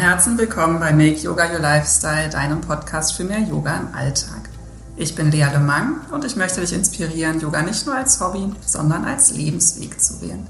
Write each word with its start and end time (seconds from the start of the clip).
Herzen 0.00 0.38
willkommen 0.38 0.80
bei 0.80 0.94
Make 0.94 1.18
Yoga 1.18 1.52
Your 1.52 1.58
Lifestyle, 1.58 2.30
deinem 2.30 2.62
Podcast 2.62 3.12
für 3.12 3.24
mehr 3.24 3.40
Yoga 3.40 3.76
im 3.76 3.94
Alltag. 3.94 4.48
Ich 4.96 5.14
bin 5.14 5.30
Lea 5.30 5.44
Lemang 5.52 6.00
und 6.10 6.24
ich 6.24 6.36
möchte 6.36 6.62
dich 6.62 6.72
inspirieren, 6.72 7.38
Yoga 7.38 7.60
nicht 7.60 7.84
nur 7.84 7.96
als 7.96 8.18
Hobby, 8.18 8.50
sondern 8.64 9.04
als 9.04 9.30
Lebensweg 9.32 10.00
zu 10.00 10.22
wählen. 10.22 10.46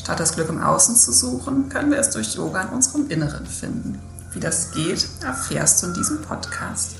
Statt 0.00 0.20
das 0.20 0.36
Glück 0.36 0.48
im 0.48 0.62
Außen 0.62 0.94
zu 0.94 1.10
suchen, 1.10 1.70
können 1.70 1.90
wir 1.90 1.98
es 1.98 2.10
durch 2.10 2.36
Yoga 2.36 2.62
in 2.62 2.68
unserem 2.68 3.10
Inneren 3.10 3.46
finden. 3.46 3.98
Wie 4.32 4.38
das 4.38 4.70
geht, 4.70 5.04
erfährst 5.24 5.82
du 5.82 5.88
in 5.88 5.94
diesem 5.94 6.22
Podcast. 6.22 6.94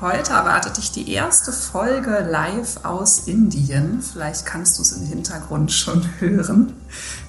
Heute 0.00 0.32
erwartet 0.32 0.78
dich 0.78 0.90
die 0.90 1.12
erste 1.12 1.52
Folge 1.52 2.26
live 2.28 2.84
aus 2.84 3.28
Indien. 3.28 4.02
Vielleicht 4.02 4.44
kannst 4.44 4.78
du 4.78 4.82
es 4.82 4.90
im 4.92 5.06
Hintergrund 5.06 5.70
schon 5.70 6.04
hören. 6.18 6.72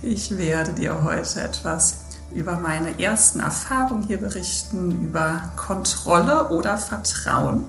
Ich 0.01 0.39
werde 0.39 0.73
dir 0.73 1.03
heute 1.03 1.39
etwas 1.39 2.06
über 2.33 2.57
meine 2.57 2.99
ersten 2.99 3.39
Erfahrungen 3.39 4.03
hier 4.03 4.17
berichten, 4.17 5.03
über 5.03 5.41
Kontrolle 5.55 6.49
oder 6.49 6.77
Vertrauen. 6.77 7.65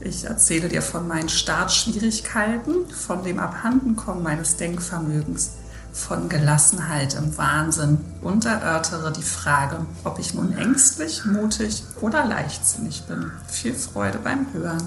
Ich 0.00 0.24
erzähle 0.24 0.68
dir 0.68 0.82
von 0.82 1.06
meinen 1.06 1.28
Startschwierigkeiten, 1.28 2.88
von 2.88 3.22
dem 3.22 3.38
Abhandenkommen 3.38 4.22
meines 4.22 4.56
Denkvermögens 4.56 5.52
von 5.92 6.28
Gelassenheit 6.28 7.14
im 7.14 7.36
Wahnsinn 7.36 7.98
und 8.22 8.44
erörtere 8.46 9.12
die 9.12 9.22
Frage, 9.22 9.78
ob 10.04 10.18
ich 10.18 10.34
nun 10.34 10.56
ängstlich, 10.56 11.24
mutig 11.24 11.82
oder 12.00 12.24
leichtsinnig 12.24 13.04
bin. 13.08 13.30
Viel 13.48 13.74
Freude 13.74 14.18
beim 14.18 14.46
Hören. 14.52 14.86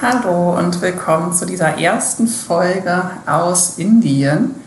Hallo 0.00 0.58
und 0.58 0.80
willkommen 0.80 1.32
zu 1.32 1.46
dieser 1.46 1.78
ersten 1.78 2.26
Folge 2.26 3.10
aus 3.26 3.78
Indien. 3.78 4.61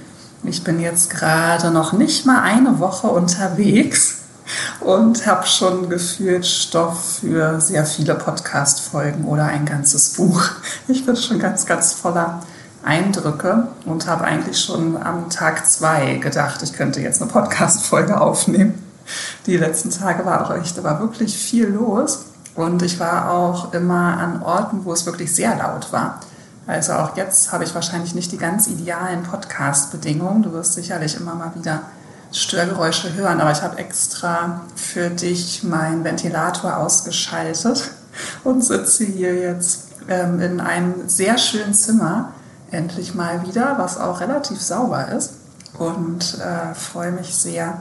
Ich 0.47 0.63
bin 0.63 0.79
jetzt 0.79 1.09
gerade 1.09 1.71
noch 1.71 1.93
nicht 1.93 2.25
mal 2.27 2.41
eine 2.41 2.79
Woche 2.79 3.07
unterwegs 3.07 4.17
und 4.79 5.25
habe 5.25 5.47
schon 5.47 5.89
gefühlt 5.89 6.45
Stoff 6.45 7.19
für 7.21 7.59
sehr 7.59 7.83
viele 7.85 8.13
Podcast-Folgen 8.13 9.25
oder 9.25 9.45
ein 9.45 9.65
ganzes 9.65 10.13
Buch. 10.13 10.43
Ich 10.87 11.03
bin 11.03 11.15
schon 11.15 11.39
ganz, 11.39 11.65
ganz 11.65 11.93
voller 11.93 12.41
Eindrücke 12.83 13.69
und 13.85 14.05
habe 14.05 14.25
eigentlich 14.25 14.59
schon 14.59 15.01
am 15.01 15.31
Tag 15.31 15.67
zwei 15.67 16.17
gedacht, 16.17 16.61
ich 16.61 16.73
könnte 16.73 17.01
jetzt 17.01 17.23
eine 17.23 17.31
Podcast-Folge 17.31 18.21
aufnehmen. 18.21 18.83
Die 19.47 19.57
letzten 19.57 19.89
Tage 19.89 20.25
war 20.25 20.45
auch 20.45 20.55
echt, 20.55 20.77
da 20.77 20.83
war 20.83 20.99
wirklich 20.99 21.35
viel 21.35 21.67
los 21.69 22.25
und 22.53 22.83
ich 22.83 22.99
war 22.99 23.31
auch 23.31 23.73
immer 23.73 24.17
an 24.17 24.43
Orten, 24.43 24.85
wo 24.85 24.93
es 24.93 25.07
wirklich 25.07 25.33
sehr 25.33 25.55
laut 25.55 25.91
war. 25.91 26.19
Also 26.67 26.93
auch 26.93 27.15
jetzt 27.15 27.51
habe 27.51 27.63
ich 27.63 27.75
wahrscheinlich 27.75 28.15
nicht 28.15 28.31
die 28.31 28.37
ganz 28.37 28.67
idealen 28.67 29.23
Podcast-Bedingungen. 29.23 30.43
Du 30.43 30.51
wirst 30.53 30.73
sicherlich 30.73 31.15
immer 31.15 31.35
mal 31.35 31.53
wieder 31.55 31.81
Störgeräusche 32.31 33.13
hören, 33.13 33.39
aber 33.39 33.51
ich 33.51 33.61
habe 33.61 33.77
extra 33.77 34.61
für 34.75 35.09
dich 35.09 35.63
meinen 35.63 36.03
Ventilator 36.03 36.77
ausgeschaltet 36.77 37.91
und 38.43 38.63
sitze 38.63 39.05
hier 39.05 39.35
jetzt 39.35 39.89
ähm, 40.09 40.39
in 40.41 40.59
einem 40.59 41.07
sehr 41.07 41.37
schönen 41.37 41.73
Zimmer 41.73 42.33
endlich 42.71 43.13
mal 43.13 43.45
wieder, 43.45 43.75
was 43.77 43.97
auch 43.97 44.19
relativ 44.19 44.59
sauber 44.59 45.09
ist. 45.09 45.33
Und 45.77 46.39
äh, 46.39 46.73
freue 46.73 47.11
mich 47.11 47.35
sehr, 47.35 47.79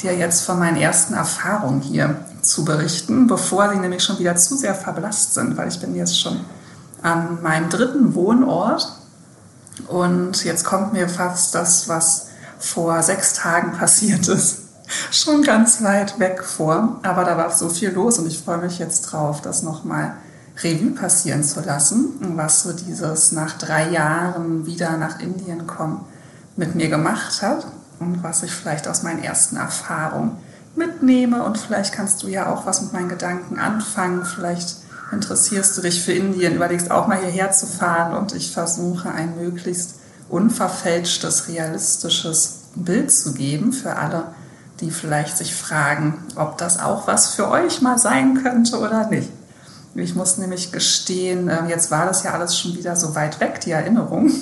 dir 0.00 0.16
jetzt 0.16 0.42
von 0.42 0.58
meinen 0.58 0.76
ersten 0.76 1.14
Erfahrungen 1.14 1.80
hier 1.80 2.16
zu 2.42 2.64
berichten, 2.64 3.26
bevor 3.26 3.70
sie 3.70 3.78
nämlich 3.78 4.02
schon 4.02 4.18
wieder 4.18 4.36
zu 4.36 4.56
sehr 4.56 4.74
verblasst 4.74 5.34
sind, 5.34 5.56
weil 5.56 5.68
ich 5.68 5.80
bin 5.80 5.94
jetzt 5.94 6.20
schon 6.20 6.40
an 7.04 7.42
meinem 7.42 7.68
dritten 7.68 8.14
Wohnort 8.14 8.90
und 9.88 10.42
jetzt 10.44 10.64
kommt 10.64 10.94
mir 10.94 11.08
fast 11.08 11.54
das, 11.54 11.88
was 11.88 12.28
vor 12.58 13.02
sechs 13.02 13.34
Tagen 13.34 13.72
passiert 13.72 14.26
ist, 14.26 14.62
schon 15.10 15.42
ganz 15.42 15.82
weit 15.82 16.18
weg 16.18 16.42
vor. 16.42 17.00
Aber 17.02 17.24
da 17.24 17.36
war 17.36 17.50
so 17.50 17.68
viel 17.68 17.90
los 17.90 18.18
und 18.18 18.26
ich 18.26 18.38
freue 18.38 18.58
mich 18.58 18.78
jetzt 18.78 19.02
drauf, 19.02 19.42
das 19.42 19.62
nochmal 19.62 20.14
Revue 20.62 20.92
passieren 20.92 21.44
zu 21.44 21.60
lassen, 21.60 22.36
was 22.36 22.62
so 22.62 22.72
dieses 22.72 23.32
nach 23.32 23.58
drei 23.58 23.90
Jahren 23.90 24.66
wieder 24.66 24.96
nach 24.96 25.20
Indien 25.20 25.66
kommen 25.66 26.06
mit 26.56 26.74
mir 26.74 26.88
gemacht 26.88 27.42
hat 27.42 27.66
und 27.98 28.22
was 28.22 28.42
ich 28.44 28.52
vielleicht 28.52 28.88
aus 28.88 29.02
meinen 29.02 29.22
ersten 29.22 29.56
Erfahrungen 29.56 30.38
mitnehme. 30.74 31.42
Und 31.42 31.58
vielleicht 31.58 31.92
kannst 31.92 32.22
du 32.22 32.28
ja 32.28 32.50
auch 32.50 32.64
was 32.64 32.80
mit 32.80 32.92
meinen 32.94 33.08
Gedanken 33.08 33.58
anfangen. 33.58 34.24
Vielleicht 34.24 34.83
interessierst 35.14 35.76
du 35.78 35.82
dich 35.82 36.02
für 36.02 36.12
Indien, 36.12 36.56
überlegst 36.56 36.90
auch 36.90 37.06
mal 37.06 37.18
hierher 37.18 37.52
zu 37.52 37.66
fahren 37.66 38.16
und 38.16 38.34
ich 38.34 38.52
versuche 38.52 39.10
ein 39.10 39.36
möglichst 39.36 39.94
unverfälschtes, 40.28 41.48
realistisches 41.48 42.64
Bild 42.74 43.10
zu 43.10 43.32
geben 43.32 43.72
für 43.72 43.96
alle, 43.96 44.24
die 44.80 44.90
vielleicht 44.90 45.38
sich 45.38 45.54
fragen, 45.54 46.24
ob 46.36 46.58
das 46.58 46.80
auch 46.80 47.06
was 47.06 47.34
für 47.34 47.48
euch 47.48 47.80
mal 47.80 47.98
sein 47.98 48.42
könnte 48.42 48.78
oder 48.78 49.08
nicht. 49.08 49.30
Ich 49.94 50.14
muss 50.16 50.38
nämlich 50.38 50.72
gestehen, 50.72 51.48
ähm, 51.48 51.68
jetzt 51.68 51.90
war 51.90 52.04
das 52.04 52.24
ja 52.24 52.32
alles 52.32 52.58
schon 52.58 52.74
wieder 52.74 52.96
so 52.96 53.14
weit 53.14 53.38
weg, 53.38 53.60
die 53.60 53.70
Erinnerung. 53.70 54.32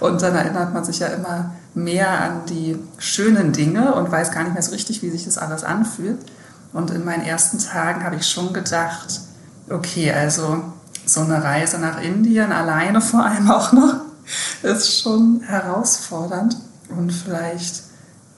Und 0.00 0.22
dann 0.22 0.34
erinnert 0.34 0.72
man 0.72 0.84
sich 0.84 1.00
ja 1.00 1.08
immer 1.08 1.52
mehr 1.74 2.22
an 2.22 2.46
die 2.48 2.78
schönen 2.96 3.52
Dinge 3.52 3.94
und 3.94 4.10
weiß 4.10 4.32
gar 4.32 4.44
nicht 4.44 4.54
mehr 4.54 4.62
so 4.62 4.72
richtig, 4.72 5.02
wie 5.02 5.10
sich 5.10 5.26
das 5.26 5.36
alles 5.36 5.64
anfühlt. 5.64 6.18
Und 6.72 6.90
in 6.90 7.04
meinen 7.04 7.24
ersten 7.24 7.58
Tagen 7.58 8.04
habe 8.04 8.16
ich 8.16 8.26
schon 8.26 8.54
gedacht, 8.54 9.20
okay, 9.70 10.12
also 10.12 10.62
so 11.04 11.20
eine 11.20 11.42
Reise 11.42 11.78
nach 11.78 12.00
Indien 12.00 12.52
alleine 12.52 13.00
vor 13.00 13.24
allem 13.24 13.50
auch 13.50 13.72
noch, 13.72 13.94
ist 14.62 15.00
schon 15.00 15.40
herausfordernd 15.46 16.56
und 16.88 17.12
vielleicht 17.12 17.84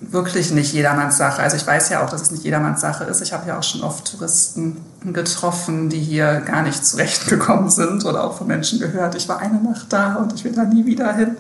wirklich 0.01 0.53
nicht 0.53 0.73
jedermanns 0.73 1.17
Sache. 1.17 1.43
Also 1.43 1.57
ich 1.57 1.67
weiß 1.67 1.89
ja 1.89 2.05
auch, 2.05 2.11
dass 2.11 2.23
es 2.23 2.31
nicht 2.31 2.45
jedermanns 2.45 2.81
Sache 2.81 3.05
ist. 3.05 3.21
Ich 3.21 3.33
habe 3.33 3.49
ja 3.49 3.59
auch 3.59 3.63
schon 3.63 3.83
oft 3.83 4.13
Touristen 4.13 4.77
getroffen, 5.13 5.89
die 5.89 5.99
hier 5.99 6.41
gar 6.41 6.63
nicht 6.63 6.87
zurechtgekommen 6.87 7.71
sind 7.71 8.05
oder 8.05 8.25
auch 8.25 8.39
von 8.39 8.47
Menschen 8.47 8.79
gehört, 8.79 9.15
ich 9.15 9.29
war 9.29 9.41
eine 9.41 9.61
Nacht 9.61 9.93
da 9.93 10.17
und 10.17 10.35
ich 10.35 10.45
will 10.45 10.53
da 10.53 10.65
nie 10.65 10.87
wieder 10.87 11.15
hin. 11.15 11.37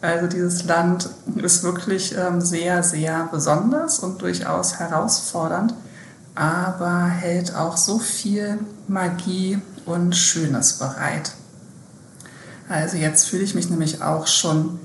Also 0.00 0.26
dieses 0.26 0.64
Land 0.64 1.10
ist 1.36 1.62
wirklich 1.62 2.16
ähm, 2.18 2.40
sehr, 2.40 2.82
sehr 2.82 3.28
besonders 3.30 4.00
und 4.00 4.20
durchaus 4.20 4.80
herausfordernd, 4.80 5.74
aber 6.34 7.06
hält 7.06 7.54
auch 7.54 7.76
so 7.76 7.98
viel 7.98 8.58
Magie 8.88 9.58
und 9.84 10.16
Schönes 10.16 10.74
bereit. 10.74 11.32
Also 12.68 12.96
jetzt 12.96 13.28
fühle 13.28 13.42
ich 13.42 13.54
mich 13.54 13.68
nämlich 13.68 14.02
auch 14.02 14.26
schon 14.26 14.78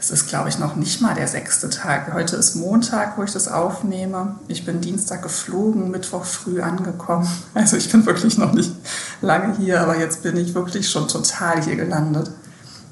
es 0.00 0.10
ist, 0.10 0.28
glaube 0.28 0.48
ich, 0.48 0.60
noch 0.60 0.76
nicht 0.76 1.00
mal 1.00 1.14
der 1.14 1.26
sechste 1.26 1.70
Tag. 1.70 2.12
Heute 2.14 2.36
ist 2.36 2.54
Montag, 2.54 3.18
wo 3.18 3.24
ich 3.24 3.32
das 3.32 3.48
aufnehme. 3.48 4.36
Ich 4.46 4.64
bin 4.64 4.80
Dienstag 4.80 5.22
geflogen, 5.22 5.90
Mittwoch 5.90 6.24
früh 6.24 6.60
angekommen. 6.60 7.28
Also 7.54 7.76
ich 7.76 7.90
bin 7.90 8.06
wirklich 8.06 8.38
noch 8.38 8.52
nicht 8.52 8.72
lange 9.20 9.56
hier, 9.56 9.80
aber 9.80 9.98
jetzt 9.98 10.22
bin 10.22 10.36
ich 10.36 10.54
wirklich 10.54 10.88
schon 10.88 11.08
total 11.08 11.62
hier 11.64 11.74
gelandet. 11.74 12.30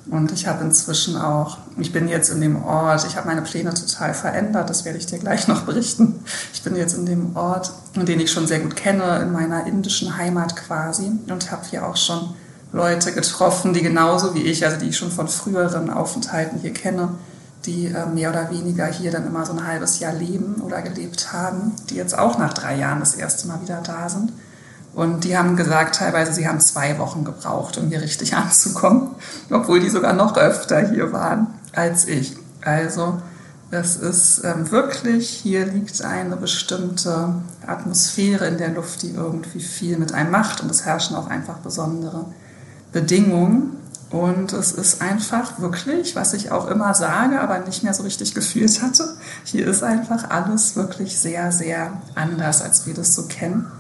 Und 0.08 0.30
ich 0.30 0.46
habe 0.46 0.62
inzwischen 0.62 1.16
auch, 1.16 1.58
ich 1.78 1.92
bin 1.92 2.06
jetzt 2.06 2.30
in 2.30 2.40
dem 2.40 2.64
Ort, 2.64 3.04
ich 3.06 3.16
habe 3.16 3.26
meine 3.26 3.42
Pläne 3.42 3.74
total 3.74 4.14
verändert, 4.14 4.70
das 4.70 4.84
werde 4.84 4.98
ich 4.98 5.06
dir 5.06 5.18
gleich 5.18 5.48
noch 5.48 5.62
berichten. 5.62 6.20
Ich 6.52 6.62
bin 6.62 6.76
jetzt 6.76 6.96
in 6.96 7.06
dem 7.06 7.34
Ort, 7.36 7.72
den 7.96 8.20
ich 8.20 8.30
schon 8.30 8.46
sehr 8.46 8.60
gut 8.60 8.76
kenne, 8.76 9.20
in 9.20 9.32
meiner 9.32 9.66
indischen 9.66 10.16
Heimat 10.16 10.54
quasi 10.54 11.10
und 11.28 11.50
habe 11.50 11.64
hier 11.68 11.84
auch 11.86 11.96
schon 11.96 12.34
Leute 12.72 13.12
getroffen, 13.12 13.72
die 13.72 13.82
genauso 13.82 14.34
wie 14.34 14.42
ich, 14.42 14.64
also 14.64 14.78
die 14.78 14.90
ich 14.90 14.96
schon 14.96 15.10
von 15.10 15.26
früheren 15.26 15.90
Aufenthalten 15.90 16.60
hier 16.60 16.72
kenne, 16.72 17.10
die 17.64 17.86
äh, 17.86 18.06
mehr 18.06 18.30
oder 18.30 18.50
weniger 18.50 18.86
hier 18.86 19.10
dann 19.10 19.26
immer 19.26 19.44
so 19.44 19.52
ein 19.52 19.66
halbes 19.66 19.98
Jahr 19.98 20.12
leben 20.12 20.56
oder 20.64 20.82
gelebt 20.82 21.32
haben, 21.32 21.72
die 21.90 21.96
jetzt 21.96 22.16
auch 22.16 22.38
nach 22.38 22.54
drei 22.54 22.76
Jahren 22.76 23.00
das 23.00 23.14
erste 23.14 23.48
Mal 23.48 23.60
wieder 23.62 23.80
da 23.84 24.08
sind. 24.08 24.32
Und 24.96 25.24
die 25.24 25.36
haben 25.36 25.56
gesagt, 25.56 25.96
teilweise, 25.96 26.32
sie 26.32 26.48
haben 26.48 26.58
zwei 26.58 26.98
Wochen 26.98 27.22
gebraucht, 27.22 27.76
um 27.76 27.88
hier 27.88 28.00
richtig 28.00 28.34
anzukommen, 28.36 29.10
obwohl 29.50 29.78
die 29.78 29.90
sogar 29.90 30.14
noch 30.14 30.36
öfter 30.36 30.88
hier 30.88 31.12
waren 31.12 31.48
als 31.72 32.08
ich. 32.08 32.34
Also 32.62 33.20
es 33.70 33.96
ist 33.96 34.42
ähm, 34.44 34.70
wirklich, 34.70 35.28
hier 35.28 35.66
liegt 35.66 36.02
eine 36.02 36.36
bestimmte 36.36 37.34
Atmosphäre 37.66 38.46
in 38.46 38.56
der 38.56 38.70
Luft, 38.70 39.02
die 39.02 39.10
irgendwie 39.10 39.60
viel 39.60 39.98
mit 39.98 40.14
einem 40.14 40.30
macht 40.30 40.62
und 40.62 40.70
es 40.70 40.86
herrschen 40.86 41.14
auch 41.14 41.28
einfach 41.28 41.58
besondere 41.58 42.24
Bedingungen. 42.92 43.76
Und 44.08 44.54
es 44.54 44.72
ist 44.72 45.02
einfach 45.02 45.60
wirklich, 45.60 46.16
was 46.16 46.32
ich 46.32 46.52
auch 46.52 46.68
immer 46.68 46.94
sage, 46.94 47.38
aber 47.40 47.58
nicht 47.58 47.82
mehr 47.82 47.92
so 47.92 48.02
richtig 48.02 48.34
gefühlt 48.34 48.80
hatte. 48.80 49.14
Hier 49.44 49.66
ist 49.66 49.82
einfach 49.82 50.30
alles 50.30 50.74
wirklich 50.74 51.18
sehr, 51.18 51.52
sehr 51.52 52.00
anders, 52.14 52.62
als 52.62 52.86
wir 52.86 52.94
das 52.94 53.14
so 53.14 53.24
kennen. 53.24 53.70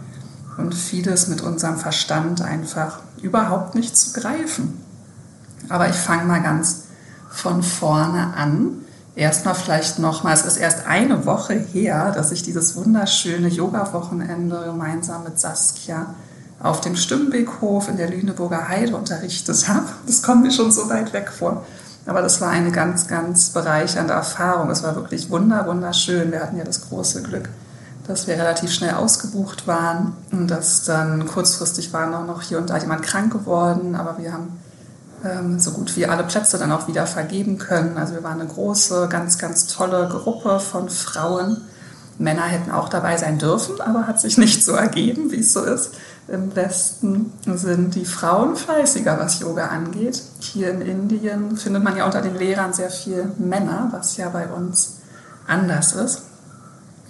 Und 0.56 0.74
vieles 0.74 1.28
mit 1.28 1.42
unserem 1.42 1.76
Verstand 1.76 2.40
einfach 2.42 3.00
überhaupt 3.20 3.74
nicht 3.74 3.96
zu 3.96 4.18
greifen. 4.18 4.80
Aber 5.68 5.88
ich 5.88 5.96
fange 5.96 6.24
mal 6.24 6.42
ganz 6.42 6.84
von 7.30 7.62
vorne 7.62 8.34
an. 8.34 8.82
Erstmal 9.14 9.54
vielleicht 9.54 9.98
nochmal, 9.98 10.34
es 10.34 10.44
ist 10.44 10.56
erst 10.56 10.86
eine 10.86 11.26
Woche 11.26 11.54
her, 11.54 12.12
dass 12.12 12.32
ich 12.32 12.42
dieses 12.42 12.76
wunderschöne 12.76 13.48
Yoga-Wochenende 13.48 14.64
gemeinsam 14.66 15.24
mit 15.24 15.38
Saskia 15.38 16.14
auf 16.62 16.80
dem 16.80 16.96
Stimmbekhof 16.96 17.88
in 17.88 17.96
der 17.96 18.10
Lüneburger 18.10 18.68
Heide 18.68 18.96
unterrichtet 18.96 19.68
habe. 19.68 19.86
Das 20.06 20.22
kommt 20.22 20.42
mir 20.42 20.52
schon 20.52 20.72
so 20.72 20.88
weit 20.88 21.12
weg 21.12 21.30
vor. 21.30 21.64
Aber 22.06 22.22
das 22.22 22.40
war 22.40 22.50
eine 22.50 22.70
ganz, 22.70 23.08
ganz 23.08 23.50
bereichernde 23.50 24.14
Erfahrung. 24.14 24.70
Es 24.70 24.82
war 24.82 24.94
wirklich 24.94 25.28
wunder, 25.28 25.66
wunderschön. 25.66 26.30
Wir 26.30 26.40
hatten 26.40 26.56
ja 26.56 26.64
das 26.64 26.88
große 26.88 27.22
Glück, 27.22 27.48
dass 28.06 28.26
wir 28.26 28.34
relativ 28.34 28.72
schnell 28.72 28.94
ausgebucht 28.94 29.66
waren 29.66 30.14
und 30.30 30.48
dass 30.48 30.84
dann 30.84 31.26
kurzfristig 31.26 31.92
war 31.92 32.24
noch 32.24 32.42
hier 32.42 32.58
und 32.58 32.70
da 32.70 32.78
jemand 32.78 33.02
krank 33.02 33.32
geworden, 33.32 33.94
aber 33.94 34.18
wir 34.18 34.32
haben 34.32 34.58
ähm, 35.24 35.58
so 35.58 35.72
gut 35.72 35.96
wie 35.96 36.06
alle 36.06 36.24
Plätze 36.24 36.58
dann 36.58 36.72
auch 36.72 36.88
wieder 36.88 37.06
vergeben 37.06 37.58
können. 37.58 37.96
Also 37.96 38.14
wir 38.14 38.22
waren 38.22 38.40
eine 38.40 38.48
große, 38.48 39.08
ganz, 39.08 39.38
ganz 39.38 39.66
tolle 39.66 40.08
Gruppe 40.08 40.60
von 40.60 40.88
Frauen. 40.88 41.62
Männer 42.18 42.44
hätten 42.44 42.70
auch 42.70 42.88
dabei 42.88 43.16
sein 43.16 43.38
dürfen, 43.38 43.80
aber 43.80 44.06
hat 44.06 44.20
sich 44.20 44.38
nicht 44.38 44.64
so 44.64 44.72
ergeben, 44.72 45.30
wie 45.30 45.40
es 45.40 45.52
so 45.52 45.62
ist. 45.62 45.92
Im 46.28 46.56
Westen 46.56 47.32
sind 47.44 47.94
die 47.94 48.04
Frauen 48.04 48.56
fleißiger, 48.56 49.18
was 49.18 49.38
Yoga 49.38 49.68
angeht. 49.68 50.22
Hier 50.40 50.70
in 50.70 50.80
Indien 50.80 51.56
findet 51.56 51.84
man 51.84 51.96
ja 51.96 52.04
unter 52.04 52.20
den 52.20 52.34
Lehrern 52.34 52.72
sehr 52.72 52.90
viel 52.90 53.30
Männer, 53.38 53.90
was 53.92 54.16
ja 54.16 54.28
bei 54.30 54.48
uns 54.48 54.96
anders 55.46 55.92
ist. 55.92 56.22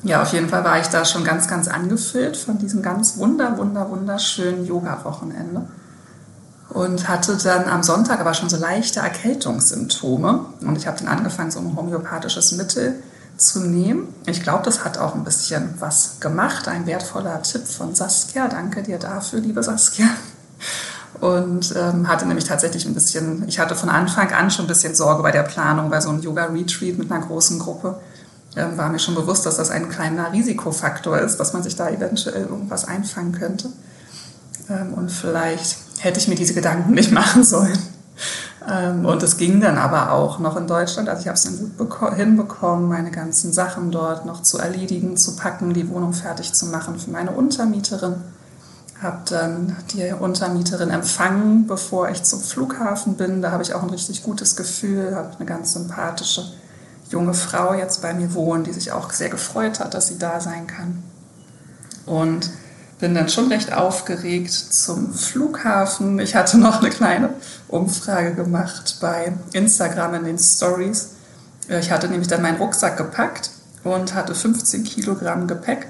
Ja, 0.06 0.23
auf 0.23 0.32
jeden 0.32 0.49
Fall 0.49 0.62
war 0.62 0.79
ich 0.79 0.87
da 0.87 1.05
schon 1.05 1.25
ganz, 1.25 1.49
ganz 1.49 1.67
angefüllt 1.67 2.37
von 2.37 2.58
diesem 2.58 2.81
ganz 2.81 3.19
wunder, 3.19 3.58
wunder, 3.58 3.91
wunderschönen 3.91 4.64
Yoga-Wochenende 4.64 5.67
und 6.69 7.08
hatte 7.08 7.37
dann 7.37 7.69
am 7.69 7.82
Sonntag 7.82 8.20
aber 8.20 8.32
schon 8.32 8.49
so 8.49 8.56
leichte 8.56 9.00
Erkältungssymptome. 9.00 10.47
Und 10.61 10.79
ich 10.79 10.87
habe 10.87 10.97
dann 10.99 11.08
angefangen, 11.08 11.50
so 11.50 11.58
ein 11.58 11.75
homöopathisches 11.75 12.53
Mittel 12.53 13.03
zu 13.37 13.61
nehmen. 13.61 14.14
Ich 14.26 14.44
glaube, 14.44 14.62
das 14.64 14.85
hat 14.85 14.97
auch 14.97 15.17
ein 15.17 15.25
bisschen 15.25 15.75
was 15.81 16.20
gemacht. 16.20 16.69
Ein 16.69 16.87
wertvoller 16.87 17.43
Tipp 17.43 17.67
von 17.67 17.97
Saskia. 17.97 18.47
Danke 18.47 18.85
dir 18.85 18.99
dafür, 18.99 19.41
liebe 19.41 19.62
Saskia. 19.62 20.06
Und 21.20 21.75
ähm, 21.76 22.06
hatte 22.06 22.26
nämlich 22.26 22.44
tatsächlich 22.44 22.87
ein 22.87 22.94
bisschen, 22.94 23.49
ich 23.49 23.58
hatte 23.58 23.75
von 23.75 23.88
Anfang 23.88 24.32
an 24.32 24.53
schon 24.53 24.67
ein 24.67 24.69
bisschen 24.69 24.94
Sorge 24.94 25.25
bei 25.25 25.32
der 25.32 25.43
Planung, 25.43 25.91
bei 25.91 26.00
so 26.00 26.11
einem 26.11 26.20
Yoga-Retreat 26.20 26.97
mit 26.97 27.11
einer 27.11 27.25
großen 27.25 27.58
Gruppe. 27.58 27.99
Ähm, 28.56 28.79
war 28.79 28.88
mir 28.88 28.99
schon 28.99 29.14
bewusst, 29.14 29.44
dass 29.44 29.56
das 29.56 29.70
ein 29.70 29.91
kleiner 29.91 30.32
Risikofaktor 30.32 31.19
ist, 31.19 31.37
dass 31.37 31.53
man 31.53 31.62
sich 31.62 31.76
da 31.76 31.91
eventuell 31.91 32.47
irgendwas 32.47 32.87
einfangen 32.87 33.32
könnte. 33.32 33.69
Ähm, 34.70 34.94
und 34.94 35.11
vielleicht 35.11 35.76
hätte 35.99 36.19
ich 36.19 36.26
mir 36.26 36.37
diese 36.37 36.55
Gedanken 36.55 36.93
nicht 36.93 37.12
machen 37.12 37.44
sollen. 37.44 37.79
Ähm, 38.67 39.05
und 39.05 39.23
es 39.23 39.37
ging 39.37 39.61
dann 39.61 39.76
aber 39.76 40.11
auch 40.12 40.38
noch 40.38 40.56
in 40.56 40.67
Deutschland. 40.67 41.11
Also 41.11 41.20
ich 41.20 41.29
habe 41.29 41.37
es 41.37 41.43
dann 41.43 41.76
gut 41.76 42.14
hinbekommen, 42.14 42.88
meine 42.88 43.11
ganzen 43.11 43.53
Sachen 43.53 43.91
dort 43.91 44.25
noch 44.25 44.43
zu 44.43 44.58
erledigen, 44.58 45.19
zu 45.19 45.37
packen, 45.37 45.75
die 45.75 45.91
Wohnung 45.91 46.14
fertig 46.14 46.55
zu 46.55 46.67
machen 46.67 46.99
für 46.99 47.11
meine 47.11 47.32
Untermieterin. 47.32 48.17
Habe 49.03 49.19
dann 49.29 49.76
die 49.93 50.14
Untermieterin 50.19 50.88
empfangen, 50.88 51.67
bevor 51.67 52.08
ich 52.08 52.23
zum 52.23 52.41
Flughafen 52.41 53.17
bin. 53.17 53.43
Da 53.43 53.50
habe 53.50 53.62
ich 53.62 53.75
auch 53.75 53.82
ein 53.82 53.91
richtig 53.91 54.23
gutes 54.23 54.56
Gefühl, 54.56 55.14
habe 55.14 55.37
eine 55.37 55.44
ganz 55.44 55.75
sympathische 55.75 56.43
junge 57.11 57.35
Frau 57.35 57.75
jetzt 57.75 58.03
bei 58.03 58.14
mir 58.14 58.35
wohnen, 58.35 58.64
die 58.64 58.73
sich 58.73 58.93
auch 58.93 59.12
sehr 59.12 59.29
gefreut 59.29 59.81
hat, 59.81 59.94
dass 59.94 60.08
sie 60.08 60.19
da 60.19 60.41
sein 60.41 60.67
kann. 60.67 61.03
Und 62.05 62.50
bin 62.99 63.14
dann 63.14 63.29
schon 63.29 63.49
recht 63.49 63.73
aufgeregt 63.73 64.53
zum 64.53 65.12
Flughafen. 65.12 66.19
Ich 66.19 66.35
hatte 66.35 66.58
noch 66.58 66.81
eine 66.81 66.91
kleine 66.91 67.31
Umfrage 67.69 68.35
gemacht 68.35 68.99
bei 69.00 69.32
Instagram 69.53 70.14
in 70.14 70.25
den 70.25 70.38
Stories. 70.38 71.11
Äh, 71.69 71.81
ich 71.81 71.91
hatte 71.91 72.08
nämlich 72.08 72.29
dann 72.29 72.43
meinen 72.43 72.56
Rucksack 72.56 72.97
gepackt 72.97 73.50
und 73.85 74.14
hatte 74.14 74.35
15 74.35 74.85
Kilogramm 74.85 75.47
Gepäck 75.47 75.87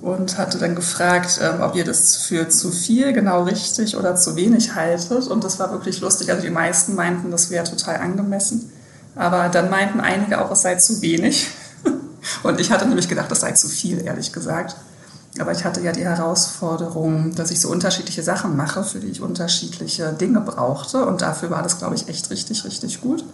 und 0.00 0.38
hatte 0.38 0.58
dann 0.58 0.74
gefragt, 0.74 1.40
ähm, 1.42 1.60
ob 1.60 1.76
ihr 1.76 1.84
das 1.84 2.16
für 2.16 2.48
zu 2.48 2.70
viel 2.70 3.12
genau 3.12 3.42
richtig 3.42 3.96
oder 3.96 4.16
zu 4.16 4.34
wenig 4.34 4.74
haltet. 4.74 5.26
Und 5.26 5.44
das 5.44 5.58
war 5.58 5.70
wirklich 5.72 6.00
lustig. 6.00 6.30
Also 6.30 6.42
die 6.42 6.50
meisten 6.50 6.94
meinten, 6.94 7.30
das 7.30 7.50
wäre 7.50 7.64
total 7.64 7.96
angemessen. 7.96 8.72
Aber 9.16 9.48
dann 9.48 9.70
meinten 9.70 10.00
einige 10.00 10.40
auch, 10.40 10.50
es 10.50 10.62
sei 10.62 10.76
zu 10.76 11.02
wenig. 11.02 11.48
Und 12.42 12.60
ich 12.60 12.70
hatte 12.70 12.86
nämlich 12.86 13.08
gedacht, 13.08 13.30
das 13.30 13.40
sei 13.40 13.52
zu 13.52 13.68
viel, 13.68 14.04
ehrlich 14.04 14.32
gesagt. 14.32 14.76
Aber 15.38 15.52
ich 15.52 15.64
hatte 15.64 15.80
ja 15.80 15.92
die 15.92 16.04
Herausforderung, 16.04 17.34
dass 17.34 17.50
ich 17.50 17.60
so 17.60 17.68
unterschiedliche 17.70 18.22
Sachen 18.22 18.56
mache, 18.56 18.82
für 18.82 18.98
die 18.98 19.08
ich 19.08 19.20
unterschiedliche 19.20 20.12
Dinge 20.12 20.40
brauchte. 20.40 21.04
Und 21.04 21.22
dafür 21.22 21.50
war 21.50 21.62
das, 21.62 21.78
glaube 21.78 21.94
ich, 21.94 22.08
echt 22.08 22.30
richtig, 22.30 22.64
richtig 22.64 23.00
gut. 23.00 23.24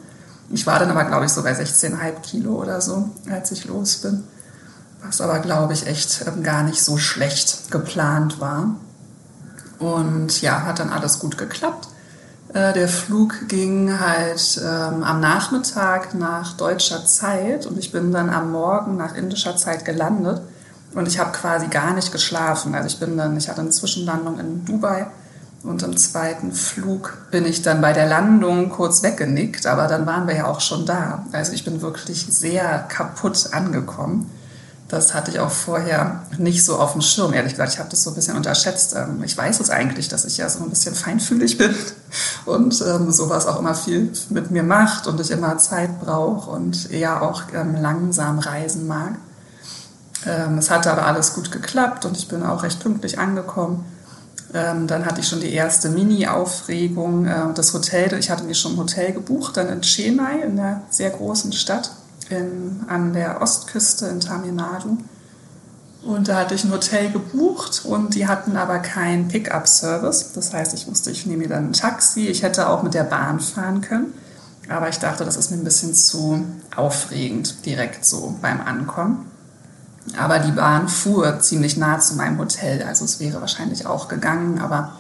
Ich 0.50 0.66
war 0.66 0.78
dann 0.78 0.90
aber, 0.90 1.04
glaube 1.04 1.24
ich, 1.24 1.32
so 1.32 1.42
bei 1.42 1.52
16,5 1.52 2.20
Kilo 2.22 2.54
oder 2.54 2.80
so, 2.80 3.08
als 3.30 3.50
ich 3.50 3.64
los 3.64 3.96
bin. 3.96 4.24
Was 5.02 5.20
aber, 5.20 5.38
glaube 5.38 5.72
ich, 5.72 5.86
echt 5.86 6.24
ähm, 6.26 6.42
gar 6.42 6.62
nicht 6.62 6.82
so 6.82 6.98
schlecht 6.98 7.70
geplant 7.70 8.40
war. 8.40 8.76
Und 9.78 10.40
ja, 10.42 10.62
hat 10.62 10.78
dann 10.78 10.90
alles 10.90 11.18
gut 11.18 11.38
geklappt. 11.38 11.88
Äh, 12.56 12.72
der 12.72 12.88
Flug 12.88 13.48
ging 13.48 14.00
halt 14.00 14.58
ähm, 14.64 15.02
am 15.02 15.20
Nachmittag 15.20 16.14
nach 16.14 16.56
deutscher 16.56 17.04
Zeit 17.04 17.66
und 17.66 17.78
ich 17.78 17.92
bin 17.92 18.12
dann 18.12 18.30
am 18.30 18.50
Morgen 18.50 18.96
nach 18.96 19.14
indischer 19.14 19.58
Zeit 19.58 19.84
gelandet. 19.84 20.40
Und 20.94 21.06
ich 21.06 21.18
habe 21.18 21.32
quasi 21.32 21.66
gar 21.66 21.92
nicht 21.92 22.12
geschlafen. 22.12 22.74
Also 22.74 22.86
ich 22.86 22.98
bin 22.98 23.18
dann, 23.18 23.36
ich 23.36 23.50
hatte 23.50 23.60
eine 23.60 23.68
Zwischenlandung 23.68 24.40
in 24.40 24.64
Dubai 24.64 25.06
und 25.64 25.82
im 25.82 25.98
zweiten 25.98 26.52
Flug 26.52 27.18
bin 27.30 27.44
ich 27.44 27.60
dann 27.60 27.82
bei 27.82 27.92
der 27.92 28.06
Landung 28.06 28.70
kurz 28.70 29.02
weggenickt, 29.02 29.66
aber 29.66 29.86
dann 29.86 30.06
waren 30.06 30.26
wir 30.26 30.36
ja 30.36 30.46
auch 30.46 30.62
schon 30.62 30.86
da. 30.86 31.26
Also 31.32 31.52
ich 31.52 31.62
bin 31.62 31.82
wirklich 31.82 32.24
sehr 32.30 32.86
kaputt 32.88 33.50
angekommen. 33.52 34.30
Das 34.88 35.14
hatte 35.14 35.32
ich 35.32 35.40
auch 35.40 35.50
vorher 35.50 36.22
nicht 36.38 36.64
so 36.64 36.78
auf 36.78 36.92
dem 36.92 37.00
Schirm, 37.00 37.32
ehrlich 37.32 37.52
gesagt. 37.52 37.72
Ich 37.72 37.78
habe 37.80 37.90
das 37.90 38.04
so 38.04 38.10
ein 38.10 38.14
bisschen 38.14 38.36
unterschätzt. 38.36 38.94
Ähm, 38.94 39.22
ich 39.24 39.36
weiß 39.36 39.58
es 39.58 39.68
eigentlich, 39.68 40.08
dass 40.08 40.24
ich 40.24 40.36
ja 40.36 40.48
so 40.48 40.62
ein 40.62 40.70
bisschen 40.70 40.94
feinfühlig 40.94 41.58
bin 41.58 41.74
und 42.44 42.80
ähm, 42.86 43.10
sowas 43.10 43.46
auch 43.46 43.58
immer 43.58 43.74
viel 43.74 44.12
mit 44.30 44.50
mir 44.52 44.62
macht 44.62 45.08
und 45.08 45.20
ich 45.20 45.32
immer 45.32 45.58
Zeit 45.58 46.00
brauche 46.00 46.50
und 46.50 46.90
eher 46.92 47.22
auch 47.22 47.42
ähm, 47.52 47.74
langsam 47.80 48.38
reisen 48.38 48.86
mag. 48.86 49.16
Ähm, 50.24 50.58
es 50.58 50.70
hatte 50.70 50.92
aber 50.92 51.06
alles 51.06 51.34
gut 51.34 51.50
geklappt 51.50 52.04
und 52.04 52.16
ich 52.16 52.28
bin 52.28 52.44
auch 52.44 52.62
recht 52.62 52.78
pünktlich 52.78 53.18
angekommen. 53.18 53.84
Ähm, 54.54 54.86
dann 54.86 55.04
hatte 55.04 55.20
ich 55.20 55.28
schon 55.28 55.40
die 55.40 55.52
erste 55.52 55.88
Mini-Aufregung. 55.88 57.26
Äh, 57.26 57.54
das 57.54 57.74
Hotel, 57.74 58.16
ich 58.18 58.30
hatte 58.30 58.44
mir 58.44 58.54
schon 58.54 58.74
ein 58.74 58.78
Hotel 58.78 59.12
gebucht, 59.12 59.56
dann 59.56 59.68
in 59.68 59.80
Chennai, 59.80 60.42
in 60.44 60.56
der 60.56 60.82
sehr 60.90 61.10
großen 61.10 61.52
Stadt 61.52 61.90
in, 62.30 62.84
an 62.88 63.12
der 63.12 63.40
Ostküste 63.40 64.06
in 64.06 64.20
Tamil 64.20 64.52
Nadu. 64.52 64.98
Und 66.02 66.28
da 66.28 66.36
hatte 66.36 66.54
ich 66.54 66.64
ein 66.64 66.70
Hotel 66.70 67.10
gebucht 67.10 67.82
und 67.84 68.14
die 68.14 68.28
hatten 68.28 68.56
aber 68.56 68.78
keinen 68.78 69.26
Pickup-Service. 69.26 70.32
Das 70.34 70.52
heißt, 70.52 70.72
ich 70.74 70.86
wusste, 70.86 71.10
ich 71.10 71.26
nehme 71.26 71.42
mir 71.42 71.48
dann 71.48 71.70
ein 71.70 71.72
Taxi. 71.72 72.28
Ich 72.28 72.42
hätte 72.42 72.68
auch 72.68 72.84
mit 72.84 72.94
der 72.94 73.04
Bahn 73.04 73.40
fahren 73.40 73.80
können. 73.80 74.14
Aber 74.68 74.88
ich 74.88 74.98
dachte, 74.98 75.24
das 75.24 75.36
ist 75.36 75.50
mir 75.50 75.56
ein 75.56 75.64
bisschen 75.64 75.94
zu 75.94 76.44
aufregend 76.74 77.66
direkt 77.66 78.04
so 78.04 78.36
beim 78.40 78.60
Ankommen. 78.60 79.30
Aber 80.16 80.38
die 80.38 80.52
Bahn 80.52 80.88
fuhr 80.88 81.40
ziemlich 81.40 81.76
nah 81.76 81.98
zu 81.98 82.14
meinem 82.14 82.38
Hotel, 82.38 82.82
also 82.84 83.04
es 83.04 83.18
wäre 83.18 83.40
wahrscheinlich 83.40 83.86
auch 83.86 84.08
gegangen, 84.08 84.60
aber 84.60 84.92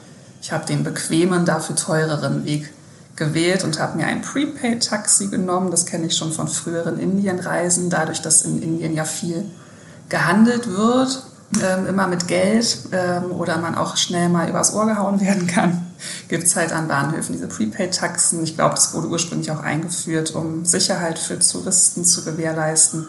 ich 0.42 0.52
habe 0.52 0.66
den 0.66 0.82
bequemen, 0.82 1.44
dafür 1.44 1.76
teureren 1.76 2.44
Weg 2.44 2.72
gewählt 3.16 3.64
und 3.64 3.80
habe 3.80 3.96
mir 3.96 4.06
ein 4.06 4.22
Prepaid-Taxi 4.22 5.28
genommen. 5.28 5.70
Das 5.70 5.86
kenne 5.86 6.06
ich 6.06 6.16
schon 6.16 6.32
von 6.32 6.48
früheren 6.48 6.98
Indienreisen, 6.98 7.90
dadurch, 7.90 8.20
dass 8.22 8.42
in 8.42 8.62
Indien 8.62 8.94
ja 8.94 9.04
viel 9.04 9.44
gehandelt 10.08 10.68
wird, 10.68 11.24
ähm, 11.62 11.86
immer 11.86 12.06
mit 12.06 12.28
Geld 12.28 12.78
ähm, 12.92 13.32
oder 13.32 13.58
man 13.58 13.74
auch 13.74 13.96
schnell 13.96 14.28
mal 14.28 14.48
übers 14.48 14.74
Ohr 14.74 14.86
gehauen 14.86 15.20
werden 15.20 15.46
kann, 15.46 15.86
gibt 16.28 16.44
es 16.44 16.54
halt 16.56 16.72
an 16.72 16.88
Bahnhöfen 16.88 17.34
diese 17.34 17.48
Prepaid-Taxen. 17.48 18.42
Ich 18.44 18.54
glaube, 18.54 18.74
das 18.74 18.94
wurde 18.94 19.08
ursprünglich 19.08 19.50
auch 19.50 19.60
eingeführt, 19.60 20.34
um 20.34 20.64
Sicherheit 20.64 21.18
für 21.18 21.38
Touristen 21.38 22.04
zu 22.04 22.24
gewährleisten 22.24 23.06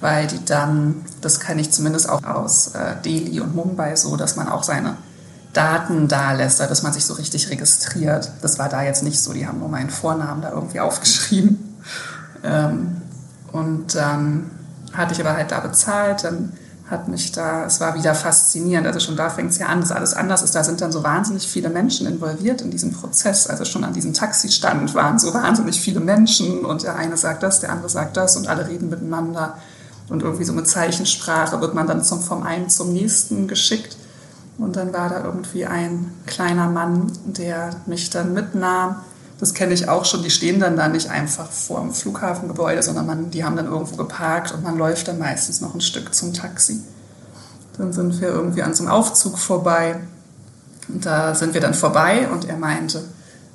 weil 0.00 0.26
die 0.26 0.44
dann, 0.44 1.04
das 1.20 1.40
kenne 1.40 1.60
ich 1.60 1.70
zumindest 1.72 2.08
auch 2.08 2.22
aus 2.24 2.74
äh, 2.74 2.96
Delhi 3.04 3.40
und 3.40 3.54
Mumbai 3.54 3.96
so, 3.96 4.16
dass 4.16 4.36
man 4.36 4.48
auch 4.48 4.62
seine 4.62 4.96
Daten 5.56 6.08
da 6.08 6.32
lässt, 6.32 6.60
dass 6.60 6.82
man 6.82 6.92
sich 6.92 7.04
so 7.04 7.14
richtig 7.14 7.50
registriert. 7.50 8.30
Das 8.42 8.58
war 8.58 8.68
da 8.68 8.82
jetzt 8.82 9.02
nicht 9.02 9.20
so, 9.20 9.32
die 9.32 9.46
haben 9.46 9.58
nur 9.58 9.68
meinen 9.68 9.90
Vornamen 9.90 10.42
da 10.42 10.52
irgendwie 10.52 10.80
aufgeschrieben. 10.80 11.78
Ähm, 12.44 13.00
und 13.52 13.94
dann 13.94 14.50
hatte 14.92 15.14
ich 15.14 15.20
aber 15.20 15.34
halt 15.34 15.50
da 15.50 15.60
bezahlt, 15.60 16.24
dann 16.24 16.52
hat 16.90 17.08
mich 17.08 17.32
da, 17.32 17.64
es 17.64 17.80
war 17.80 17.96
wieder 17.96 18.14
faszinierend, 18.14 18.86
also 18.86 19.00
schon 19.00 19.16
da 19.16 19.28
fängt 19.28 19.50
es 19.50 19.58
ja 19.58 19.66
an, 19.66 19.80
dass 19.80 19.90
alles 19.90 20.14
anders 20.14 20.42
ist. 20.42 20.54
Da 20.54 20.62
sind 20.62 20.80
dann 20.80 20.92
so 20.92 21.02
wahnsinnig 21.02 21.48
viele 21.48 21.68
Menschen 21.68 22.06
involviert 22.06 22.60
in 22.60 22.70
diesem 22.70 22.92
Prozess. 22.92 23.48
Also 23.48 23.64
schon 23.64 23.82
an 23.82 23.92
diesem 23.92 24.14
Taxistand 24.14 24.94
waren 24.94 25.18
so 25.18 25.34
wahnsinnig 25.34 25.80
viele 25.80 26.00
Menschen 26.00 26.64
und 26.64 26.84
der 26.84 26.96
eine 26.96 27.16
sagt 27.16 27.42
das, 27.42 27.60
der 27.60 27.70
andere 27.70 27.88
sagt 27.88 28.16
das 28.16 28.36
und 28.36 28.46
alle 28.46 28.68
reden 28.68 28.88
miteinander. 28.88 29.56
Und 30.08 30.22
irgendwie 30.22 30.44
so 30.44 30.52
mit 30.52 30.68
Zeichensprache 30.68 31.60
wird 31.60 31.74
man 31.74 31.88
dann 31.88 32.04
zum, 32.04 32.20
vom 32.20 32.44
einen 32.44 32.68
zum 32.68 32.92
nächsten 32.92 33.48
geschickt. 33.48 33.96
Und 34.58 34.76
dann 34.76 34.92
war 34.92 35.10
da 35.10 35.22
irgendwie 35.22 35.66
ein 35.66 36.12
kleiner 36.26 36.68
Mann, 36.68 37.12
der 37.24 37.76
mich 37.86 38.10
dann 38.10 38.32
mitnahm. 38.32 38.96
Das 39.38 39.52
kenne 39.52 39.74
ich 39.74 39.88
auch 39.88 40.06
schon. 40.06 40.22
Die 40.22 40.30
stehen 40.30 40.60
dann 40.60 40.76
da 40.76 40.88
nicht 40.88 41.10
einfach 41.10 41.50
vor 41.50 41.80
dem 41.80 41.92
Flughafengebäude, 41.92 42.82
sondern 42.82 43.06
man, 43.06 43.30
die 43.30 43.44
haben 43.44 43.56
dann 43.56 43.66
irgendwo 43.66 43.96
geparkt 43.96 44.52
und 44.52 44.62
man 44.62 44.78
läuft 44.78 45.08
dann 45.08 45.18
meistens 45.18 45.60
noch 45.60 45.74
ein 45.74 45.82
Stück 45.82 46.14
zum 46.14 46.32
Taxi. 46.32 46.80
Dann 47.76 47.92
sind 47.92 48.18
wir 48.20 48.28
irgendwie 48.28 48.62
an 48.62 48.74
so 48.74 48.84
einem 48.84 48.92
Aufzug 48.92 49.38
vorbei. 49.38 50.00
Und 50.88 51.04
da 51.04 51.34
sind 51.34 51.52
wir 51.52 51.60
dann 51.60 51.74
vorbei 51.74 52.28
und 52.28 52.46
er 52.46 52.56
meinte 52.56 53.04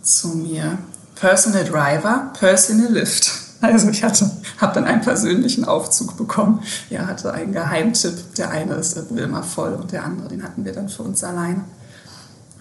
zu 0.03 0.29
mir, 0.29 0.77
Personal 1.15 1.63
Driver, 1.63 2.31
Personal 2.39 2.91
Lift. 2.91 3.31
Also 3.61 3.89
ich 3.89 4.03
hatte, 4.03 4.29
habe 4.57 4.73
dann 4.73 4.85
einen 4.85 5.01
persönlichen 5.01 5.65
Aufzug 5.65 6.17
bekommen. 6.17 6.61
Er 6.89 7.07
hatte 7.07 7.31
einen 7.31 7.53
Geheimtipp. 7.53 8.35
Der 8.35 8.49
eine 8.49 8.73
ist 8.73 8.97
immer 8.97 9.43
voll 9.43 9.73
und 9.73 9.91
der 9.91 10.03
andere, 10.03 10.29
den 10.29 10.43
hatten 10.43 10.65
wir 10.65 10.73
dann 10.73 10.89
für 10.89 11.03
uns 11.03 11.23
alleine. 11.23 11.63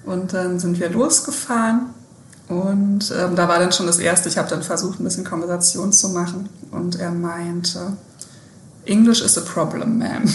Und 0.04 0.32
dann 0.34 0.58
sind 0.58 0.78
wir 0.78 0.90
losgefahren 0.90 1.94
und 2.50 3.14
ähm, 3.16 3.36
da 3.36 3.48
war 3.48 3.60
dann 3.60 3.70
schon 3.70 3.86
das 3.86 4.00
Erste, 4.00 4.28
ich 4.28 4.36
habe 4.36 4.48
dann 4.48 4.64
versucht, 4.64 4.98
ein 4.98 5.04
bisschen 5.04 5.24
Konversation 5.24 5.92
zu 5.92 6.08
machen. 6.08 6.48
Und 6.72 6.98
er 6.98 7.12
meinte, 7.12 7.96
English 8.86 9.22
is 9.22 9.38
a 9.38 9.42
problem, 9.42 10.02
ma'am. 10.02 10.28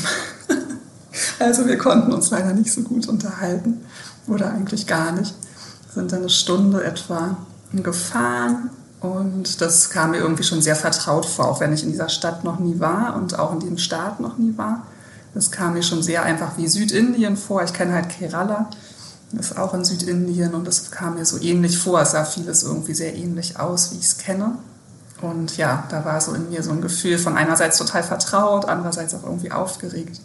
also 1.39 1.67
wir 1.67 1.77
konnten 1.77 2.13
uns 2.13 2.31
leider 2.31 2.53
nicht 2.53 2.71
so 2.71 2.81
gut 2.81 3.09
unterhalten 3.09 3.81
oder 4.27 4.49
eigentlich 4.49 4.87
gar 4.87 5.11
nicht. 5.11 5.35
Sind 5.93 6.13
dann 6.13 6.19
eine 6.19 6.29
Stunde 6.29 6.85
etwa 6.85 7.37
gefahren 7.73 8.69
und 9.11 9.61
das 9.61 9.89
kam 9.89 10.11
mir 10.11 10.17
irgendwie 10.17 10.43
schon 10.43 10.61
sehr 10.61 10.75
vertraut 10.75 11.25
vor, 11.25 11.47
auch 11.47 11.59
wenn 11.59 11.73
ich 11.73 11.83
in 11.83 11.91
dieser 11.91 12.09
Stadt 12.09 12.43
noch 12.43 12.59
nie 12.59 12.79
war 12.79 13.15
und 13.15 13.37
auch 13.39 13.53
in 13.53 13.59
diesem 13.59 13.77
Staat 13.77 14.19
noch 14.19 14.37
nie 14.37 14.57
war. 14.57 14.83
Das 15.33 15.51
kam 15.51 15.73
mir 15.73 15.83
schon 15.83 16.01
sehr 16.01 16.23
einfach 16.23 16.57
wie 16.57 16.67
Südindien 16.67 17.35
vor. 17.37 17.63
Ich 17.63 17.73
kenne 17.73 17.93
halt 17.93 18.09
Kerala, 18.09 18.69
das 19.31 19.51
ist 19.51 19.57
auch 19.57 19.73
in 19.73 19.83
Südindien 19.83 20.53
und 20.53 20.65
das 20.65 20.91
kam 20.91 21.15
mir 21.15 21.25
so 21.25 21.39
ähnlich 21.41 21.77
vor. 21.77 22.01
Es 22.01 22.11
sah 22.11 22.25
vieles 22.25 22.63
irgendwie 22.63 22.93
sehr 22.93 23.15
ähnlich 23.15 23.59
aus, 23.59 23.91
wie 23.91 23.97
ich 23.97 24.05
es 24.05 24.17
kenne. 24.17 24.53
Und 25.21 25.57
ja, 25.57 25.85
da 25.89 26.05
war 26.05 26.21
so 26.21 26.33
in 26.33 26.49
mir 26.49 26.63
so 26.63 26.71
ein 26.71 26.81
Gefühl 26.81 27.17
von 27.17 27.37
einerseits 27.37 27.77
total 27.77 28.03
vertraut, 28.03 28.65
andererseits 28.65 29.13
auch 29.13 29.23
irgendwie 29.23 29.51
aufgeregt. 29.51 30.21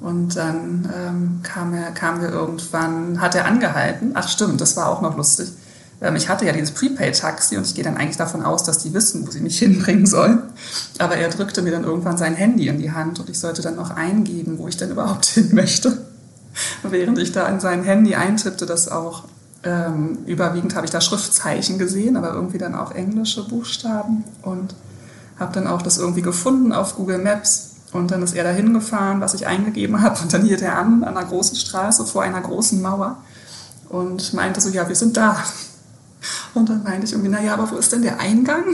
Und 0.00 0.36
dann 0.36 0.92
ähm, 0.94 1.40
kam, 1.42 1.74
er, 1.74 1.92
kam 1.92 2.20
wir 2.20 2.28
irgendwann, 2.28 3.20
hat 3.20 3.34
er 3.34 3.46
angehalten. 3.46 4.12
Ach 4.14 4.28
stimmt, 4.28 4.60
das 4.60 4.76
war 4.76 4.88
auch 4.88 5.00
noch 5.00 5.16
lustig. 5.16 5.52
Ähm, 6.02 6.16
ich 6.16 6.28
hatte 6.28 6.44
ja 6.44 6.52
dieses 6.52 6.72
Prepaid-Taxi 6.72 7.56
und 7.56 7.66
ich 7.66 7.74
gehe 7.74 7.84
dann 7.84 7.96
eigentlich 7.96 8.16
davon 8.16 8.42
aus, 8.42 8.64
dass 8.64 8.78
die 8.78 8.92
wissen, 8.92 9.26
wo 9.26 9.30
sie 9.30 9.40
mich 9.40 9.58
hinbringen 9.60 10.06
sollen. 10.06 10.42
Aber 10.98 11.16
er 11.16 11.28
drückte 11.28 11.62
mir 11.62 11.70
dann 11.70 11.84
irgendwann 11.84 12.18
sein 12.18 12.34
Handy 12.34 12.68
in 12.68 12.78
die 12.78 12.92
Hand 12.92 13.20
und 13.20 13.30
ich 13.30 13.38
sollte 13.38 13.62
dann 13.62 13.76
noch 13.76 13.90
eingeben, 13.90 14.58
wo 14.58 14.68
ich 14.68 14.76
denn 14.76 14.90
überhaupt 14.90 15.26
hin 15.26 15.50
möchte. 15.52 16.06
Während 16.82 17.18
ich 17.18 17.32
da 17.32 17.48
in 17.48 17.60
sein 17.60 17.82
Handy 17.82 18.14
eintippte, 18.14 18.66
das 18.66 18.88
auch 18.88 19.24
ähm, 19.64 20.18
überwiegend 20.26 20.74
habe 20.74 20.84
ich 20.84 20.90
da 20.90 21.00
Schriftzeichen 21.00 21.78
gesehen, 21.78 22.16
aber 22.16 22.34
irgendwie 22.34 22.58
dann 22.58 22.74
auch 22.74 22.92
englische 22.92 23.46
Buchstaben 23.48 24.24
und 24.42 24.74
habe 25.38 25.52
dann 25.52 25.66
auch 25.66 25.82
das 25.82 25.98
irgendwie 25.98 26.22
gefunden 26.22 26.72
auf 26.72 26.96
Google 26.96 27.18
Maps 27.18 27.70
und 27.92 28.10
dann 28.10 28.22
ist 28.22 28.34
er 28.34 28.44
dahin 28.44 28.74
gefahren, 28.74 29.20
was 29.20 29.34
ich 29.34 29.46
eingegeben 29.46 30.02
habe 30.02 30.20
und 30.20 30.32
dann 30.32 30.42
hielt 30.42 30.62
er 30.62 30.78
an 30.78 31.04
an 31.04 31.16
einer 31.16 31.26
großen 31.26 31.56
Straße 31.56 32.04
vor 32.04 32.22
einer 32.22 32.40
großen 32.40 32.82
Mauer 32.82 33.16
und 33.88 34.32
meinte 34.34 34.60
so, 34.60 34.68
ja, 34.70 34.88
wir 34.88 34.96
sind 34.96 35.16
da. 35.16 35.36
Und 36.54 36.68
dann 36.68 36.82
meinte 36.82 37.06
ich 37.06 37.12
irgendwie, 37.12 37.30
naja, 37.30 37.54
aber 37.54 37.70
wo 37.70 37.76
ist 37.76 37.92
denn 37.92 38.02
der 38.02 38.20
Eingang? 38.20 38.64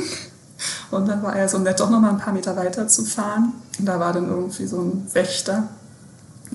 Und 0.90 1.06
dann 1.08 1.22
war 1.22 1.36
er 1.36 1.48
so 1.48 1.58
nett, 1.58 1.80
doch 1.80 1.90
noch 1.90 2.00
mal 2.00 2.10
ein 2.10 2.18
paar 2.18 2.32
Meter 2.32 2.56
weiter 2.56 2.88
zu 2.88 3.04
fahren. 3.04 3.52
Und 3.78 3.86
da 3.86 4.00
war 4.00 4.12
dann 4.12 4.28
irgendwie 4.28 4.66
so 4.66 4.80
ein 4.80 5.06
Wächter. 5.12 5.64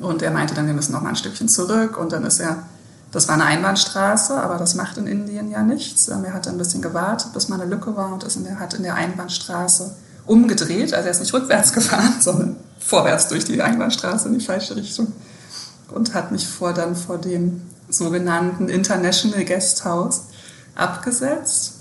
Und 0.02 0.22
er 0.22 0.32
meinte 0.32 0.54
dann, 0.54 0.68
wir 0.68 0.74
müssen 0.74 0.92
noch 0.92 1.02
mal 1.02 1.10
ein 1.10 1.16
Stückchen 1.16 1.48
zurück. 1.48 1.98
Und 1.98 2.12
dann 2.12 2.26
ist 2.26 2.40
er, 2.40 2.64
das 3.12 3.28
war 3.28 3.36
eine 3.36 3.46
Einbahnstraße, 3.46 4.36
aber 4.36 4.58
das 4.58 4.76
macht 4.76 4.98
in 4.98 5.08
Indien 5.08 5.50
ja 5.52 5.62
nichts. 5.62 6.08
Ähm, 6.08 6.26
er 6.26 6.34
hat 6.34 6.48
ein 6.48 6.58
bisschen 6.58 6.82
gewartet, 6.82 7.32
bis 7.34 7.48
mal 7.48 7.62
eine 7.62 7.70
Lücke 7.70 7.96
war 7.96 8.12
und 8.12 8.24
ist 8.24 8.36
in 8.36 8.44
der, 8.44 8.60
hat 8.60 8.74
in 8.74 8.84
der 8.84 8.96
Einbahnstraße 8.96 9.96
umgedreht. 10.26 10.94
Also 10.94 11.06
er 11.06 11.12
ist 11.12 11.20
nicht 11.20 11.34
rückwärts 11.34 11.74
gefahren, 11.74 12.16
sondern 12.20 12.56
vorwärts 12.80 13.28
durch 13.28 13.46
die 13.46 13.62
Einbahnstraße 13.62 14.28
in 14.28 14.40
die 14.40 14.46
falsche 14.46 14.76
Richtung. 14.76 15.14
Und 15.94 16.16
hat 16.16 16.32
mich 16.32 16.48
vor, 16.48 16.74
dann 16.74 16.96
vor 16.96 17.20
dem 17.20 17.62
sogenannten 17.88 18.68
International 18.68 19.46
Guest 19.46 19.86
House 19.86 20.22
abgesetzt. 20.76 21.76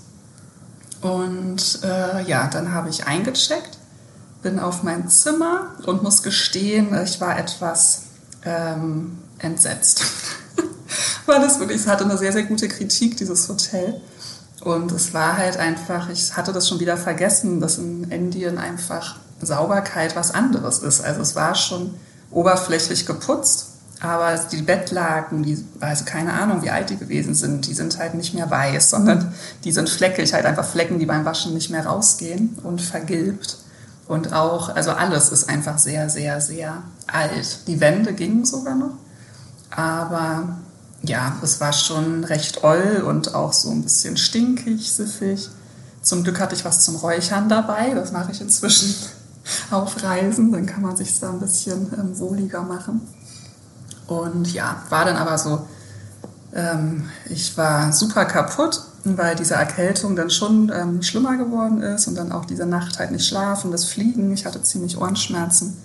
Und 1.01 1.79
äh, 1.83 2.23
ja, 2.23 2.47
dann 2.47 2.73
habe 2.73 2.89
ich 2.89 3.05
eingecheckt, 3.05 3.77
bin 4.41 4.59
auf 4.59 4.83
mein 4.83 5.09
Zimmer 5.09 5.71
und 5.85 6.03
muss 6.03 6.23
gestehen, 6.23 6.97
ich 7.03 7.19
war 7.19 7.37
etwas 7.37 8.03
ähm, 8.45 9.17
entsetzt. 9.39 10.03
Weil 11.25 11.43
es 11.43 11.59
wirklich, 11.59 11.81
es 11.81 11.87
hatte 11.87 12.05
eine 12.05 12.17
sehr, 12.17 12.31
sehr 12.31 12.43
gute 12.43 12.67
Kritik, 12.67 13.17
dieses 13.17 13.49
Hotel. 13.49 14.01
Und 14.61 14.91
es 14.93 15.13
war 15.13 15.37
halt 15.37 15.57
einfach, 15.57 16.09
ich 16.09 16.37
hatte 16.37 16.53
das 16.53 16.69
schon 16.69 16.79
wieder 16.79 16.95
vergessen, 16.95 17.59
dass 17.59 17.77
in 17.77 18.09
Indien 18.11 18.57
einfach 18.57 19.17
Sauberkeit 19.41 20.15
was 20.15 20.31
anderes 20.31 20.79
ist. 20.79 21.01
Also 21.01 21.21
es 21.21 21.35
war 21.35 21.55
schon 21.55 21.95
oberflächlich 22.31 23.05
geputzt, 23.05 23.72
aber 24.03 24.37
die 24.51 24.61
Bettlaken, 24.61 25.43
die, 25.43 25.63
also 25.79 26.03
keine 26.03 26.33
Ahnung, 26.33 26.61
wie 26.61 26.69
alt 26.69 26.89
die 26.89 26.97
gewesen 26.97 27.33
sind, 27.33 27.67
die 27.67 27.73
sind 27.73 27.97
halt 27.97 28.15
nicht 28.15 28.33
mehr 28.33 28.51
weiß, 28.51 28.89
sondern 28.89 29.33
die 29.63 29.71
sind 29.71 29.89
fleckig, 29.89 30.33
halt 30.33 30.45
einfach 30.45 30.65
Flecken, 30.65 30.99
die 30.99 31.05
beim 31.05 31.23
Waschen 31.23 31.53
nicht 31.53 31.69
mehr 31.69 31.85
rausgehen 31.85 32.57
und 32.63 32.81
vergilbt. 32.81 33.59
Und 34.05 34.33
auch, 34.33 34.75
also 34.75 34.91
alles 34.91 35.29
ist 35.29 35.47
einfach 35.47 35.77
sehr, 35.77 36.09
sehr, 36.09 36.41
sehr 36.41 36.83
alt. 37.07 37.59
Die 37.67 37.79
Wände 37.79 38.11
gingen 38.11 38.43
sogar 38.43 38.75
noch, 38.75 38.97
aber 39.71 40.57
ja, 41.03 41.37
es 41.41 41.61
war 41.61 41.71
schon 41.71 42.25
recht 42.25 42.65
oll 42.65 43.05
und 43.07 43.33
auch 43.33 43.53
so 43.53 43.69
ein 43.69 43.83
bisschen 43.83 44.17
stinkig, 44.17 44.91
siffig. 44.91 45.49
Zum 46.01 46.25
Glück 46.25 46.41
hatte 46.41 46.55
ich 46.55 46.65
was 46.65 46.83
zum 46.83 46.97
Räuchern 46.97 47.47
dabei, 47.47 47.93
das 47.93 48.11
mache 48.11 48.33
ich 48.33 48.41
inzwischen 48.41 48.93
auf 49.71 50.03
Reisen, 50.03 50.51
dann 50.51 50.65
kann 50.65 50.81
man 50.81 50.97
sich 50.97 51.17
da 51.21 51.29
ein 51.29 51.39
bisschen 51.39 51.87
ähm, 51.93 52.19
wohliger 52.19 52.63
machen. 52.63 52.99
Und 54.21 54.53
ja, 54.53 54.83
war 54.89 55.05
dann 55.05 55.17
aber 55.17 55.37
so, 55.37 55.65
ähm, 56.53 57.09
ich 57.29 57.57
war 57.57 57.91
super 57.91 58.25
kaputt, 58.25 58.81
weil 59.03 59.35
diese 59.35 59.55
Erkältung 59.55 60.15
dann 60.15 60.29
schon 60.29 60.71
ähm, 60.73 61.01
schlimmer 61.01 61.37
geworden 61.37 61.81
ist 61.81 62.07
und 62.07 62.15
dann 62.15 62.31
auch 62.31 62.45
diese 62.45 62.65
Nacht 62.65 62.99
halt 62.99 63.11
nicht 63.11 63.27
schlafen, 63.27 63.71
das 63.71 63.85
Fliegen. 63.85 64.31
Ich 64.31 64.45
hatte 64.45 64.61
ziemlich 64.61 64.97
Ohrenschmerzen 64.97 65.77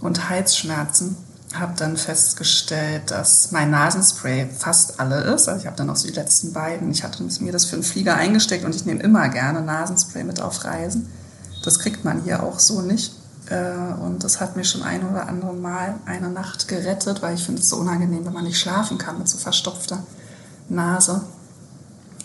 und 0.00 0.28
Halsschmerzen. 0.28 1.16
Habe 1.54 1.72
dann 1.76 1.96
festgestellt, 1.96 3.10
dass 3.10 3.50
mein 3.50 3.70
Nasenspray 3.70 4.48
fast 4.56 5.00
alle 5.00 5.20
ist. 5.34 5.48
Also 5.48 5.60
ich 5.60 5.66
habe 5.66 5.76
dann 5.76 5.88
noch 5.88 5.96
so 5.96 6.06
die 6.06 6.14
letzten 6.14 6.52
beiden. 6.52 6.92
Ich 6.92 7.02
hatte 7.02 7.24
mir 7.40 7.52
das 7.52 7.64
für 7.64 7.74
einen 7.74 7.82
Flieger 7.82 8.14
eingesteckt 8.14 8.64
und 8.64 8.74
ich 8.74 8.86
nehme 8.86 9.02
immer 9.02 9.28
gerne 9.30 9.60
Nasenspray 9.60 10.22
mit 10.22 10.40
auf 10.40 10.64
Reisen. 10.64 11.10
Das 11.64 11.80
kriegt 11.80 12.04
man 12.04 12.22
hier 12.22 12.42
auch 12.42 12.60
so 12.60 12.82
nicht. 12.82 13.19
Äh, 13.50 14.00
und 14.00 14.24
das 14.24 14.40
hat 14.40 14.56
mir 14.56 14.64
schon 14.64 14.82
ein 14.82 15.06
oder 15.08 15.28
andere 15.28 15.52
Mal 15.52 15.96
eine 16.06 16.30
Nacht 16.30 16.68
gerettet, 16.68 17.20
weil 17.20 17.34
ich 17.34 17.44
finde 17.44 17.60
es 17.60 17.68
so 17.68 17.76
unangenehm, 17.76 18.24
wenn 18.24 18.32
man 18.32 18.44
nicht 18.44 18.58
schlafen 18.58 18.96
kann 18.96 19.18
mit 19.18 19.28
so 19.28 19.36
verstopfter 19.38 20.02
Nase. 20.68 21.22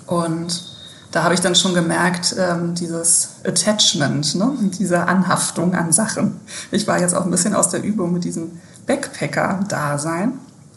Und 0.06 0.76
da 1.12 1.24
habe 1.24 1.34
ich 1.34 1.40
dann 1.40 1.56
schon 1.56 1.74
gemerkt, 1.74 2.36
ähm, 2.38 2.76
dieses 2.76 3.30
Attachment, 3.44 4.36
ne? 4.36 4.54
diese 4.78 5.08
Anhaftung 5.08 5.74
an 5.74 5.92
Sachen. 5.92 6.40
Ich 6.72 6.88
war 6.88 7.00
jetzt 7.00 7.16
auch 7.16 7.26
ein 7.26 7.32
bisschen 7.32 7.56
aus 7.56 7.70
der 7.70 7.84
Übung 7.84 8.14
mit 8.14 8.24
diesem 8.24 8.60
Backpacker-Dasein. 8.86 10.34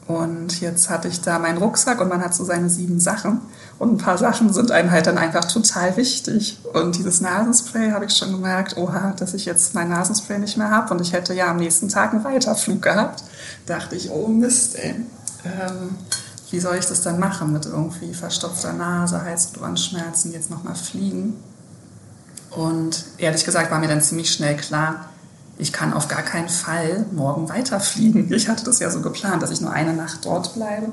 Und 0.08 0.62
jetzt 0.62 0.88
hatte 0.88 1.06
ich 1.06 1.20
da 1.20 1.38
meinen 1.38 1.58
Rucksack 1.58 2.00
und 2.00 2.08
man 2.08 2.24
hat 2.24 2.34
so 2.34 2.42
seine 2.42 2.70
sieben 2.70 2.98
Sachen. 2.98 3.42
Und 3.78 3.92
ein 3.92 3.98
paar 3.98 4.16
Sachen 4.16 4.50
sind 4.54 4.70
einem 4.70 4.90
halt 4.90 5.06
dann 5.06 5.18
einfach 5.18 5.44
total 5.44 5.98
wichtig. 5.98 6.58
Und 6.72 6.96
dieses 6.96 7.20
Nasenspray 7.20 7.90
habe 7.90 8.06
ich 8.06 8.16
schon 8.16 8.32
gemerkt, 8.32 8.78
oha, 8.78 9.12
dass 9.18 9.34
ich 9.34 9.44
jetzt 9.44 9.74
mein 9.74 9.90
Nasenspray 9.90 10.38
nicht 10.38 10.56
mehr 10.56 10.70
habe 10.70 10.94
und 10.94 11.02
ich 11.02 11.12
hätte 11.12 11.34
ja 11.34 11.50
am 11.50 11.58
nächsten 11.58 11.90
Tag 11.90 12.14
einen 12.14 12.24
Weiterflug 12.24 12.80
gehabt. 12.80 13.22
Dachte 13.66 13.96
ich, 13.96 14.10
oh 14.10 14.28
Mist, 14.28 14.76
ey. 14.76 14.94
Ähm, 15.44 15.96
wie 16.50 16.58
soll 16.58 16.76
ich 16.76 16.86
das 16.86 17.02
dann 17.02 17.18
machen 17.18 17.52
mit 17.52 17.66
irgendwie 17.66 18.14
verstopfter 18.14 18.72
Nase, 18.72 19.22
Hals- 19.22 19.52
Ohrenschmerzen, 19.60 20.32
jetzt 20.32 20.50
nochmal 20.50 20.74
fliegen? 20.74 21.34
Und 22.50 23.04
ehrlich 23.18 23.44
gesagt 23.44 23.70
war 23.70 23.78
mir 23.78 23.88
dann 23.88 24.00
ziemlich 24.00 24.32
schnell 24.32 24.56
klar, 24.56 25.07
ich 25.58 25.72
kann 25.72 25.92
auf 25.92 26.08
gar 26.08 26.22
keinen 26.22 26.48
Fall 26.48 27.04
morgen 27.12 27.48
weiterfliegen. 27.48 28.32
Ich 28.32 28.48
hatte 28.48 28.64
das 28.64 28.78
ja 28.78 28.90
so 28.90 29.00
geplant, 29.00 29.42
dass 29.42 29.50
ich 29.50 29.60
nur 29.60 29.72
eine 29.72 29.92
Nacht 29.92 30.24
dort 30.24 30.54
bleibe 30.54 30.92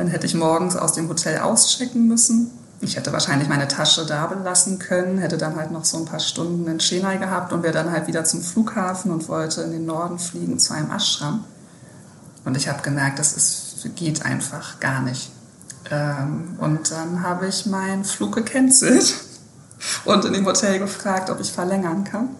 dann 0.00 0.08
hätte 0.08 0.26
ich 0.26 0.34
morgens 0.34 0.76
aus 0.76 0.92
dem 0.92 1.08
Hotel 1.08 1.38
auschecken 1.38 2.06
müssen. 2.06 2.50
Ich 2.80 2.96
hätte 2.96 3.12
wahrscheinlich 3.12 3.48
meine 3.48 3.68
Tasche 3.68 4.06
da 4.06 4.26
belassen 4.26 4.78
können, 4.78 5.18
hätte 5.18 5.36
dann 5.36 5.56
halt 5.56 5.70
noch 5.70 5.84
so 5.84 5.98
ein 5.98 6.06
paar 6.06 6.20
Stunden 6.20 6.66
in 6.66 6.78
Chennai 6.78 7.18
gehabt 7.18 7.52
und 7.52 7.62
wäre 7.62 7.74
dann 7.74 7.92
halt 7.92 8.06
wieder 8.06 8.24
zum 8.24 8.40
Flughafen 8.40 9.10
und 9.10 9.28
wollte 9.28 9.60
in 9.62 9.72
den 9.72 9.84
Norden 9.84 10.18
fliegen 10.18 10.58
zu 10.58 10.72
einem 10.72 10.90
Ashram. 10.90 11.44
Und 12.46 12.56
ich 12.56 12.68
habe 12.68 12.80
gemerkt, 12.80 13.18
das 13.18 13.34
ist, 13.34 13.94
geht 13.96 14.24
einfach 14.24 14.80
gar 14.80 15.02
nicht. 15.02 15.30
Ähm, 15.90 16.56
und 16.58 16.90
dann 16.90 17.22
habe 17.22 17.48
ich 17.48 17.66
meinen 17.66 18.04
Flug 18.04 18.34
gecancelt 18.34 19.14
und 20.06 20.24
in 20.24 20.32
dem 20.32 20.46
Hotel 20.46 20.78
gefragt, 20.78 21.28
ob 21.28 21.40
ich 21.40 21.52
verlängern 21.52 22.04
kann. 22.04 22.30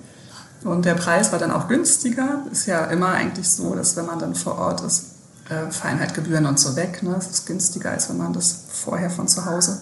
Und 0.64 0.84
der 0.84 0.94
Preis 0.94 1.32
war 1.32 1.38
dann 1.38 1.50
auch 1.50 1.68
günstiger. 1.68 2.44
Ist 2.50 2.66
ja 2.66 2.84
immer 2.86 3.08
eigentlich 3.08 3.48
so, 3.48 3.74
dass 3.74 3.96
wenn 3.96 4.06
man 4.06 4.18
dann 4.18 4.34
vor 4.34 4.58
Ort 4.58 4.82
ist, 4.82 5.04
äh, 5.48 5.70
fallen 5.70 5.98
halt 5.98 6.14
Gebühren 6.14 6.46
und 6.46 6.58
so 6.58 6.76
weg. 6.76 7.02
Ne? 7.02 7.12
Das 7.14 7.28
ist 7.28 7.46
günstiger, 7.46 7.90
als 7.90 8.08
wenn 8.08 8.18
man 8.18 8.32
das 8.32 8.64
vorher 8.72 9.10
von 9.10 9.26
zu 9.26 9.46
Hause 9.46 9.80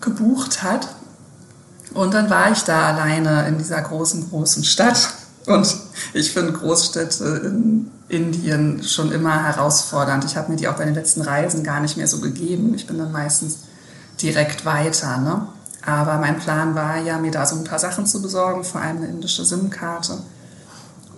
gebucht 0.00 0.62
hat. 0.62 0.88
Und 1.94 2.14
dann 2.14 2.30
war 2.30 2.52
ich 2.52 2.62
da 2.62 2.88
alleine 2.88 3.48
in 3.48 3.58
dieser 3.58 3.80
großen, 3.80 4.30
großen 4.30 4.64
Stadt. 4.64 5.14
Und 5.46 5.76
ich 6.12 6.32
finde 6.32 6.52
Großstädte 6.52 7.24
in 7.44 7.90
Indien 8.08 8.82
schon 8.82 9.10
immer 9.12 9.44
herausfordernd. 9.44 10.24
Ich 10.24 10.36
habe 10.36 10.50
mir 10.50 10.56
die 10.56 10.68
auch 10.68 10.76
bei 10.76 10.84
den 10.84 10.94
letzten 10.94 11.22
Reisen 11.22 11.64
gar 11.64 11.80
nicht 11.80 11.96
mehr 11.96 12.06
so 12.06 12.20
gegeben. 12.20 12.74
Ich 12.74 12.86
bin 12.86 12.98
dann 12.98 13.12
meistens 13.12 13.60
direkt 14.20 14.64
weiter. 14.64 15.16
Ne? 15.18 15.48
Aber 15.84 16.18
mein 16.18 16.38
Plan 16.38 16.74
war 16.74 16.98
ja, 16.98 17.18
mir 17.18 17.30
da 17.30 17.46
so 17.46 17.56
ein 17.56 17.64
paar 17.64 17.78
Sachen 17.78 18.06
zu 18.06 18.20
besorgen, 18.20 18.64
vor 18.64 18.80
allem 18.80 18.98
eine 18.98 19.06
indische 19.06 19.44
SIM-Karte 19.44 20.18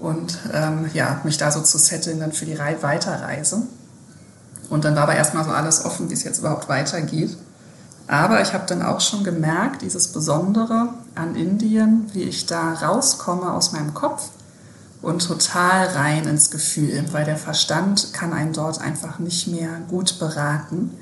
und 0.03 0.39
ähm, 0.53 0.91
ja, 0.95 1.21
mich 1.25 1.39
da 1.39 1.51
so 1.51 1.61
zu 1.61 1.79
setteln 1.79 2.21
dann 2.21 2.33
für 2.33 2.45
die 2.45 2.59
Weiterreise. 2.59 3.63
Und 4.69 4.85
dann 4.85 4.97
war 4.97 5.05
aber 5.05 5.15
erstmal 5.15 5.45
so 5.45 5.51
alles 5.51 5.85
offen, 5.85 6.11
wie 6.11 6.15
es 6.15 6.25
jetzt 6.25 6.39
überhaupt 6.39 6.69
weitergeht. 6.69 7.37
Aber 8.09 8.43
ich 8.43 8.53
habe 8.53 8.65
dann 8.67 8.83
auch 8.83 9.01
schon 9.01 9.23
gemerkt, 9.23 9.83
dieses 9.83 10.09
Besondere 10.09 10.89
an 11.15 11.37
Indien, 11.37 12.11
wie 12.13 12.23
ich 12.23 12.47
da 12.47 12.73
rauskomme 12.75 13.53
aus 13.53 13.73
meinem 13.73 13.95
Kopf 13.95 14.31
und 15.03 15.27
total 15.27 15.87
rein 15.89 16.27
ins 16.27 16.51
Gefühl, 16.51 17.05
weil 17.13 17.25
der 17.25 17.37
Verstand 17.37 18.13
kann 18.13 18.33
einen 18.33 18.53
dort 18.53 18.81
einfach 18.81 19.19
nicht 19.19 19.47
mehr 19.49 19.71
gut 19.89 20.19
beraten. 20.19 20.97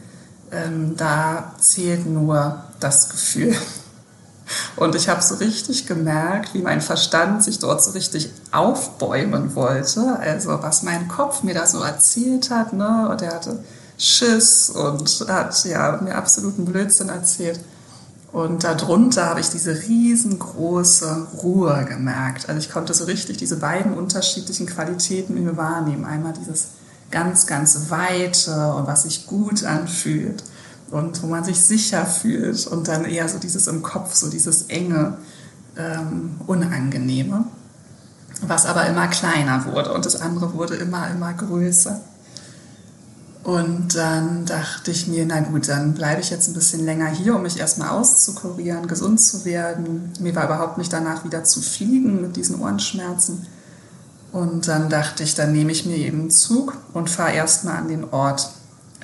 Ähm, 0.52 0.96
da 0.96 1.52
zählt 1.58 2.06
nur 2.06 2.64
das 2.80 3.08
Gefühl. 3.10 3.56
Und 4.76 4.94
ich 4.94 5.08
habe 5.08 5.22
so 5.22 5.36
richtig 5.36 5.86
gemerkt, 5.86 6.54
wie 6.54 6.62
mein 6.62 6.80
Verstand 6.80 7.44
sich 7.44 7.58
dort 7.58 7.82
so 7.82 7.92
richtig 7.92 8.30
aufbäumen 8.50 9.54
wollte. 9.54 10.18
Also 10.18 10.60
was 10.62 10.82
mein 10.82 11.08
Kopf 11.08 11.42
mir 11.42 11.54
da 11.54 11.66
so 11.66 11.80
erzählt 11.82 12.50
hat, 12.50 12.72
ne? 12.72 13.08
Und 13.10 13.22
er 13.22 13.34
hatte 13.34 13.62
Schiss 13.96 14.70
und 14.70 15.26
hat 15.28 15.64
ja 15.64 16.00
mir 16.02 16.16
absoluten 16.16 16.64
Blödsinn 16.64 17.10
erzählt. 17.10 17.60
Und 18.32 18.64
darunter 18.64 19.26
habe 19.26 19.40
ich 19.40 19.50
diese 19.50 19.82
riesengroße 19.82 21.26
Ruhe 21.42 21.84
gemerkt. 21.88 22.48
Also 22.48 22.60
ich 22.60 22.70
konnte 22.70 22.94
so 22.94 23.04
richtig 23.04 23.36
diese 23.38 23.56
beiden 23.56 23.94
unterschiedlichen 23.94 24.66
Qualitäten 24.66 25.36
in 25.36 25.44
mir 25.44 25.56
wahrnehmen. 25.56 26.04
Einmal 26.04 26.32
dieses 26.32 26.68
ganz, 27.10 27.46
ganz 27.46 27.90
Weite 27.90 28.72
und 28.74 28.86
was 28.86 29.02
sich 29.02 29.26
gut 29.26 29.64
anfühlt 29.64 30.44
und 30.90 31.22
wo 31.22 31.26
man 31.26 31.44
sich 31.44 31.60
sicher 31.60 32.04
fühlt 32.06 32.66
und 32.66 32.88
dann 32.88 33.04
eher 33.04 33.28
so 33.28 33.38
dieses 33.38 33.66
im 33.66 33.82
Kopf, 33.82 34.14
so 34.14 34.28
dieses 34.28 34.62
enge, 34.64 35.18
ähm, 35.76 36.36
unangenehme, 36.46 37.44
was 38.42 38.66
aber 38.66 38.86
immer 38.86 39.08
kleiner 39.08 39.64
wurde 39.66 39.92
und 39.92 40.04
das 40.04 40.20
andere 40.20 40.54
wurde 40.54 40.76
immer, 40.76 41.08
immer 41.10 41.32
größer. 41.32 42.00
Und 43.42 43.96
dann 43.96 44.44
dachte 44.44 44.90
ich 44.90 45.06
mir, 45.06 45.24
na 45.24 45.40
gut, 45.40 45.68
dann 45.68 45.94
bleibe 45.94 46.20
ich 46.20 46.28
jetzt 46.28 46.48
ein 46.48 46.54
bisschen 46.54 46.84
länger 46.84 47.08
hier, 47.08 47.36
um 47.36 47.42
mich 47.42 47.58
erstmal 47.58 47.88
auszukurieren, 47.88 48.86
gesund 48.86 49.18
zu 49.20 49.46
werden. 49.46 50.12
Mir 50.20 50.34
war 50.34 50.44
überhaupt 50.44 50.76
nicht 50.76 50.92
danach 50.92 51.24
wieder 51.24 51.42
zu 51.42 51.62
fliegen 51.62 52.20
mit 52.20 52.36
diesen 52.36 52.60
Ohrenschmerzen. 52.60 53.46
Und 54.30 54.68
dann 54.68 54.90
dachte 54.90 55.22
ich, 55.22 55.34
dann 55.34 55.52
nehme 55.52 55.72
ich 55.72 55.86
mir 55.86 55.96
eben 55.96 56.20
einen 56.20 56.30
Zug 56.30 56.76
und 56.92 57.08
fahre 57.08 57.32
erstmal 57.32 57.78
an 57.78 57.88
den 57.88 58.04
Ort, 58.12 58.50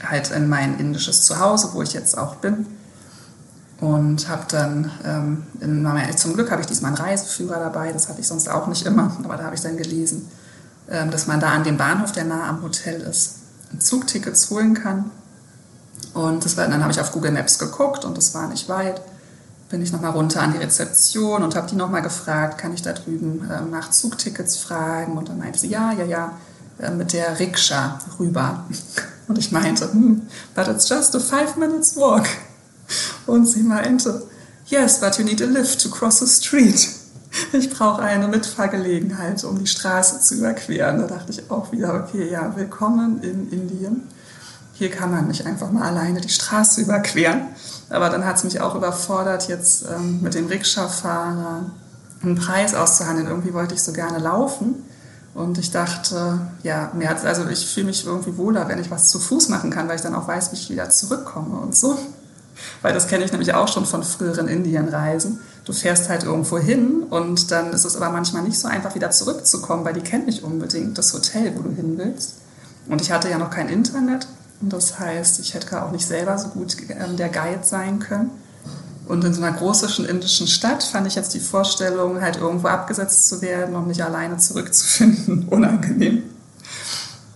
halt 0.02 0.30
in 0.30 0.48
mein 0.48 0.78
indisches 0.78 1.24
Zuhause, 1.24 1.70
wo 1.72 1.82
ich 1.82 1.92
jetzt 1.92 2.16
auch 2.16 2.36
bin. 2.36 2.66
Und 3.80 4.28
habe 4.28 4.44
dann, 4.48 4.90
ähm, 5.04 5.42
in, 5.60 6.16
zum 6.16 6.32
Glück 6.32 6.50
habe 6.50 6.62
ich 6.62 6.66
diesmal 6.66 6.94
einen 6.94 7.00
Reiseführer 7.02 7.58
dabei, 7.58 7.92
das 7.92 8.08
habe 8.08 8.20
ich 8.20 8.26
sonst 8.26 8.48
auch 8.48 8.66
nicht 8.68 8.86
immer, 8.86 9.14
aber 9.24 9.36
da 9.36 9.44
habe 9.44 9.54
ich 9.54 9.60
dann 9.60 9.76
gelesen, 9.76 10.28
ähm, 10.88 11.10
dass 11.10 11.26
man 11.26 11.40
da 11.40 11.50
an 11.50 11.64
dem 11.64 11.76
Bahnhof, 11.76 12.12
der 12.12 12.24
nah 12.24 12.48
am 12.48 12.62
Hotel 12.62 13.02
ist, 13.02 13.34
Zugtickets 13.78 14.50
holen 14.50 14.74
kann. 14.74 15.10
Und 16.14 16.44
das 16.44 16.56
war, 16.56 16.66
dann 16.68 16.82
habe 16.82 16.92
ich 16.92 17.00
auf 17.00 17.12
Google 17.12 17.32
Maps 17.32 17.58
geguckt 17.58 18.06
und 18.06 18.16
das 18.16 18.34
war 18.34 18.48
nicht 18.48 18.68
weit. 18.70 19.02
Bin 19.68 19.82
ich 19.82 19.92
nochmal 19.92 20.12
runter 20.12 20.40
an 20.40 20.52
die 20.52 20.58
Rezeption 20.58 21.42
und 21.42 21.56
habe 21.56 21.68
die 21.68 21.74
nochmal 21.74 22.00
gefragt, 22.00 22.56
kann 22.56 22.72
ich 22.72 22.82
da 22.82 22.92
drüben 22.92 23.50
ähm, 23.52 23.70
nach 23.70 23.90
Zugtickets 23.90 24.56
fragen? 24.56 25.18
Und 25.18 25.28
dann 25.28 25.38
meinte 25.38 25.58
sie, 25.58 25.68
ja, 25.68 25.92
ja, 25.92 26.04
ja, 26.04 26.32
äh, 26.78 26.90
mit 26.90 27.12
der 27.12 27.38
Rikscha 27.38 27.98
rüber. 28.18 28.64
Und 29.28 29.38
ich 29.38 29.52
meinte, 29.52 29.90
hm, 29.92 30.22
but 30.54 30.68
it's 30.68 30.88
just 30.88 31.14
a 31.16 31.20
five 31.20 31.56
minutes 31.56 31.96
walk. 31.96 32.26
Und 33.26 33.46
sie 33.46 33.62
meinte, 33.62 34.22
yes, 34.66 35.00
but 35.00 35.18
you 35.18 35.24
need 35.24 35.42
a 35.42 35.46
lift 35.46 35.80
to 35.82 35.90
cross 35.90 36.20
the 36.20 36.26
street. 36.26 36.88
Ich 37.52 37.70
brauche 37.70 38.00
eine 38.00 38.28
Mitfahrgelegenheit, 38.28 39.44
um 39.44 39.58
die 39.58 39.66
Straße 39.66 40.20
zu 40.20 40.36
überqueren. 40.36 40.98
Da 40.98 41.06
dachte 41.06 41.32
ich 41.32 41.50
auch 41.50 41.70
wieder, 41.70 41.94
okay, 41.94 42.30
ja, 42.30 42.56
willkommen 42.56 43.22
in 43.22 43.50
Indien. 43.50 44.08
Hier 44.72 44.90
kann 44.90 45.10
man 45.10 45.28
nicht 45.28 45.46
einfach 45.46 45.70
mal 45.70 45.82
alleine 45.82 46.20
die 46.20 46.28
Straße 46.28 46.80
überqueren. 46.80 47.42
Aber 47.90 48.10
dann 48.10 48.24
hat 48.24 48.36
es 48.36 48.44
mich 48.44 48.60
auch 48.60 48.74
überfordert, 48.74 49.48
jetzt 49.48 49.84
ähm, 49.94 50.20
mit 50.22 50.34
dem 50.34 50.46
Rikscha-Fahrer 50.46 51.70
einen 52.22 52.34
Preis 52.36 52.74
auszuhandeln. 52.74 53.28
Irgendwie 53.28 53.54
wollte 53.54 53.74
ich 53.74 53.82
so 53.82 53.92
gerne 53.92 54.18
laufen. 54.18 54.84
Und 55.36 55.58
ich 55.58 55.70
dachte, 55.70 56.40
ja, 56.62 56.90
mir 56.94 57.10
hat, 57.10 57.22
also 57.26 57.46
ich 57.46 57.66
fühle 57.66 57.86
mich 57.86 58.06
irgendwie 58.06 58.38
wohler, 58.38 58.68
wenn 58.68 58.78
ich 58.78 58.90
was 58.90 59.10
zu 59.10 59.18
Fuß 59.18 59.50
machen 59.50 59.70
kann, 59.70 59.86
weil 59.86 59.96
ich 59.96 60.02
dann 60.02 60.14
auch 60.14 60.26
weiß, 60.26 60.50
wie 60.50 60.56
ich 60.56 60.70
wieder 60.70 60.88
zurückkomme 60.88 61.58
und 61.58 61.76
so. 61.76 61.98
Weil 62.80 62.94
das 62.94 63.06
kenne 63.06 63.22
ich 63.22 63.32
nämlich 63.32 63.52
auch 63.52 63.68
schon 63.68 63.84
von 63.84 64.02
früheren 64.02 64.48
Indienreisen. 64.48 65.40
Du 65.66 65.74
fährst 65.74 66.08
halt 66.08 66.24
irgendwo 66.24 66.56
hin 66.58 67.02
und 67.10 67.50
dann 67.50 67.74
ist 67.74 67.84
es 67.84 67.96
aber 67.96 68.08
manchmal 68.08 68.44
nicht 68.44 68.58
so 68.58 68.66
einfach, 68.66 68.94
wieder 68.94 69.10
zurückzukommen, 69.10 69.84
weil 69.84 69.92
die 69.92 70.00
kennt 70.00 70.24
nicht 70.24 70.42
unbedingt 70.42 70.96
das 70.96 71.12
Hotel, 71.12 71.52
wo 71.54 71.60
du 71.60 71.70
hin 71.70 71.98
willst. 71.98 72.36
Und 72.88 73.02
ich 73.02 73.12
hatte 73.12 73.28
ja 73.28 73.36
noch 73.36 73.50
kein 73.50 73.68
Internet. 73.68 74.26
Und 74.62 74.72
das 74.72 74.98
heißt, 74.98 75.38
ich 75.40 75.52
hätte 75.52 75.82
auch 75.82 75.90
nicht 75.90 76.06
selber 76.06 76.38
so 76.38 76.48
gut 76.48 76.78
ähm, 76.88 77.18
der 77.18 77.28
Guide 77.28 77.60
sein 77.62 77.98
können. 77.98 78.30
Und 79.06 79.24
in 79.24 79.32
so 79.32 79.42
einer 79.42 79.56
großischen 79.56 80.04
indischen 80.04 80.48
Stadt 80.48 80.82
fand 80.82 81.06
ich 81.06 81.14
jetzt 81.14 81.32
die 81.34 81.40
Vorstellung, 81.40 82.20
halt 82.20 82.38
irgendwo 82.38 82.66
abgesetzt 82.68 83.28
zu 83.28 83.40
werden 83.40 83.76
und 83.76 83.86
mich 83.86 84.02
alleine 84.02 84.36
zurückzufinden, 84.38 85.46
unangenehm. 85.50 86.24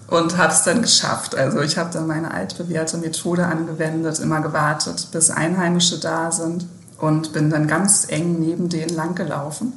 Und 0.09 0.37
habe 0.37 0.53
es 0.53 0.65
dann 0.65 0.83
geschafft. 0.83 1.37
Also 1.37 1.61
ich 1.61 1.79
habe 1.79 1.91
dann 1.93 2.09
meine 2.09 2.33
altbewährte 2.33 2.99
Methode 2.99 3.47
angewendet, 3.47 4.19
immer 4.19 4.41
gewartet, 4.41 5.09
bis 5.13 5.31
Einheimische 5.31 6.01
da 6.01 6.33
sind 6.33 6.67
und 6.99 7.33
bin 7.33 7.51
dann 7.51 7.69
ganz 7.69 8.07
eng 8.09 8.41
neben 8.41 8.69
denen 8.69 8.95
langgelaufen. 8.95 9.73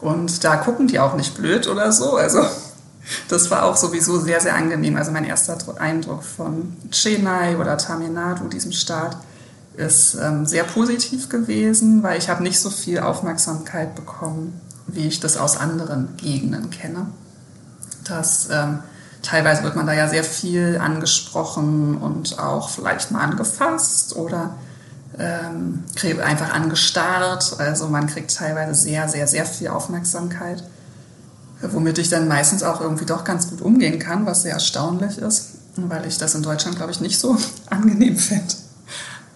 Und 0.00 0.42
da 0.42 0.56
gucken 0.56 0.88
die 0.88 0.98
auch 0.98 1.14
nicht 1.14 1.36
blöd 1.36 1.68
oder 1.68 1.92
so. 1.92 2.16
Also 2.16 2.40
das 3.28 3.52
war 3.52 3.62
auch 3.62 3.76
sowieso 3.76 4.18
sehr, 4.18 4.40
sehr 4.40 4.56
angenehm. 4.56 4.96
Also 4.96 5.12
mein 5.12 5.24
erster 5.24 5.56
Eindruck 5.78 6.24
von 6.24 6.76
Chennai 6.90 7.56
oder 7.56 7.78
Tamil 7.78 8.10
Nadu, 8.10 8.48
diesem 8.48 8.72
Staat, 8.72 9.16
ist 9.76 10.14
ähm, 10.14 10.46
sehr 10.46 10.64
positiv 10.64 11.28
gewesen, 11.28 12.02
weil 12.02 12.18
ich 12.18 12.28
habe 12.28 12.42
nicht 12.42 12.60
so 12.60 12.70
viel 12.70 13.00
Aufmerksamkeit 13.00 13.94
bekommen, 13.94 14.60
wie 14.86 15.06
ich 15.08 15.20
das 15.20 15.36
aus 15.36 15.56
anderen 15.56 16.16
Gegenden 16.16 16.70
kenne. 16.70 17.06
Das, 18.04 18.48
ähm, 18.50 18.80
teilweise 19.24 19.62
wird 19.62 19.76
man 19.76 19.86
da 19.86 19.92
ja 19.92 20.08
sehr 20.08 20.24
viel 20.24 20.78
angesprochen 20.80 21.96
und 21.96 22.38
auch 22.38 22.68
vielleicht 22.68 23.10
mal 23.10 23.20
angefasst 23.20 24.14
oder 24.14 24.54
ähm, 25.18 25.84
einfach 26.22 26.52
angestarrt. 26.52 27.56
Also 27.58 27.88
man 27.88 28.06
kriegt 28.06 28.34
teilweise 28.34 28.74
sehr, 28.74 29.08
sehr, 29.08 29.26
sehr 29.26 29.46
viel 29.46 29.68
Aufmerksamkeit, 29.68 30.62
womit 31.62 31.98
ich 31.98 32.10
dann 32.10 32.28
meistens 32.28 32.62
auch 32.62 32.80
irgendwie 32.80 33.06
doch 33.06 33.24
ganz 33.24 33.48
gut 33.48 33.60
umgehen 33.60 33.98
kann, 33.98 34.26
was 34.26 34.42
sehr 34.42 34.54
erstaunlich 34.54 35.18
ist, 35.18 35.52
weil 35.76 36.06
ich 36.06 36.18
das 36.18 36.34
in 36.34 36.42
Deutschland, 36.42 36.76
glaube 36.76 36.92
ich, 36.92 37.00
nicht 37.00 37.18
so 37.18 37.36
angenehm 37.70 38.16
finde. 38.16 38.54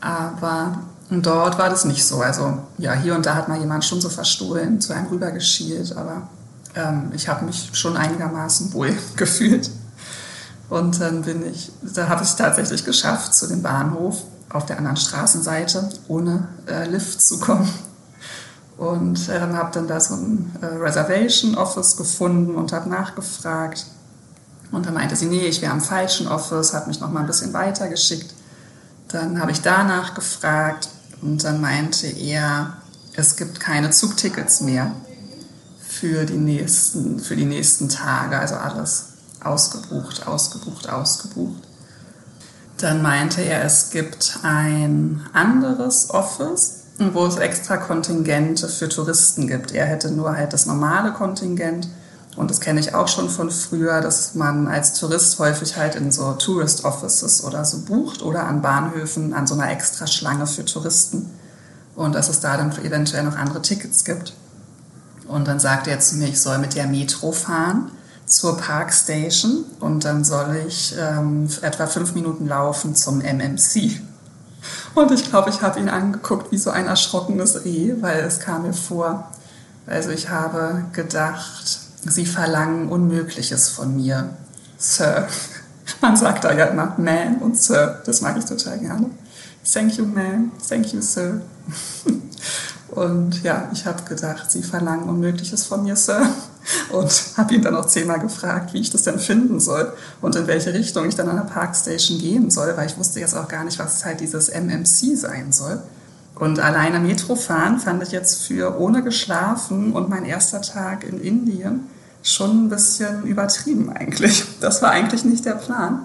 Aber 0.01 0.79
dort 1.11 1.59
war 1.59 1.71
das 1.71 1.85
nicht 1.85 2.05
so. 2.05 2.21
Also 2.21 2.59
ja, 2.79 2.93
hier 2.93 3.15
und 3.15 3.27
da 3.27 3.35
hat 3.35 3.49
mal 3.49 3.59
jemand 3.59 3.85
schon 3.85 4.01
so 4.01 4.09
verstohlen 4.09 4.81
zu 4.81 4.93
einem 4.93 5.07
rübergeschielt, 5.09 5.97
aber 5.97 6.29
ähm, 6.75 7.11
ich 7.15 7.29
habe 7.29 7.45
mich 7.45 7.71
schon 7.73 7.97
einigermaßen 7.97 8.73
wohl 8.73 8.97
gefühlt. 9.17 9.71
Und 10.69 11.01
dann 11.01 11.23
bin 11.23 11.47
ich, 11.47 11.73
da 11.83 12.09
habe 12.09 12.23
ich 12.23 12.31
es 12.31 12.37
tatsächlich 12.37 12.85
geschafft, 12.85 13.35
zu 13.35 13.47
dem 13.47 13.63
Bahnhof 13.63 14.23
auf 14.51 14.67
der 14.67 14.79
anderen 14.79 14.97
Straßenseite 14.97 15.89
ohne 16.09 16.49
äh, 16.67 16.87
Lift 16.87 17.23
zu 17.23 17.39
kommen. 17.39 17.69
Und 18.77 19.29
äh, 19.29 19.41
habe 19.41 19.71
dann 19.73 19.89
da 19.89 19.99
so 19.99 20.15
ein 20.15 20.55
äh, 20.61 20.67
Reservation 20.67 21.57
Office 21.57 21.97
gefunden 21.97 22.55
und 22.55 22.73
habe 22.73 22.89
nachgefragt. 22.89 23.87
Und 24.71 24.87
dann 24.87 24.95
meinte 24.95 25.17
sie, 25.17 25.27
nee, 25.27 25.47
ich 25.47 25.63
wäre 25.63 25.73
am 25.73 25.81
falschen 25.81 26.29
Office, 26.29 26.75
hat 26.75 26.87
mich 26.87 27.01
noch 27.01 27.11
mal 27.11 27.21
ein 27.21 27.27
bisschen 27.27 27.53
weiter 27.53 27.89
geschickt. 27.89 28.35
Dann 29.09 29.41
habe 29.41 29.53
ich 29.53 29.63
danach 29.63 30.15
gefragt 30.15 30.89
und 31.23 31.43
dann 31.43 31.61
meinte 31.61 32.07
er, 32.07 32.77
es 33.15 33.37
gibt 33.37 33.59
keine 33.59 33.91
Zugtickets 33.91 34.61
mehr 34.61 34.93
für 35.81 36.25
die 36.25 36.37
nächsten, 36.37 37.19
für 37.19 37.35
die 37.35 37.47
nächsten 37.47 37.89
Tage, 37.89 38.39
also 38.39 38.55
alles 38.55 39.07
ausgebucht, 39.43 40.27
ausgebucht, 40.27 40.89
ausgebucht. 40.89 41.63
Dann 42.77 43.03
meinte 43.03 43.41
er, 43.41 43.65
es 43.65 43.91
gibt 43.91 44.39
ein 44.43 45.27
anderes 45.33 46.11
Office, 46.11 46.85
wo 46.99 47.27
es 47.27 47.37
extra 47.37 47.77
Kontingente 47.77 48.69
für 48.69 48.89
Touristen 48.89 49.49
gibt. 49.49 49.73
Er 49.73 49.87
hätte 49.87 50.11
nur 50.11 50.37
halt 50.37 50.53
das 50.53 50.67
normale 50.67 51.13
Kontingent 51.13 51.89
und 52.39 52.53
das 52.53 52.61
kenne 52.61 52.79
ich 52.79 52.95
auch 52.95 53.09
schon 53.09 53.29
von 53.29 53.51
früher, 53.51 54.01
dass 54.01 54.37
man 54.37 54.69
als 54.69 54.95
Tourist 54.95 55.41
häufig 55.41 55.77
halt 55.77 55.97
in 55.97 56.13
so 56.13 56.35
Tourist 56.35 56.85
Offices 56.85 57.43
oder 57.43 57.65
so 57.65 57.81
bucht 57.81 58.23
oder 58.23 58.45
an 58.45 58.63
Bahnhöfen 58.63 59.35
an 59.35 59.49
so 59.49 59.55
einer 59.55 59.69
extra 59.73 60.07
Schlange 60.07 60.47
für 60.47 60.65
Touristen. 60.65 61.31
Und 61.97 62.15
dass 62.15 62.29
es 62.29 62.39
da 62.39 62.57
dann 62.57 62.71
eventuell 62.85 63.25
noch 63.25 63.37
andere 63.37 63.61
Tickets 63.61 64.05
gibt. 64.05 64.35
Und 65.27 65.49
dann 65.49 65.59
sagte 65.59 65.91
er 65.91 65.99
zu 65.99 66.15
mir, 66.15 66.29
ich 66.29 66.41
soll 66.41 66.59
mit 66.59 66.77
der 66.77 66.87
Metro 66.87 67.33
fahren 67.33 67.91
zur 68.25 68.57
Parkstation 68.57 69.65
und 69.81 70.05
dann 70.05 70.23
soll 70.23 70.63
ich 70.65 70.95
ähm, 70.97 71.49
etwa 71.63 71.89
fünf 71.89 72.15
Minuten 72.15 72.47
laufen 72.47 72.95
zum 72.95 73.19
MMC. 73.19 74.01
Und 74.95 75.11
ich 75.11 75.29
glaube, 75.29 75.51
ich 75.51 75.61
habe 75.61 75.81
ihn 75.81 75.89
angeguckt 75.89 76.53
wie 76.53 76.59
so 76.59 76.71
ein 76.71 76.87
erschrockenes 76.87 77.65
Reh, 77.65 77.95
weil 78.01 78.21
es 78.21 78.39
kam 78.39 78.63
mir 78.63 78.75
vor. 78.75 79.29
Also 79.89 80.11
ich 80.11 80.29
habe 80.29 80.85
gedacht, 80.93 81.88
Sie 82.07 82.27
verlangen 82.27 82.89
Unmögliches 82.89 83.69
von 83.69 83.97
mir, 83.97 84.31
Sir. 84.79 85.27
Man 86.01 86.17
sagt 86.17 86.45
da 86.45 86.53
ja 86.53 86.67
immer 86.67 86.95
Man 86.99 87.39
und 87.39 87.57
Sir. 87.57 88.03
Das 88.05 88.21
mag 88.21 88.37
ich 88.37 88.45
total 88.45 88.79
gerne. 88.79 89.11
Thank 89.71 89.97
you, 89.97 90.07
Man. 90.07 90.53
Thank 90.69 90.93
you, 90.93 91.01
Sir. 91.01 91.41
Und 92.91 93.43
ja, 93.43 93.69
ich 93.73 93.85
habe 93.85 94.03
gedacht, 94.05 94.51
Sie 94.51 94.63
verlangen 94.63 95.09
Unmögliches 95.09 95.65
von 95.65 95.85
mir, 95.85 95.95
Sir. 95.95 96.27
Und 96.91 97.13
habe 97.37 97.55
ihn 97.55 97.63
dann 97.63 97.77
auch 97.77 97.87
zehnmal 97.87 98.19
gefragt, 98.19 98.73
wie 98.73 98.81
ich 98.81 98.91
das 98.91 99.03
denn 99.03 99.19
finden 99.19 99.61
soll 99.61 99.93
und 100.21 100.37
in 100.37 100.47
welche 100.47 100.75
Richtung 100.75 101.07
ich 101.09 101.15
dann 101.15 101.29
an 101.29 101.37
der 101.37 101.45
Parkstation 101.45 102.19
gehen 102.19 102.51
soll, 102.51 102.77
weil 102.77 102.87
ich 102.87 102.99
wusste 102.99 103.21
jetzt 103.21 103.35
auch 103.35 103.49
gar 103.49 103.65
nicht, 103.65 103.79
was 103.79 104.05
halt 104.05 104.21
dieses 104.21 104.51
MMC 104.51 105.17
sein 105.17 105.51
soll. 105.51 105.83
Und 106.39 106.61
alleine 106.61 107.01
Metro 107.01 107.35
fahren 107.35 107.81
fand 107.81 108.03
ich 108.03 108.13
jetzt 108.13 108.43
für 108.43 108.79
ohne 108.79 109.03
geschlafen 109.03 109.93
und 109.93 110.09
mein 110.09 110.25
erster 110.25 110.63
Tag 110.63 111.05
in 111.05 111.21
Indien 111.21 111.89
schon 112.23 112.67
ein 112.67 112.69
bisschen 112.69 113.25
übertrieben 113.25 113.91
eigentlich. 113.91 114.45
Das 114.61 114.83
war 114.83 114.91
eigentlich 114.91 115.25
nicht 115.25 115.45
der 115.45 115.53
Plan. 115.53 116.05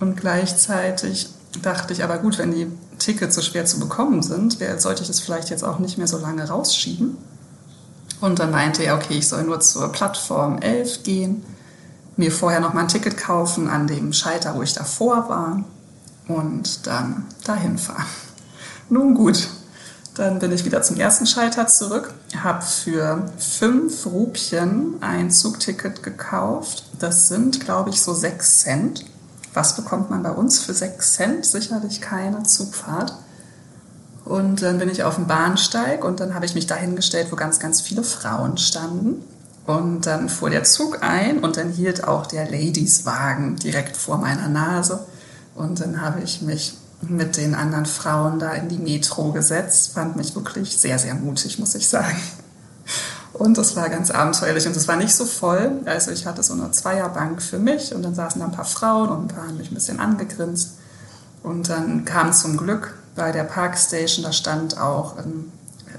Und 0.00 0.16
gleichzeitig 0.16 1.28
dachte 1.62 1.92
ich, 1.92 2.04
aber 2.04 2.18
gut, 2.18 2.38
wenn 2.38 2.52
die 2.52 2.66
Tickets 2.98 3.34
so 3.34 3.40
schwer 3.40 3.64
zu 3.64 3.78
bekommen 3.80 4.22
sind, 4.22 4.58
sollte 4.78 5.02
ich 5.02 5.08
das 5.08 5.20
vielleicht 5.20 5.50
jetzt 5.50 5.64
auch 5.64 5.78
nicht 5.78 5.98
mehr 5.98 6.06
so 6.08 6.18
lange 6.18 6.48
rausschieben. 6.48 7.16
Und 8.20 8.38
dann 8.40 8.50
meinte 8.50 8.82
er, 8.82 8.96
okay, 8.96 9.14
ich 9.18 9.28
soll 9.28 9.44
nur 9.44 9.60
zur 9.60 9.90
Plattform 9.92 10.58
11 10.58 11.04
gehen, 11.04 11.44
mir 12.16 12.32
vorher 12.32 12.60
noch 12.60 12.74
mal 12.74 12.82
ein 12.82 12.88
Ticket 12.88 13.16
kaufen 13.16 13.68
an 13.68 13.86
dem 13.86 14.12
Schalter, 14.12 14.56
wo 14.56 14.62
ich 14.62 14.74
davor 14.74 15.28
war 15.28 15.64
und 16.26 16.86
dann 16.86 17.26
dahin 17.44 17.78
fahren. 17.78 18.06
Nun 18.90 19.14
gut, 19.14 19.48
dann 20.14 20.38
bin 20.38 20.50
ich 20.50 20.64
wieder 20.64 20.80
zum 20.80 20.96
ersten 20.96 21.26
Schalter 21.26 21.66
zurück, 21.66 22.14
habe 22.42 22.62
für 22.64 23.30
fünf 23.38 24.06
Rupien 24.06 24.94
ein 25.00 25.30
Zugticket 25.30 26.02
gekauft. 26.02 26.84
Das 26.98 27.28
sind, 27.28 27.60
glaube 27.60 27.90
ich, 27.90 28.00
so 28.00 28.14
sechs 28.14 28.60
Cent. 28.60 29.04
Was 29.52 29.76
bekommt 29.76 30.08
man 30.08 30.22
bei 30.22 30.30
uns 30.30 30.58
für 30.60 30.72
sechs 30.72 31.12
Cent? 31.12 31.44
Sicherlich 31.44 32.00
keine 32.00 32.44
Zugfahrt. 32.44 33.14
Und 34.24 34.62
dann 34.62 34.78
bin 34.78 34.88
ich 34.88 35.04
auf 35.04 35.16
dem 35.16 35.26
Bahnsteig 35.26 36.02
und 36.02 36.20
dann 36.20 36.34
habe 36.34 36.46
ich 36.46 36.54
mich 36.54 36.66
dahingestellt, 36.66 37.30
wo 37.30 37.36
ganz, 37.36 37.58
ganz 37.58 37.82
viele 37.82 38.02
Frauen 38.02 38.56
standen. 38.56 39.22
Und 39.66 40.06
dann 40.06 40.30
fuhr 40.30 40.48
der 40.48 40.64
Zug 40.64 41.02
ein 41.02 41.40
und 41.40 41.58
dann 41.58 41.70
hielt 41.70 42.04
auch 42.04 42.24
der 42.24 42.50
Ladieswagen 42.50 43.56
direkt 43.56 43.98
vor 43.98 44.16
meiner 44.16 44.48
Nase. 44.48 45.06
Und 45.54 45.80
dann 45.80 46.00
habe 46.00 46.22
ich 46.22 46.40
mich 46.40 46.77
mit 47.02 47.36
den 47.36 47.54
anderen 47.54 47.86
Frauen 47.86 48.38
da 48.38 48.52
in 48.52 48.68
die 48.68 48.78
Metro 48.78 49.32
gesetzt. 49.32 49.92
Fand 49.94 50.16
mich 50.16 50.34
wirklich 50.34 50.76
sehr, 50.76 50.98
sehr 50.98 51.14
mutig, 51.14 51.58
muss 51.58 51.74
ich 51.74 51.88
sagen. 51.88 52.16
Und 53.32 53.56
das 53.56 53.76
war 53.76 53.88
ganz 53.88 54.10
abenteuerlich 54.10 54.66
und 54.66 54.76
es 54.76 54.88
war 54.88 54.96
nicht 54.96 55.14
so 55.14 55.24
voll. 55.24 55.80
Also 55.84 56.10
ich 56.10 56.26
hatte 56.26 56.42
so 56.42 56.54
eine 56.54 56.70
Zweierbank 56.72 57.40
für 57.40 57.58
mich 57.58 57.94
und 57.94 58.02
dann 58.02 58.14
saßen 58.14 58.40
da 58.40 58.46
ein 58.46 58.52
paar 58.52 58.64
Frauen 58.64 59.10
und 59.10 59.24
ein 59.24 59.28
paar 59.28 59.46
haben 59.46 59.58
mich 59.58 59.70
ein 59.70 59.74
bisschen 59.74 60.00
angegrinst. 60.00 60.72
Und 61.42 61.68
dann 61.68 62.04
kam 62.04 62.32
zum 62.32 62.56
Glück 62.56 62.98
bei 63.14 63.30
der 63.30 63.44
Parkstation, 63.44 64.24
da 64.24 64.32
stand 64.32 64.78
auch 64.80 65.18
in 65.18 65.52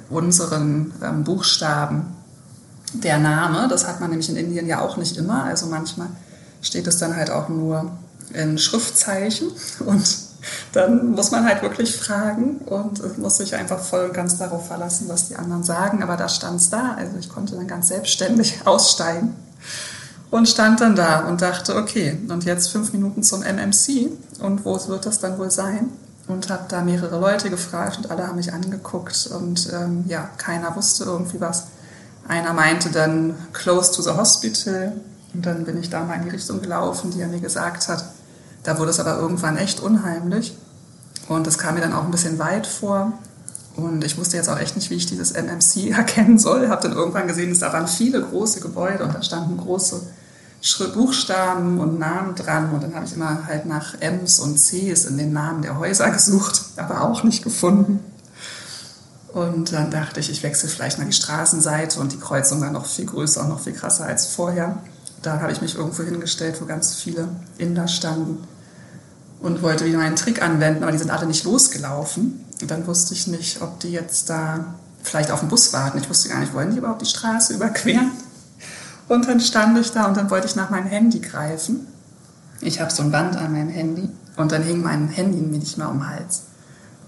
unseren 0.09 0.93
ähm, 1.01 1.23
Buchstaben 1.23 2.07
der 2.93 3.19
Name. 3.19 3.67
Das 3.69 3.88
hat 3.88 4.01
man 4.01 4.09
nämlich 4.09 4.29
in 4.29 4.35
Indien 4.35 4.67
ja 4.67 4.81
auch 4.81 4.97
nicht 4.97 5.15
immer. 5.15 5.45
Also 5.45 5.67
manchmal 5.67 6.07
steht 6.62 6.88
es 6.88 6.97
dann 6.97 7.15
halt 7.15 7.29
auch 7.29 7.47
nur 7.47 7.91
in 8.33 8.57
Schriftzeichen 8.57 9.49
und 9.85 10.29
dann 10.73 11.12
muss 11.12 11.32
man 11.32 11.45
halt 11.45 11.62
wirklich 11.62 11.95
fragen 11.95 12.58
und 12.65 13.17
muss 13.17 13.38
sich 13.38 13.56
einfach 13.56 13.80
voll 13.80 14.06
und 14.06 14.13
ganz 14.13 14.38
darauf 14.38 14.67
verlassen, 14.67 15.08
was 15.10 15.28
die 15.28 15.36
anderen 15.36 15.63
sagen. 15.63 16.04
Aber 16.04 16.17
da 16.17 16.30
stand 16.30 16.62
es 16.62 16.69
da, 16.69 16.95
also 16.97 17.17
ich 17.17 17.30
konnte 17.30 17.56
dann 17.56 17.67
ganz 17.67 17.89
selbstständig 17.89 18.62
aussteigen 18.65 19.36
und 20.32 20.47
stand 20.47 20.82
dann 20.82 20.95
da 20.95 21.28
und 21.28 21.41
dachte, 21.41 21.75
okay, 21.75 22.17
und 22.28 22.45
jetzt 22.45 22.69
fünf 22.69 22.93
Minuten 22.93 23.23
zum 23.23 23.41
MMC 23.41 24.10
und 24.39 24.65
wo 24.65 24.80
wird 24.88 25.06
das 25.06 25.19
dann 25.19 25.38
wohl 25.39 25.52
sein? 25.52 25.89
Und 26.28 26.52
habe 26.52 26.65
da 26.69 26.84
mehrere 26.84 27.19
Leute 27.19 27.49
gefragt 27.49 27.97
und 27.97 28.12
alle 28.12 28.28
haben 28.28 28.36
mich 28.36 28.54
angeguckt 28.54 29.30
und 29.34 29.67
ähm, 29.73 30.06
ja, 30.08 30.30
keiner 30.38 30.75
wusste 30.75 31.06
irgendwie 31.06 31.41
was. 31.41 31.63
Einer 32.28 32.54
meinte 32.54 32.91
dann 32.91 33.34
close 33.54 33.91
to 33.91 34.04
the 34.04 34.12
hospital 34.12 34.93
und 35.34 35.43
dann 35.43 35.65
bin 35.65 35.80
ich 35.80 35.89
da 35.89 36.04
mal 36.04 36.13
in 36.15 36.25
die 36.25 36.30
Richtung 36.30 36.62
gelaufen, 36.62 37.10
die 37.10 37.21
er 37.21 37.28
mir 37.28 37.39
gesagt 37.39 37.88
hat. 37.88 38.04
Da 38.63 38.78
wurde 38.78 38.91
es 38.91 39.00
aber 39.00 39.17
irgendwann 39.17 39.58
echt 39.58 39.80
unheimlich 39.80 40.56
und 41.30 41.45
das 41.45 41.58
kam 41.60 41.76
mir 41.76 41.82
dann 41.82 41.93
auch 41.93 42.04
ein 42.04 42.12
bisschen 42.12 42.39
weit 42.39 42.67
vor. 42.67 43.13
Und 43.76 44.04
ich 44.04 44.17
wusste 44.17 44.36
jetzt 44.36 44.50
auch 44.50 44.60
echt 44.60 44.76
nicht, 44.76 44.89
wie 44.89 44.95
ich 44.95 45.06
dieses 45.06 45.32
MMC 45.32 45.91
erkennen 45.98 46.39
soll. 46.39 46.67
Habe 46.67 46.82
dann 46.82 46.98
irgendwann 46.98 47.28
gesehen, 47.28 47.58
da 47.58 47.72
waren 47.72 47.88
viele 47.88 48.22
große 48.22 48.60
Gebäude 48.60 49.04
und 49.04 49.13
da 49.13 49.22
standen 49.22 49.56
große 49.56 50.02
Buchstaben 50.93 51.80
und 51.80 52.00
Namen 52.00 52.36
dran. 52.36 52.72
Und 52.72 52.84
dann 52.84 52.95
habe 52.95 53.06
ich 53.06 53.13
immer 53.13 53.45
halt 53.45 53.67
nach 53.67 53.93
M's 54.02 54.39
und 54.39 54.58
C's 54.58 55.06
in 55.06 55.17
den 55.17 55.32
Namen 55.32 55.62
der 55.62 55.78
Häuser 55.78 56.10
gesucht, 56.12 56.62
aber 56.76 57.04
auch 57.04 57.24
nicht 57.24 57.43
gefunden. 57.43 58.00
Und 59.32 59.72
dann 59.72 59.91
dachte 59.91 60.19
ich, 60.19 60.32
ich 60.32 60.41
wechsle 60.41 60.67
vielleicht 60.67 60.98
mal 60.98 61.06
die 61.06 61.13
Straßenseite 61.13 62.00
und 62.00 62.12
die 62.12 62.19
Kreuzung 62.19 62.62
war 62.62 62.72
noch 62.72 62.88
viel 62.88 63.06
größer 63.06 63.41
und 63.41 63.50
noch 63.50 63.60
viel 63.60 63.74
krasser 63.74 64.06
als 64.06 64.26
vorher. 64.26 64.80
Da 65.21 65.41
habe 65.41 65.51
ich 65.51 65.62
mich 65.62 65.75
irgendwo 65.75 66.03
hingestellt, 66.03 66.62
wo 66.62 66.65
ganz 66.65 66.95
viele 66.95 67.27
Inder 67.58 67.88
standen 67.88 68.38
und 69.41 69.62
wollte 69.62 69.86
wieder 69.86 69.97
meinen 69.97 70.15
Trick 70.15 70.41
anwenden, 70.41 70.84
aber 70.84 70.91
die 70.91 70.97
sind 70.97 71.12
alle 71.12 71.25
nicht 71.25 71.43
losgelaufen. 71.43 72.45
Und 72.62 72.71
dann 72.71 72.88
wusste 72.88 73.13
ich 73.13 73.27
nicht, 73.27 73.62
ob 73.62 73.79
die 73.79 73.91
jetzt 73.91 74.29
da 74.29 74.75
vielleicht 75.01 75.32
auf 75.32 75.39
den 75.39 75.49
Bus 75.49 75.71
warten. 75.73 75.97
Ich 75.97 76.10
wusste 76.10 76.29
gar 76.29 76.39
nicht, 76.39 76.53
wollen 76.53 76.71
die 76.71 76.77
überhaupt 76.77 77.01
die 77.01 77.05
Straße 77.05 77.53
überqueren? 77.53 78.12
Und 79.08 79.27
dann 79.27 79.39
stand 79.39 79.77
ich 79.77 79.91
da 79.91 80.05
und 80.05 80.17
dann 80.17 80.29
wollte 80.29 80.47
ich 80.47 80.55
nach 80.55 80.69
meinem 80.69 80.88
Handy 80.88 81.19
greifen. 81.19 81.88
Ich 82.62 82.79
habe 82.79 82.91
so 82.91 83.01
ein 83.01 83.12
Band 83.12 83.38
an 83.38 83.53
meinem 83.53 83.69
Handy 83.69 84.10
und 84.36 84.51
dann 84.51 84.63
hing 84.63 84.84
mein 84.84 85.08
Handy 85.08 85.39
mir 85.39 85.58
nicht 85.58 85.77
mehr 85.77 85.89
um 85.89 85.99
den 85.99 86.10
Hals. 86.10 86.43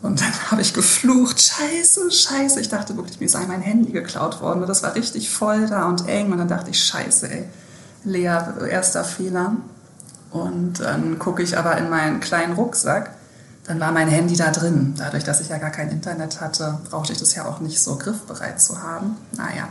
Und 0.02 0.19
dann 0.19 0.34
habe 0.52 0.62
ich 0.62 0.74
geflucht, 0.74 1.41
scheiße, 1.41 2.12
scheiße. 2.12 2.60
Ich 2.60 2.69
dachte 2.69 2.95
wirklich, 2.95 3.19
mir 3.19 3.30
sei 3.30 3.45
mein 3.45 3.62
Handy 3.62 3.91
geklaut 3.91 4.41
worden. 4.41 4.62
Und 4.62 4.67
das 4.67 4.84
war 4.84 4.95
richtig 4.95 5.30
voll 5.30 5.67
da 5.67 5.88
und 5.88 6.08
eng. 6.08 6.32
Und 6.32 6.39
dann 6.39 6.47
dachte 6.47 6.71
ich, 6.71 6.84
scheiße, 6.84 7.30
ey, 7.30 7.45
Lea, 8.04 8.40
erster 8.70 9.04
Fehler. 9.04 9.56
Und 10.32 10.80
dann 10.80 11.20
gucke 11.20 11.44
ich 11.44 11.58
aber 11.58 11.78
in 11.78 11.90
meinen 11.90 12.20
kleinen 12.20 12.54
Rucksack. 12.54 13.12
Dann 13.66 13.80
war 13.80 13.92
mein 13.92 14.08
Handy 14.08 14.36
da 14.36 14.52
drin. 14.52 14.96
Dadurch, 14.98 15.24
dass 15.24 15.42
ich 15.42 15.50
ja 15.50 15.58
gar 15.58 15.70
kein 15.70 15.90
Internet 15.90 16.42
hatte, 16.42 16.80
brauchte 16.90 17.14
ich 17.14 17.20
das 17.20 17.36
ja 17.36 17.46
auch 17.46 17.60
nicht 17.60 17.82
so 17.82 17.96
griffbereit 17.98 18.60
zu 18.60 18.82
haben. 18.82 19.18
Naja, 19.38 19.68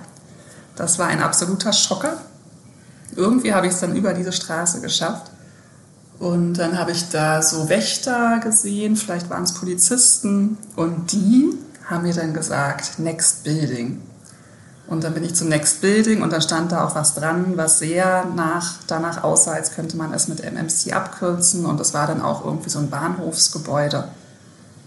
das 0.77 0.99
war 0.99 1.09
ein 1.09 1.23
absoluter 1.23 1.73
Schocker. 1.73 2.19
Irgendwie 3.17 3.53
habe 3.53 3.67
ich 3.67 3.73
es 3.73 3.81
dann 3.81 3.97
über 3.97 4.15
diese 4.15 4.33
Straße 4.33 4.81
geschafft. 4.81 5.31
Und 6.19 6.55
dann 6.55 6.79
habe 6.79 6.93
ich 6.93 7.09
da 7.09 7.43
so 7.43 7.69
Wächter 7.71 8.41
gesehen, 8.41 8.95
vielleicht 8.97 9.31
waren 9.31 9.45
es 9.45 9.55
Polizisten. 9.55 10.59
Und 10.77 11.13
die 11.13 11.59
haben 11.87 12.03
mir 12.03 12.15
dann 12.15 12.35
gesagt, 12.35 12.99
Next 12.99 13.43
Building. 13.43 14.01
Und 14.91 15.05
dann 15.05 15.15
bin 15.15 15.23
ich 15.23 15.37
zum 15.37 15.49
Next 15.49 15.81
Building 15.81 16.21
und 16.21 16.33
dann 16.33 16.43
stand 16.43 16.73
da 16.73 16.85
auch 16.85 16.97
was 16.97 17.15
dran, 17.15 17.57
was 17.57 17.79
sehr 17.79 18.27
nach, 18.35 18.75
danach 18.89 19.23
aussah, 19.23 19.53
als 19.53 19.71
könnte 19.71 19.97
man 19.97 20.13
es 20.13 20.27
mit 20.27 20.43
MMC 20.43 20.93
abkürzen. 20.93 21.65
Und 21.65 21.81
es 21.81 21.95
war 21.95 22.09
dann 22.09 22.21
auch 22.21 22.45
irgendwie 22.45 22.71
so 22.71 22.81
ein 22.81 22.91
Bahnhofsgebäude. 22.91 24.09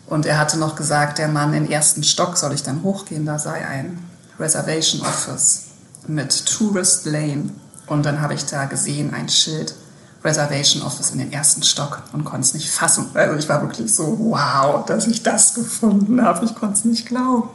Und 0.07 0.25
er 0.25 0.37
hatte 0.37 0.59
noch 0.59 0.75
gesagt, 0.75 1.19
der 1.19 1.29
Mann 1.29 1.53
im 1.53 1.69
ersten 1.69 2.03
Stock 2.03 2.35
soll 2.35 2.53
ich 2.53 2.63
dann 2.63 2.83
hochgehen, 2.83 3.25
da 3.25 3.39
sei 3.39 3.65
ein 3.65 3.97
Reservation 4.37 5.01
Office 5.01 5.67
mit 6.05 6.47
Tourist 6.47 7.05
Lane. 7.05 7.51
Und 7.87 8.05
dann 8.05 8.19
habe 8.19 8.33
ich 8.33 8.45
da 8.45 8.65
gesehen 8.65 9.13
ein 9.13 9.29
Schild 9.29 9.73
Reservation 10.21 10.81
Office 10.83 11.11
in 11.11 11.19
den 11.19 11.31
ersten 11.31 11.63
Stock 11.63 12.03
und 12.11 12.25
konnte 12.25 12.41
es 12.41 12.53
nicht 12.53 12.69
fassen. 12.69 13.07
Also 13.13 13.37
ich 13.37 13.47
war 13.47 13.61
wirklich 13.61 13.93
so, 13.93 14.17
wow, 14.19 14.85
dass 14.85 15.07
ich 15.07 15.23
das 15.23 15.53
gefunden 15.53 16.21
habe. 16.21 16.43
Ich 16.43 16.55
konnte 16.55 16.79
es 16.79 16.85
nicht 16.85 17.05
glauben. 17.05 17.49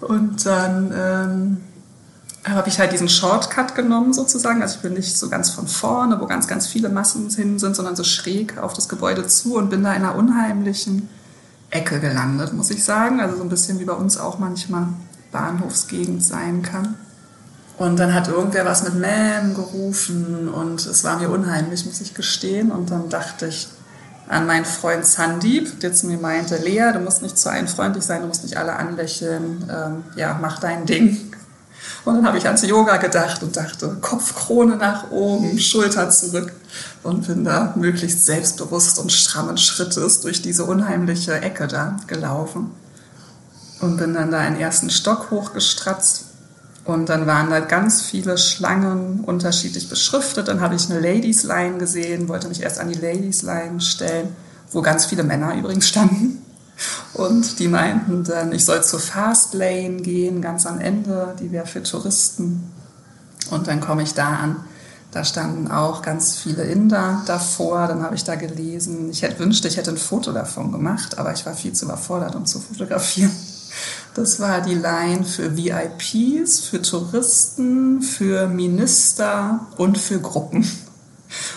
Und 0.00 0.44
dann 0.44 0.92
ähm, 0.94 1.56
habe 2.44 2.68
ich 2.68 2.78
halt 2.78 2.92
diesen 2.92 3.08
Shortcut 3.08 3.74
genommen 3.74 4.12
sozusagen. 4.12 4.62
Also 4.62 4.76
ich 4.76 4.82
bin 4.82 4.94
nicht 4.94 5.16
so 5.16 5.28
ganz 5.28 5.50
von 5.50 5.66
vorne, 5.66 6.20
wo 6.20 6.26
ganz, 6.26 6.46
ganz 6.46 6.66
viele 6.66 6.88
Massen 6.88 7.28
hin 7.30 7.58
sind, 7.58 7.74
sondern 7.74 7.96
so 7.96 8.04
schräg 8.04 8.58
auf 8.58 8.72
das 8.72 8.88
Gebäude 8.88 9.26
zu 9.26 9.56
und 9.56 9.70
bin 9.70 9.82
da 9.82 9.92
in 9.94 10.04
einer 10.04 10.14
unheimlichen 10.14 11.08
Ecke 11.70 11.98
gelandet, 11.98 12.52
muss 12.52 12.70
ich 12.70 12.84
sagen. 12.84 13.20
Also 13.20 13.36
so 13.36 13.42
ein 13.42 13.48
bisschen 13.48 13.80
wie 13.80 13.84
bei 13.84 13.94
uns 13.94 14.16
auch 14.18 14.38
manchmal 14.38 14.88
Bahnhofsgegend 15.32 16.22
sein 16.22 16.62
kann. 16.62 16.94
Und 17.78 17.98
dann 17.98 18.14
hat 18.14 18.28
irgendwer 18.28 18.64
was 18.64 18.84
mit 18.84 18.94
Ma'am 18.94 19.54
gerufen 19.54 20.48
und 20.48 20.86
es 20.86 21.04
war 21.04 21.18
mir 21.18 21.28
unheimlich, 21.28 21.84
muss 21.84 22.00
ich 22.00 22.14
gestehen. 22.14 22.70
Und 22.70 22.90
dann 22.90 23.10
dachte 23.10 23.48
ich 23.48 23.68
an 24.28 24.46
meinen 24.46 24.64
Freund 24.64 25.06
Sandeep, 25.06 25.80
der 25.80 25.92
zu 25.92 26.06
mir 26.06 26.18
meinte, 26.18 26.56
Lea, 26.56 26.92
du 26.92 26.98
musst 27.00 27.22
nicht 27.22 27.38
zu 27.38 27.50
allen 27.50 27.68
freundlich 27.68 28.04
sein, 28.04 28.22
du 28.22 28.28
musst 28.28 28.42
nicht 28.42 28.56
alle 28.56 28.74
anlächeln, 28.74 29.68
ähm, 29.70 30.04
ja, 30.16 30.38
mach 30.40 30.58
dein 30.58 30.86
Ding. 30.86 31.32
Und 32.04 32.16
dann 32.16 32.26
habe 32.26 32.38
ich 32.38 32.46
ans 32.46 32.62
Yoga 32.62 32.96
gedacht 32.98 33.42
und 33.42 33.56
dachte, 33.56 33.96
Kopfkrone 34.00 34.76
nach 34.76 35.10
oben, 35.10 35.58
Schulter 35.58 36.10
zurück 36.10 36.52
und 37.02 37.26
bin 37.26 37.44
da 37.44 37.72
möglichst 37.76 38.26
selbstbewusst 38.26 38.98
und 38.98 39.12
strammen 39.12 39.58
Schrittes 39.58 40.20
durch 40.20 40.42
diese 40.42 40.64
unheimliche 40.64 41.40
Ecke 41.40 41.66
da 41.66 41.96
gelaufen 42.06 42.70
und 43.80 43.96
bin 43.96 44.14
dann 44.14 44.30
da 44.30 44.38
einen 44.38 44.58
ersten 44.58 44.90
Stock 44.90 45.30
hochgestratzt 45.30 46.25
und 46.86 47.08
dann 47.08 47.26
waren 47.26 47.50
da 47.50 47.60
ganz 47.60 48.02
viele 48.02 48.38
Schlangen 48.38 49.20
unterschiedlich 49.20 49.88
beschriftet. 49.88 50.46
Dann 50.46 50.60
habe 50.60 50.76
ich 50.76 50.88
eine 50.88 51.00
Ladies 51.00 51.42
Line 51.42 51.78
gesehen, 51.78 52.28
wollte 52.28 52.48
mich 52.48 52.62
erst 52.62 52.78
an 52.78 52.88
die 52.88 52.98
Ladies 52.98 53.42
Line 53.42 53.80
stellen, 53.80 54.36
wo 54.70 54.82
ganz 54.82 55.06
viele 55.06 55.24
Männer 55.24 55.54
übrigens 55.56 55.88
standen. 55.88 56.42
Und 57.12 57.58
die 57.58 57.66
meinten 57.66 58.22
dann, 58.22 58.52
ich 58.52 58.64
soll 58.64 58.84
zur 58.84 59.00
Fast 59.00 59.54
Lane 59.54 59.96
gehen, 59.96 60.40
ganz 60.40 60.64
am 60.64 60.78
Ende, 60.78 61.34
die 61.40 61.50
wäre 61.50 61.66
für 61.66 61.82
Touristen. 61.82 62.70
Und 63.50 63.66
dann 63.66 63.80
komme 63.80 64.02
ich 64.02 64.14
da 64.14 64.28
an. 64.28 64.56
Da 65.10 65.24
standen 65.24 65.70
auch 65.70 66.02
ganz 66.02 66.36
viele 66.36 66.64
Inder 66.64 67.22
davor. 67.26 67.88
Dann 67.88 68.02
habe 68.02 68.14
ich 68.14 68.24
da 68.24 68.34
gelesen. 68.34 69.10
Ich 69.10 69.22
hätte 69.22 69.38
wünschte, 69.38 69.66
ich 69.66 69.76
hätte 69.76 69.90
ein 69.90 69.96
Foto 69.96 70.30
davon 70.30 70.70
gemacht, 70.70 71.18
aber 71.18 71.32
ich 71.32 71.46
war 71.46 71.54
viel 71.54 71.72
zu 71.72 71.86
überfordert, 71.86 72.34
um 72.36 72.44
zu 72.44 72.60
fotografieren. 72.60 73.32
Das 74.16 74.40
war 74.40 74.62
die 74.62 74.74
Line 74.74 75.24
für 75.24 75.58
VIPs, 75.58 76.60
für 76.60 76.80
Touristen, 76.80 78.00
für 78.00 78.48
Minister 78.48 79.60
und 79.76 79.98
für 79.98 80.18
Gruppen. 80.20 80.66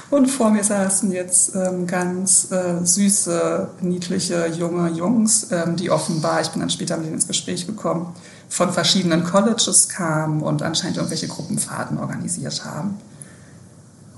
Und 0.10 0.28
vor 0.28 0.50
mir 0.50 0.66
saßen 0.66 1.10
jetzt 1.14 1.56
ähm, 1.56 1.88
ganz 1.88 2.52
äh, 2.52 2.84
süße, 2.84 3.70
niedliche, 3.80 4.48
junge 4.48 4.90
Jungs, 4.90 5.48
ähm, 5.52 5.78
die 5.78 5.90
offenbar, 5.90 6.42
ich 6.42 6.50
bin 6.50 6.60
dann 6.60 6.70
später 6.70 6.98
mit 6.98 7.06
ihnen 7.06 7.16
ins 7.16 7.28
Gespräch 7.28 7.66
gekommen, 7.66 8.14
von 8.50 8.74
verschiedenen 8.74 9.24
Colleges 9.24 9.88
kamen 9.88 10.42
und 10.42 10.62
anscheinend 10.62 10.98
irgendwelche 10.98 11.30
Gruppenfahrten 11.30 11.98
organisiert 11.98 12.66
haben. 12.66 13.00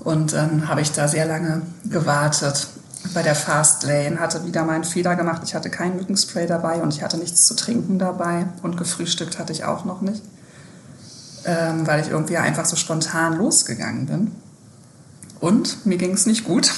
Und 0.00 0.32
dann 0.32 0.66
habe 0.66 0.80
ich 0.80 0.90
da 0.90 1.06
sehr 1.06 1.26
lange 1.26 1.62
gewartet 1.84 2.66
bei 3.14 3.22
der 3.22 3.34
Fast 3.34 3.82
Lane, 3.82 4.20
hatte 4.20 4.46
wieder 4.46 4.64
meinen 4.64 4.84
Fehler 4.84 5.16
gemacht. 5.16 5.42
Ich 5.44 5.54
hatte 5.54 5.70
kein 5.70 5.96
Mückenspray 5.96 6.46
dabei 6.46 6.82
und 6.82 6.94
ich 6.94 7.02
hatte 7.02 7.18
nichts 7.18 7.46
zu 7.46 7.54
trinken 7.54 7.98
dabei 7.98 8.46
und 8.62 8.76
gefrühstückt 8.76 9.38
hatte 9.38 9.52
ich 9.52 9.64
auch 9.64 9.84
noch 9.84 10.00
nicht, 10.00 10.22
ähm, 11.44 11.86
weil 11.86 12.00
ich 12.00 12.08
irgendwie 12.08 12.36
einfach 12.36 12.64
so 12.64 12.76
spontan 12.76 13.36
losgegangen 13.36 14.06
bin. 14.06 14.32
Und 15.40 15.84
mir 15.86 15.98
ging 15.98 16.12
es 16.12 16.26
nicht 16.26 16.44
gut. 16.44 16.72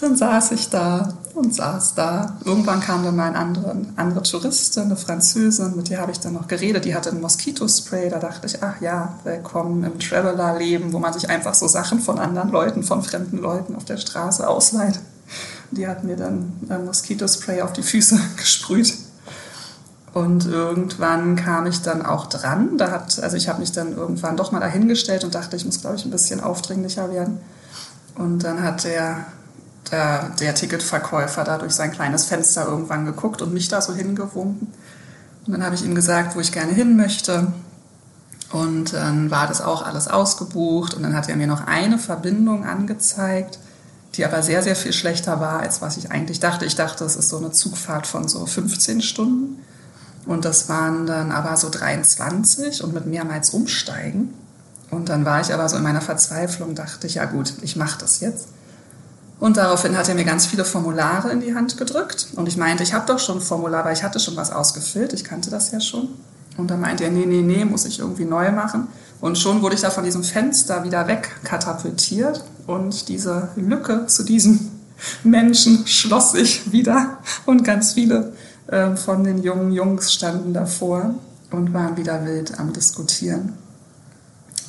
Dann 0.00 0.14
saß 0.14 0.52
ich 0.52 0.70
da 0.70 1.12
und 1.34 1.52
saß 1.52 1.94
da. 1.94 2.38
Irgendwann 2.44 2.80
kam 2.80 3.02
dann 3.02 3.16
mal 3.16 3.28
eine 3.28 3.38
andere, 3.38 3.76
andere 3.96 4.22
Touristin, 4.22 4.84
eine 4.84 4.96
Französin, 4.96 5.74
mit 5.74 5.90
der 5.90 6.00
habe 6.00 6.12
ich 6.12 6.20
dann 6.20 6.34
noch 6.34 6.46
geredet. 6.46 6.84
Die 6.84 6.94
hatte 6.94 7.10
ein 7.10 7.20
Moskitospray. 7.20 8.08
Da 8.08 8.20
dachte 8.20 8.46
ich, 8.46 8.62
ach 8.62 8.80
ja, 8.80 9.18
willkommen 9.24 9.82
im 9.82 9.98
Traveler-Leben, 9.98 10.92
wo 10.92 11.00
man 11.00 11.12
sich 11.12 11.28
einfach 11.28 11.54
so 11.54 11.66
Sachen 11.66 11.98
von 11.98 12.20
anderen 12.20 12.50
Leuten, 12.50 12.84
von 12.84 13.02
fremden 13.02 13.38
Leuten 13.38 13.74
auf 13.74 13.84
der 13.84 13.96
Straße 13.96 14.48
ausleiht. 14.48 15.00
Die 15.72 15.88
hat 15.88 16.04
mir 16.04 16.16
dann 16.16 16.52
ein 16.68 16.84
Moskitospray 16.84 17.62
auf 17.62 17.72
die 17.72 17.82
Füße 17.82 18.20
gesprüht. 18.36 18.94
Und 20.14 20.46
irgendwann 20.46 21.34
kam 21.34 21.66
ich 21.66 21.82
dann 21.82 22.06
auch 22.06 22.26
dran. 22.26 22.78
Da 22.78 22.92
hat, 22.92 23.20
also 23.20 23.36
ich 23.36 23.48
habe 23.48 23.60
mich 23.60 23.72
dann 23.72 23.96
irgendwann 23.96 24.36
doch 24.36 24.52
mal 24.52 24.60
dahingestellt 24.60 25.24
und 25.24 25.34
dachte, 25.34 25.56
ich 25.56 25.64
muss, 25.64 25.80
glaube 25.80 25.96
ich, 25.96 26.04
ein 26.04 26.10
bisschen 26.12 26.40
aufdringlicher 26.40 27.12
werden. 27.12 27.40
Und 28.14 28.44
dann 28.44 28.62
hat 28.62 28.84
der 28.84 29.26
der, 29.90 30.30
der 30.40 30.54
Ticketverkäufer 30.54 31.44
da 31.44 31.58
durch 31.58 31.72
sein 31.72 31.92
kleines 31.92 32.24
Fenster 32.24 32.66
irgendwann 32.66 33.04
geguckt 33.04 33.42
und 33.42 33.52
mich 33.52 33.68
da 33.68 33.80
so 33.80 33.94
hingewunken. 33.94 34.72
Und 35.46 35.52
dann 35.52 35.64
habe 35.64 35.74
ich 35.74 35.84
ihm 35.84 35.94
gesagt, 35.94 36.36
wo 36.36 36.40
ich 36.40 36.52
gerne 36.52 36.72
hin 36.72 36.96
möchte. 36.96 37.52
Und 38.52 38.92
dann 38.92 39.30
war 39.30 39.46
das 39.46 39.60
auch 39.60 39.82
alles 39.82 40.08
ausgebucht. 40.08 40.94
Und 40.94 41.02
dann 41.02 41.14
hat 41.14 41.28
er 41.28 41.36
mir 41.36 41.46
noch 41.46 41.66
eine 41.66 41.98
Verbindung 41.98 42.64
angezeigt, 42.64 43.58
die 44.14 44.24
aber 44.24 44.42
sehr, 44.42 44.62
sehr 44.62 44.76
viel 44.76 44.92
schlechter 44.92 45.40
war, 45.40 45.60
als 45.60 45.80
was 45.80 45.96
ich 45.96 46.10
eigentlich 46.10 46.40
dachte. 46.40 46.64
Ich 46.64 46.76
dachte, 46.76 47.04
es 47.04 47.16
ist 47.16 47.28
so 47.28 47.38
eine 47.38 47.52
Zugfahrt 47.52 48.06
von 48.06 48.28
so 48.28 48.44
15 48.44 49.00
Stunden. 49.00 49.62
Und 50.26 50.44
das 50.44 50.68
waren 50.68 51.06
dann 51.06 51.32
aber 51.32 51.56
so 51.56 51.70
23 51.70 52.84
und 52.84 52.92
mit 52.92 53.06
mehrmals 53.06 53.50
umsteigen. 53.50 54.34
Und 54.90 55.08
dann 55.08 55.24
war 55.24 55.40
ich 55.40 55.52
aber 55.52 55.68
so 55.68 55.76
in 55.76 55.82
meiner 55.82 56.00
Verzweiflung, 56.00 56.74
dachte 56.74 57.06
ich, 57.06 57.14
ja 57.14 57.24
gut, 57.24 57.54
ich 57.62 57.76
mache 57.76 57.98
das 57.98 58.20
jetzt. 58.20 58.48
Und 59.40 59.56
daraufhin 59.56 59.96
hat 59.96 60.08
er 60.08 60.14
mir 60.14 60.24
ganz 60.24 60.46
viele 60.46 60.64
Formulare 60.64 61.30
in 61.30 61.40
die 61.40 61.54
Hand 61.54 61.76
gedrückt. 61.76 62.28
Und 62.34 62.48
ich 62.48 62.56
meinte, 62.56 62.82
ich 62.82 62.92
habe 62.92 63.06
doch 63.06 63.18
schon 63.18 63.38
ein 63.38 63.40
Formular, 63.40 63.84
weil 63.84 63.92
ich 63.92 64.02
hatte 64.02 64.18
schon 64.18 64.36
was 64.36 64.50
ausgefüllt. 64.50 65.12
Ich 65.12 65.24
kannte 65.24 65.50
das 65.50 65.70
ja 65.70 65.80
schon. 65.80 66.08
Und 66.56 66.70
dann 66.70 66.80
meinte 66.80 67.04
er, 67.04 67.10
nee, 67.10 67.24
nee, 67.24 67.42
nee, 67.42 67.64
muss 67.64 67.84
ich 67.84 68.00
irgendwie 68.00 68.24
neu 68.24 68.50
machen. 68.50 68.88
Und 69.20 69.38
schon 69.38 69.62
wurde 69.62 69.76
ich 69.76 69.80
da 69.80 69.90
von 69.90 70.04
diesem 70.04 70.24
Fenster 70.24 70.82
wieder 70.82 71.06
wegkatapultiert. 71.06 72.44
Und 72.66 73.08
diese 73.08 73.48
Lücke 73.54 74.06
zu 74.08 74.24
diesem 74.24 74.58
Menschen 75.22 75.86
schloss 75.86 76.32
sich 76.32 76.72
wieder. 76.72 77.18
Und 77.46 77.62
ganz 77.62 77.92
viele 77.92 78.32
äh, 78.66 78.96
von 78.96 79.22
den 79.22 79.42
jungen 79.42 79.72
Jungs 79.72 80.12
standen 80.12 80.52
davor 80.52 81.14
und 81.52 81.72
waren 81.72 81.96
wieder 81.96 82.24
wild 82.24 82.58
am 82.58 82.72
Diskutieren. 82.72 83.52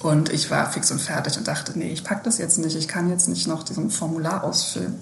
Und 0.01 0.31
ich 0.31 0.49
war 0.49 0.71
fix 0.71 0.91
und 0.91 1.01
fertig 1.01 1.37
und 1.37 1.47
dachte, 1.47 1.77
nee, 1.77 1.91
ich 1.91 2.03
packe 2.03 2.21
das 2.23 2.37
jetzt 2.37 2.57
nicht, 2.57 2.75
ich 2.75 2.87
kann 2.87 3.09
jetzt 3.09 3.27
nicht 3.27 3.47
noch 3.47 3.63
diesen 3.63 3.89
Formular 3.89 4.43
ausfüllen. 4.43 4.95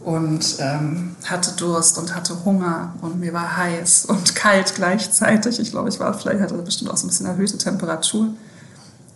Und 0.00 0.56
ähm, 0.58 1.16
hatte 1.24 1.52
Durst 1.52 1.98
und 1.98 2.14
hatte 2.14 2.44
Hunger 2.44 2.94
und 3.02 3.18
mir 3.18 3.32
war 3.32 3.56
heiß 3.56 4.06
und 4.06 4.34
kalt 4.34 4.74
gleichzeitig. 4.74 5.58
Ich 5.60 5.70
glaube, 5.70 5.88
ich 5.88 5.98
war 6.00 6.12
vielleicht 6.14 6.40
hatte 6.40 6.54
bestimmt 6.58 6.90
auch 6.90 6.96
so 6.96 7.06
ein 7.06 7.08
bisschen 7.08 7.26
erhöhte 7.26 7.56
Temperatur. 7.56 8.28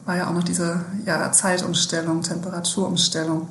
War 0.05 0.16
ja 0.16 0.29
auch 0.29 0.33
noch 0.33 0.44
diese 0.44 0.85
ja, 1.05 1.31
Zeitumstellung, 1.33 2.23
Temperaturumstellung. 2.23 3.49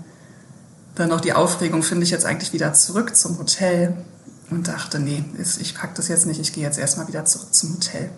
Dann 0.96 1.10
noch 1.10 1.22
die 1.22 1.34
Aufregung, 1.34 1.84
finde 1.84 2.04
ich 2.04 2.10
jetzt 2.10 2.26
eigentlich 2.26 2.52
wieder 2.52 2.74
zurück 2.74 3.16
zum 3.16 3.38
Hotel 3.38 3.96
und 4.50 4.68
dachte, 4.68 5.00
nee, 5.00 5.24
ich 5.60 5.76
packe 5.76 5.94
das 5.96 6.08
jetzt 6.08 6.26
nicht, 6.26 6.40
ich 6.40 6.52
gehe 6.52 6.64
jetzt 6.64 6.80
erstmal 6.80 7.08
wieder 7.08 7.26
zurück 7.26 7.54
zum 7.54 7.76
Hotel 7.76 8.10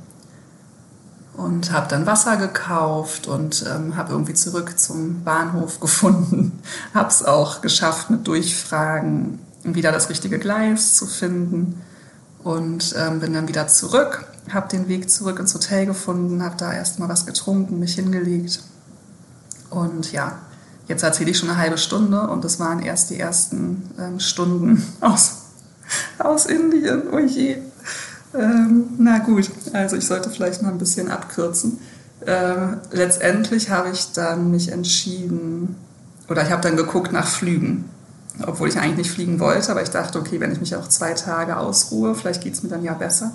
und 1.35 1.71
habe 1.71 1.87
dann 1.87 2.05
Wasser 2.05 2.37
gekauft 2.37 3.27
und 3.27 3.65
ähm, 3.67 3.95
habe 3.95 4.11
irgendwie 4.11 4.33
zurück 4.33 4.77
zum 4.77 5.23
Bahnhof 5.23 5.79
gefunden. 5.81 6.59
habe 6.93 7.09
es 7.09 7.23
auch 7.23 7.61
geschafft, 7.61 8.09
mit 8.09 8.27
Durchfragen 8.27 9.39
wieder 9.63 9.91
das 9.91 10.09
richtige 10.09 10.39
Gleis 10.39 10.95
zu 10.95 11.05
finden 11.05 11.81
und 12.43 12.95
ähm, 12.97 13.19
bin 13.19 13.33
dann 13.33 13.47
wieder 13.47 13.67
zurück, 13.67 14.25
habe 14.51 14.67
den 14.67 14.87
Weg 14.87 15.09
zurück 15.09 15.39
ins 15.39 15.53
Hotel 15.53 15.85
gefunden, 15.85 16.43
habe 16.43 16.55
da 16.57 16.73
erstmal 16.73 17.09
was 17.09 17.25
getrunken, 17.25 17.79
mich 17.79 17.95
hingelegt 17.95 18.61
und 19.69 20.11
ja, 20.11 20.39
jetzt 20.87 21.03
erzähle 21.03 21.31
ich 21.31 21.37
schon 21.37 21.49
eine 21.49 21.57
halbe 21.57 21.77
Stunde 21.77 22.27
und 22.27 22.43
es 22.45 22.59
waren 22.59 22.79
erst 22.79 23.09
die 23.09 23.19
ersten 23.19 23.89
ähm, 23.99 24.19
Stunden 24.19 24.85
aus, 25.01 25.37
aus 26.19 26.45
Indien. 26.45 27.03
Oh 27.11 27.19
je. 27.19 27.57
Ähm, 28.33 28.85
na 28.97 29.19
gut, 29.19 29.51
also 29.73 29.95
ich 29.95 30.05
sollte 30.05 30.29
vielleicht 30.29 30.61
mal 30.61 30.69
ein 30.69 30.77
bisschen 30.77 31.09
abkürzen. 31.09 31.79
Äh, 32.25 32.77
letztendlich 32.91 33.69
habe 33.69 33.89
ich 33.89 34.11
dann 34.13 34.51
mich 34.51 34.71
entschieden, 34.71 35.75
oder 36.29 36.43
ich 36.43 36.51
habe 36.51 36.61
dann 36.61 36.77
geguckt 36.77 37.11
nach 37.11 37.27
Flügen, 37.27 37.85
obwohl 38.45 38.69
ich 38.69 38.77
eigentlich 38.77 38.97
nicht 38.97 39.11
fliegen 39.11 39.39
wollte, 39.39 39.71
aber 39.71 39.81
ich 39.81 39.89
dachte, 39.89 40.19
okay, 40.19 40.39
wenn 40.39 40.51
ich 40.51 40.59
mich 40.59 40.75
auch 40.75 40.87
zwei 40.87 41.13
Tage 41.13 41.57
ausruhe, 41.57 42.15
vielleicht 42.15 42.41
geht 42.41 42.53
es 42.53 42.63
mir 42.63 42.69
dann 42.69 42.83
ja 42.83 42.93
besser. 42.93 43.31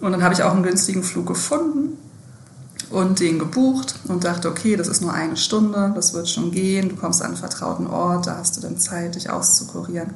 Und 0.00 0.12
dann 0.12 0.22
habe 0.22 0.32
ich 0.32 0.42
auch 0.42 0.52
einen 0.52 0.62
günstigen 0.62 1.02
Flug 1.02 1.26
gefunden 1.26 1.98
und 2.90 3.20
den 3.20 3.38
gebucht 3.38 3.96
und 4.08 4.24
dachte, 4.24 4.48
okay, 4.48 4.76
das 4.76 4.88
ist 4.88 5.02
nur 5.02 5.12
eine 5.12 5.36
Stunde, 5.36 5.92
das 5.94 6.14
wird 6.14 6.28
schon 6.28 6.52
gehen, 6.52 6.88
du 6.88 6.96
kommst 6.96 7.20
an 7.20 7.28
einen 7.28 7.36
vertrauten 7.36 7.86
Ort, 7.86 8.26
da 8.26 8.36
hast 8.36 8.56
du 8.56 8.60
dann 8.60 8.78
Zeit, 8.78 9.14
dich 9.14 9.30
auszukurieren. 9.30 10.10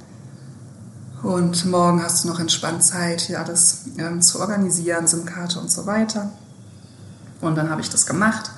Und 1.24 1.64
morgen 1.64 2.02
hast 2.02 2.22
du 2.22 2.28
noch 2.28 2.38
entspannt 2.38 2.84
Zeit, 2.84 3.22
hier 3.22 3.40
alles 3.40 3.84
ähm, 3.96 4.20
zu 4.20 4.40
organisieren, 4.40 5.06
SIM-Karte 5.06 5.58
und 5.58 5.70
so 5.70 5.86
weiter. 5.86 6.28
Und 7.40 7.56
dann 7.56 7.70
habe 7.70 7.80
ich 7.80 7.88
das 7.88 8.04
gemacht. 8.04 8.50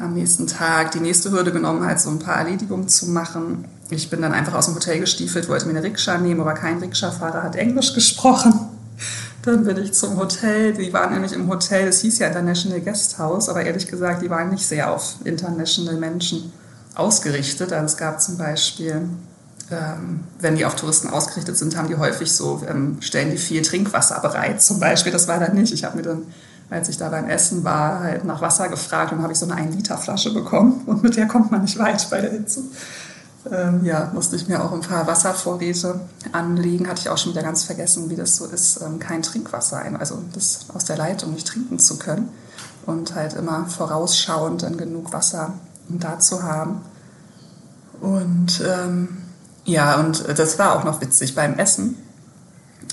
Am 0.00 0.12
nächsten 0.12 0.48
Tag 0.48 0.90
die 0.90 0.98
nächste 0.98 1.30
Hürde 1.30 1.52
genommen, 1.52 1.86
halt 1.86 2.00
so 2.00 2.10
ein 2.10 2.18
paar 2.18 2.34
Erledigungen 2.34 2.88
zu 2.88 3.10
machen. 3.10 3.66
Ich 3.90 4.10
bin 4.10 4.22
dann 4.22 4.32
einfach 4.32 4.54
aus 4.54 4.66
dem 4.66 4.74
Hotel 4.74 4.98
gestiefelt, 4.98 5.48
wollte 5.48 5.66
mir 5.66 5.70
eine 5.70 5.84
Rikscha 5.84 6.18
nehmen, 6.18 6.40
aber 6.40 6.54
kein 6.54 6.78
Rikscha-Fahrer 6.78 7.44
hat 7.44 7.54
Englisch 7.54 7.94
gesprochen. 7.94 8.58
Dann 9.42 9.62
bin 9.62 9.76
ich 9.76 9.94
zum 9.94 10.16
Hotel. 10.16 10.72
Die 10.72 10.92
waren 10.92 11.12
nämlich 11.12 11.32
im 11.32 11.48
Hotel, 11.48 11.86
es 11.86 12.00
hieß 12.00 12.18
ja 12.18 12.26
International 12.26 12.80
Guest 12.80 13.20
House, 13.20 13.48
aber 13.48 13.62
ehrlich 13.62 13.86
gesagt, 13.86 14.20
die 14.20 14.30
waren 14.30 14.50
nicht 14.50 14.66
sehr 14.66 14.90
auf 14.90 15.14
international 15.22 15.94
Menschen 15.94 16.52
ausgerichtet. 16.96 17.72
Also 17.72 17.86
es 17.86 17.96
gab 17.96 18.20
zum 18.20 18.36
Beispiel 18.36 19.10
wenn 20.40 20.56
die 20.56 20.64
auf 20.64 20.76
Touristen 20.76 21.08
ausgerichtet 21.08 21.56
sind, 21.56 21.76
haben 21.76 21.88
die 21.88 21.96
häufig 21.96 22.32
so, 22.32 22.62
ähm, 22.68 22.98
stellen 23.00 23.30
die 23.30 23.38
viel 23.38 23.62
Trinkwasser 23.62 24.20
bereit 24.20 24.62
zum 24.62 24.78
Beispiel. 24.78 25.12
Das 25.12 25.28
war 25.28 25.38
dann 25.38 25.54
nicht. 25.54 25.72
Ich 25.72 25.84
habe 25.84 25.96
mir 25.96 26.02
dann, 26.02 26.22
als 26.70 26.88
ich 26.88 26.98
da 26.98 27.08
beim 27.08 27.28
Essen 27.28 27.64
war, 27.64 28.00
halt 28.00 28.24
nach 28.24 28.40
Wasser 28.40 28.68
gefragt 28.68 29.12
und 29.12 29.22
habe 29.22 29.32
ich 29.32 29.38
so 29.38 29.48
eine 29.48 29.60
1-Liter-Flasche 29.60 30.34
bekommen 30.34 30.82
und 30.86 31.02
mit 31.02 31.16
der 31.16 31.26
kommt 31.26 31.50
man 31.50 31.62
nicht 31.62 31.78
weit 31.78 32.08
bei 32.10 32.20
der 32.20 32.30
Hitze. 32.30 32.62
Ähm, 33.50 33.84
ja, 33.84 34.10
musste 34.14 34.36
ich 34.36 34.48
mir 34.48 34.62
auch 34.64 34.72
ein 34.72 34.80
paar 34.80 35.06
Wasservorräte 35.06 36.00
anlegen. 36.32 36.88
Hatte 36.88 37.00
ich 37.00 37.08
auch 37.10 37.18
schon 37.18 37.32
wieder 37.32 37.42
ganz 37.42 37.64
vergessen, 37.64 38.08
wie 38.08 38.16
das 38.16 38.36
so 38.36 38.46
ist, 38.46 38.80
ähm, 38.82 38.98
kein 38.98 39.22
Trinkwasser, 39.22 39.78
ein, 39.78 39.96
also 39.96 40.18
das 40.32 40.66
aus 40.74 40.86
der 40.86 40.96
Leitung 40.96 41.34
nicht 41.34 41.46
trinken 41.46 41.78
zu 41.78 41.98
können. 41.98 42.28
und 42.86 43.14
halt 43.14 43.32
immer 43.32 43.64
vorausschauend 43.64 44.62
dann 44.62 44.76
genug 44.76 45.12
Wasser, 45.14 45.54
da 45.88 46.18
zu 46.18 46.42
haben. 46.42 46.82
Und 48.02 48.62
ähm, 48.66 49.23
ja, 49.64 49.98
und 49.98 50.38
das 50.38 50.58
war 50.58 50.76
auch 50.76 50.84
noch 50.84 51.00
witzig 51.00 51.34
beim 51.34 51.58
Essen. 51.58 51.96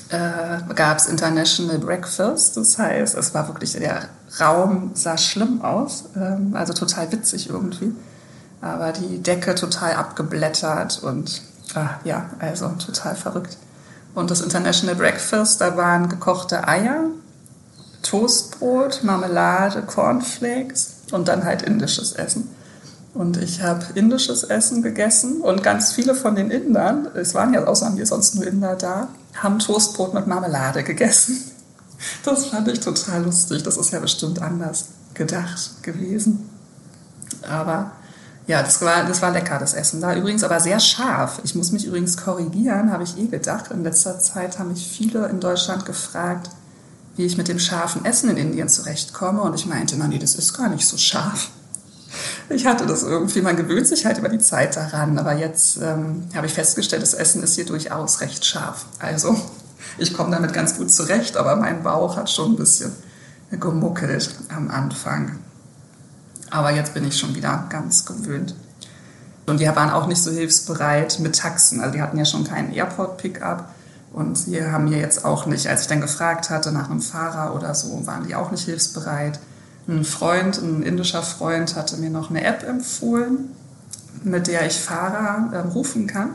Äh, 0.09 0.73
gab 0.73 0.97
es 0.97 1.07
International 1.07 1.77
Breakfast, 1.77 2.57
das 2.57 2.77
heißt, 2.77 3.15
es 3.17 3.33
war 3.33 3.47
wirklich, 3.47 3.73
der 3.73 4.09
Raum 4.39 4.91
sah 4.93 5.17
schlimm 5.17 5.61
aus, 5.61 6.05
ähm, 6.15 6.53
also 6.53 6.73
total 6.73 7.11
witzig 7.13 7.49
irgendwie, 7.49 7.93
aber 8.59 8.91
die 8.91 9.21
Decke 9.21 9.55
total 9.55 9.93
abgeblättert 9.93 11.01
und 11.01 11.41
ah, 11.75 11.91
ja, 12.03 12.29
also 12.39 12.67
total 12.69 13.15
verrückt. 13.15 13.57
Und 14.13 14.31
das 14.31 14.41
International 14.41 14.95
Breakfast, 14.95 15.61
da 15.61 15.77
waren 15.77 16.09
gekochte 16.09 16.67
Eier, 16.67 17.05
Toastbrot, 18.03 19.03
Marmelade, 19.03 19.81
Cornflakes 19.83 20.95
und 21.11 21.29
dann 21.29 21.45
halt 21.45 21.61
indisches 21.61 22.13
Essen. 22.13 22.49
Und 23.13 23.37
ich 23.37 23.61
habe 23.61 23.85
indisches 23.95 24.43
Essen 24.43 24.81
gegessen 24.81 25.41
und 25.41 25.63
ganz 25.63 25.91
viele 25.91 26.15
von 26.15 26.35
den 26.35 26.49
Indern, 26.49 27.09
es 27.13 27.33
waren 27.33 27.53
ja 27.53 27.65
außer 27.65 27.89
mir 27.89 28.05
sonst 28.05 28.35
nur 28.35 28.47
Inder 28.47 28.75
da, 28.75 29.09
haben 29.35 29.59
Toastbrot 29.59 30.13
mit 30.13 30.27
Marmelade 30.27 30.83
gegessen. 30.83 31.37
Das 32.25 32.47
fand 32.47 32.67
ich 32.67 32.79
total 32.79 33.25
lustig. 33.25 33.61
Das 33.61 33.77
ist 33.77 33.91
ja 33.91 33.99
bestimmt 33.99 34.41
anders 34.41 34.85
gedacht 35.13 35.83
gewesen. 35.83 36.49
Aber 37.47 37.91
ja, 38.47 38.63
das 38.63 38.81
war, 38.81 39.05
das 39.05 39.21
war 39.21 39.29
lecker, 39.29 39.59
das 39.59 39.75
Essen 39.75 40.01
da. 40.01 40.15
Übrigens 40.15 40.43
aber 40.43 40.59
sehr 40.59 40.79
scharf. 40.79 41.39
Ich 41.43 41.53
muss 41.53 41.71
mich 41.71 41.85
übrigens 41.85 42.17
korrigieren, 42.17 42.91
habe 42.91 43.03
ich 43.03 43.19
eh 43.19 43.27
gedacht. 43.27 43.69
In 43.69 43.83
letzter 43.83 44.19
Zeit 44.19 44.57
haben 44.57 44.69
mich 44.69 44.87
viele 44.87 45.27
in 45.27 45.39
Deutschland 45.39 45.85
gefragt, 45.85 46.49
wie 47.17 47.25
ich 47.25 47.37
mit 47.37 47.47
dem 47.47 47.59
scharfen 47.59 48.03
Essen 48.03 48.31
in 48.31 48.37
Indien 48.37 48.67
zurechtkomme. 48.67 49.41
Und 49.41 49.53
ich 49.53 49.67
meinte, 49.67 49.95
na 49.95 50.07
nee, 50.07 50.17
das 50.17 50.35
ist 50.35 50.57
gar 50.57 50.69
nicht 50.69 50.87
so 50.87 50.97
scharf. 50.97 51.51
Ich 52.49 52.65
hatte 52.65 52.85
das 52.85 53.03
irgendwie, 53.03 53.41
man 53.41 53.55
gewöhnt 53.55 53.87
sich 53.87 54.05
halt 54.05 54.17
über 54.17 54.29
die 54.29 54.39
Zeit 54.39 54.75
daran. 54.75 55.17
Aber 55.17 55.33
jetzt 55.33 55.77
ähm, 55.81 56.27
habe 56.35 56.47
ich 56.47 56.53
festgestellt, 56.53 57.01
das 57.01 57.13
Essen 57.13 57.43
ist 57.43 57.55
hier 57.55 57.65
durchaus 57.65 58.21
recht 58.21 58.45
scharf. 58.45 58.85
Also 58.99 59.35
ich 59.97 60.13
komme 60.13 60.31
damit 60.31 60.53
ganz 60.53 60.77
gut 60.77 60.91
zurecht, 60.91 61.37
aber 61.37 61.55
mein 61.55 61.83
Bauch 61.83 62.17
hat 62.17 62.29
schon 62.29 62.53
ein 62.53 62.57
bisschen 62.57 62.91
gemuckelt 63.51 64.35
am 64.55 64.69
Anfang. 64.69 65.39
Aber 66.49 66.71
jetzt 66.71 66.93
bin 66.93 67.07
ich 67.07 67.17
schon 67.17 67.35
wieder 67.35 67.65
ganz 67.69 68.05
gewöhnt. 68.05 68.55
Und 69.45 69.59
die 69.59 69.67
waren 69.67 69.89
auch 69.89 70.07
nicht 70.07 70.21
so 70.21 70.31
hilfsbereit 70.31 71.19
mit 71.19 71.37
Taxen. 71.37 71.81
Also 71.81 71.93
die 71.93 72.01
hatten 72.01 72.17
ja 72.17 72.25
schon 72.25 72.43
keinen 72.43 72.73
Airport-Pickup. 72.73 73.69
Und 74.13 74.37
sie 74.37 74.63
haben 74.63 74.85
mir 74.85 74.99
jetzt 74.99 75.23
auch 75.23 75.45
nicht, 75.45 75.67
als 75.67 75.83
ich 75.83 75.87
dann 75.87 76.01
gefragt 76.01 76.49
hatte 76.49 76.71
nach 76.71 76.89
einem 76.89 77.01
Fahrer 77.01 77.55
oder 77.55 77.73
so, 77.73 78.05
waren 78.05 78.27
die 78.27 78.35
auch 78.35 78.51
nicht 78.51 78.65
hilfsbereit. 78.65 79.39
Ein 79.91 80.05
Freund, 80.05 80.57
ein 80.57 80.83
indischer 80.83 81.21
Freund, 81.21 81.75
hatte 81.75 81.97
mir 81.97 82.09
noch 82.09 82.29
eine 82.29 82.45
App 82.45 82.63
empfohlen, 82.63 83.49
mit 84.23 84.47
der 84.47 84.65
ich 84.65 84.79
Fahrer 84.79 85.51
äh, 85.51 85.57
rufen 85.57 86.07
kann. 86.07 86.29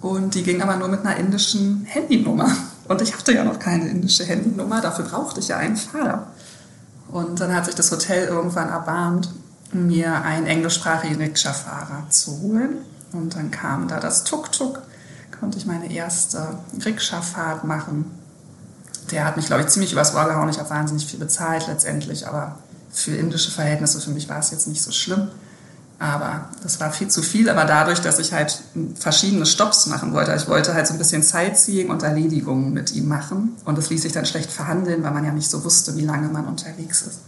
Und 0.00 0.34
die 0.34 0.42
ging 0.42 0.60
aber 0.60 0.74
nur 0.74 0.88
mit 0.88 1.06
einer 1.06 1.16
indischen 1.16 1.84
Handynummer. 1.84 2.50
Und 2.88 3.00
ich 3.00 3.16
hatte 3.16 3.32
ja 3.32 3.44
noch 3.44 3.60
keine 3.60 3.88
indische 3.88 4.24
Handynummer, 4.24 4.80
dafür 4.80 5.04
brauchte 5.04 5.38
ich 5.38 5.48
ja 5.48 5.56
einen 5.56 5.76
Fahrer. 5.76 6.26
Und 7.12 7.38
dann 7.38 7.54
hat 7.54 7.66
sich 7.66 7.76
das 7.76 7.92
Hotel 7.92 8.26
irgendwann 8.26 8.68
erbarmt, 8.68 9.30
mir 9.72 10.22
einen 10.22 10.48
englischsprachigen 10.48 11.16
Rikscha-Fahrer 11.16 12.10
zu 12.10 12.40
holen. 12.40 12.78
Und 13.12 13.36
dann 13.36 13.52
kam 13.52 13.86
da 13.86 14.00
das 14.00 14.24
Tuk-Tuk, 14.24 14.82
konnte 15.38 15.58
ich 15.58 15.66
meine 15.66 15.92
erste 15.92 16.58
Rikscha-Fahrt 16.84 17.62
machen. 17.62 18.10
Der 19.12 19.24
hat 19.24 19.36
mich, 19.36 19.46
glaube 19.46 19.62
ich, 19.62 19.68
ziemlich 19.68 19.92
übers 19.92 20.12
Ohr 20.16 20.24
gehauen. 20.24 20.48
Ich 20.48 20.58
habe 20.58 20.70
wahnsinnig 20.70 21.06
viel 21.06 21.20
bezahlt 21.20 21.68
letztendlich, 21.68 22.26
aber 22.26 22.58
für 22.94 23.14
indische 23.16 23.50
Verhältnisse, 23.50 24.00
für 24.00 24.10
mich 24.10 24.28
war 24.28 24.38
es 24.38 24.50
jetzt 24.50 24.68
nicht 24.68 24.82
so 24.82 24.92
schlimm. 24.92 25.28
Aber 25.98 26.48
das 26.62 26.80
war 26.80 26.92
viel 26.92 27.08
zu 27.08 27.22
viel. 27.22 27.48
Aber 27.48 27.64
dadurch, 27.64 28.00
dass 28.00 28.18
ich 28.18 28.32
halt 28.32 28.62
verschiedene 28.98 29.46
Stops 29.46 29.86
machen 29.86 30.12
wollte, 30.12 30.34
ich 30.34 30.48
wollte 30.48 30.74
halt 30.74 30.86
so 30.86 30.94
ein 30.94 30.98
bisschen 30.98 31.22
Sightseeing 31.22 31.90
und 31.90 32.02
Erledigungen 32.02 32.72
mit 32.72 32.92
ihm 32.92 33.08
machen. 33.08 33.56
Und 33.64 33.78
das 33.78 33.90
ließ 33.90 34.02
sich 34.02 34.12
dann 34.12 34.26
schlecht 34.26 34.50
verhandeln, 34.50 35.02
weil 35.02 35.12
man 35.12 35.24
ja 35.24 35.32
nicht 35.32 35.50
so 35.50 35.64
wusste, 35.64 35.96
wie 35.96 36.04
lange 36.04 36.28
man 36.28 36.46
unterwegs 36.46 37.02
ist. 37.02 37.20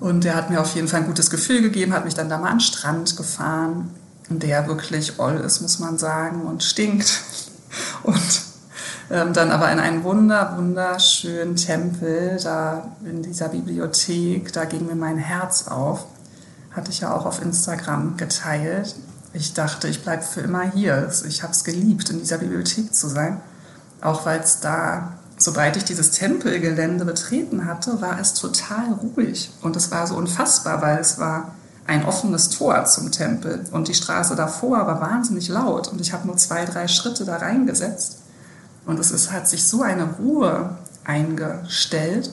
Und 0.00 0.24
er 0.24 0.34
hat 0.34 0.50
mir 0.50 0.60
auf 0.60 0.74
jeden 0.74 0.88
Fall 0.88 1.00
ein 1.00 1.06
gutes 1.06 1.30
Gefühl 1.30 1.62
gegeben, 1.62 1.92
hat 1.92 2.04
mich 2.04 2.14
dann 2.14 2.28
da 2.28 2.38
mal 2.38 2.48
an 2.48 2.58
den 2.58 2.60
Strand 2.60 3.16
gefahren, 3.16 3.90
der 4.28 4.66
wirklich 4.66 5.18
oll 5.20 5.36
ist, 5.36 5.60
muss 5.60 5.78
man 5.78 5.98
sagen, 5.98 6.42
und 6.42 6.62
stinkt. 6.62 7.20
Und 8.02 8.42
ähm, 9.12 9.32
dann 9.32 9.52
aber 9.52 9.70
in 9.70 9.78
einen 9.78 10.02
wunder, 10.02 10.54
wunderschönen 10.56 11.54
Tempel, 11.54 12.38
da 12.42 12.90
in 13.04 13.22
dieser 13.22 13.50
Bibliothek, 13.50 14.52
da 14.52 14.64
ging 14.64 14.86
mir 14.86 14.96
mein 14.96 15.18
Herz 15.18 15.68
auf 15.68 16.06
hatte 16.74 16.90
ich 16.90 17.00
ja 17.00 17.14
auch 17.14 17.26
auf 17.26 17.42
Instagram 17.42 18.16
geteilt. 18.16 18.94
Ich 19.32 19.54
dachte, 19.54 19.88
ich 19.88 20.02
bleibe 20.02 20.22
für 20.22 20.40
immer 20.40 20.62
hier. 20.62 21.10
Ich 21.26 21.42
habe 21.42 21.52
es 21.52 21.64
geliebt, 21.64 22.10
in 22.10 22.18
dieser 22.18 22.38
Bibliothek 22.38 22.94
zu 22.94 23.08
sein. 23.08 23.40
Auch 24.00 24.26
weil 24.26 24.40
es 24.40 24.60
da, 24.60 25.14
sobald 25.38 25.76
ich 25.76 25.84
dieses 25.84 26.12
Tempelgelände 26.12 27.04
betreten 27.04 27.66
hatte, 27.66 28.00
war 28.00 28.18
es 28.18 28.34
total 28.34 28.92
ruhig. 28.92 29.50
Und 29.62 29.76
es 29.76 29.90
war 29.90 30.06
so 30.06 30.16
unfassbar, 30.16 30.82
weil 30.82 30.98
es 30.98 31.18
war 31.18 31.54
ein 31.86 32.04
offenes 32.04 32.48
Tor 32.48 32.84
zum 32.84 33.10
Tempel. 33.10 33.64
Und 33.70 33.88
die 33.88 33.94
Straße 33.94 34.34
davor 34.34 34.86
war 34.86 35.00
wahnsinnig 35.00 35.48
laut. 35.48 35.88
Und 35.88 36.00
ich 36.00 36.12
habe 36.12 36.26
nur 36.26 36.36
zwei, 36.36 36.64
drei 36.64 36.88
Schritte 36.88 37.24
da 37.24 37.36
reingesetzt. 37.36 38.21
Und 38.86 38.98
es 38.98 39.10
ist, 39.10 39.30
hat 39.30 39.48
sich 39.48 39.64
so 39.64 39.82
eine 39.82 40.04
Ruhe 40.18 40.76
eingestellt. 41.04 42.30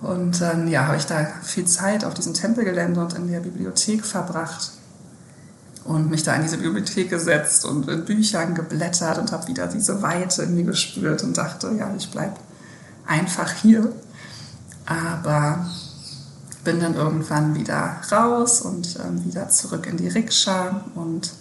Und 0.00 0.40
dann 0.40 0.68
ja, 0.68 0.86
habe 0.86 0.96
ich 0.96 1.06
da 1.06 1.26
viel 1.42 1.66
Zeit 1.66 2.04
auf 2.04 2.14
diesem 2.14 2.34
Tempelgelände 2.34 3.00
und 3.00 3.14
in 3.14 3.30
der 3.30 3.40
Bibliothek 3.40 4.04
verbracht 4.04 4.72
und 5.84 6.10
mich 6.10 6.22
da 6.22 6.34
in 6.34 6.42
diese 6.42 6.58
Bibliothek 6.58 7.10
gesetzt 7.10 7.64
und 7.64 7.88
in 7.88 8.04
Büchern 8.04 8.54
geblättert 8.54 9.18
und 9.18 9.32
habe 9.32 9.46
wieder 9.48 9.66
diese 9.66 10.02
Weite 10.02 10.42
in 10.42 10.54
mir 10.54 10.64
gespürt 10.64 11.22
und 11.22 11.36
dachte, 11.36 11.70
ja, 11.78 11.92
ich 11.96 12.10
bleibe 12.10 12.36
einfach 13.06 13.52
hier. 13.52 13.92
Aber 14.86 15.66
bin 16.64 16.80
dann 16.80 16.94
irgendwann 16.94 17.54
wieder 17.54 17.96
raus 18.12 18.60
und 18.60 18.98
ähm, 19.04 19.24
wieder 19.24 19.48
zurück 19.48 19.86
in 19.86 19.96
die 19.96 20.08
Rikscha 20.08 20.84
und 20.94 21.32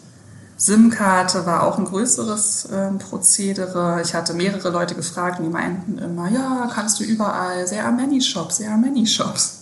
SIM-Karte 0.59 1.45
war 1.45 1.63
auch 1.63 1.77
ein 1.77 1.85
größeres 1.85 2.65
äh, 2.65 2.91
Prozedere. 2.99 4.01
Ich 4.03 4.13
hatte 4.13 4.33
mehrere 4.33 4.69
Leute 4.69 4.93
gefragt 4.93 5.39
und 5.39 5.45
die 5.45 5.51
meinten 5.51 5.97
immer, 5.97 6.29
ja, 6.29 6.69
kannst 6.73 6.99
du 6.99 7.05
überall, 7.05 7.65
sehr 7.65 7.89
many 7.91 8.21
shops, 8.21 8.57
sehr 8.57 8.75
many 8.75 9.07
shops. 9.07 9.59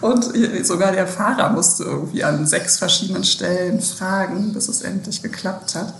Und 0.00 0.24
sogar 0.62 0.92
der 0.92 1.08
Fahrer 1.08 1.50
musste 1.50 1.84
irgendwie 1.84 2.22
an 2.22 2.46
sechs 2.46 2.78
verschiedenen 2.78 3.24
Stellen 3.24 3.80
fragen, 3.80 4.52
bis 4.52 4.68
es 4.68 4.82
endlich 4.82 5.20
geklappt 5.20 5.74
hat. 5.74 5.94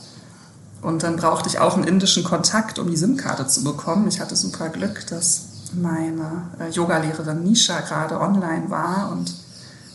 Und 0.80 1.02
dann 1.02 1.16
brauchte 1.16 1.48
ich 1.48 1.58
auch 1.58 1.74
einen 1.74 1.84
indischen 1.84 2.22
Kontakt, 2.22 2.78
um 2.78 2.88
die 2.90 2.96
SIM-Karte 2.96 3.48
zu 3.48 3.64
bekommen. 3.64 4.06
Ich 4.06 4.20
hatte 4.20 4.36
super 4.36 4.68
Glück, 4.68 5.06
dass 5.08 5.46
meine 5.72 6.50
äh, 6.60 6.70
Yogalehrerin 6.70 7.42
Nisha 7.42 7.80
gerade 7.80 8.20
online 8.20 8.70
war 8.70 9.10
und 9.10 9.34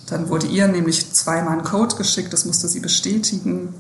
dann 0.10 0.28
wurde 0.28 0.48
ihr 0.48 0.68
nämlich 0.68 1.14
zweimal 1.14 1.60
ein 1.60 1.64
Code 1.64 1.96
geschickt, 1.96 2.34
das 2.34 2.44
musste 2.44 2.68
sie 2.68 2.80
bestätigen. 2.80 3.74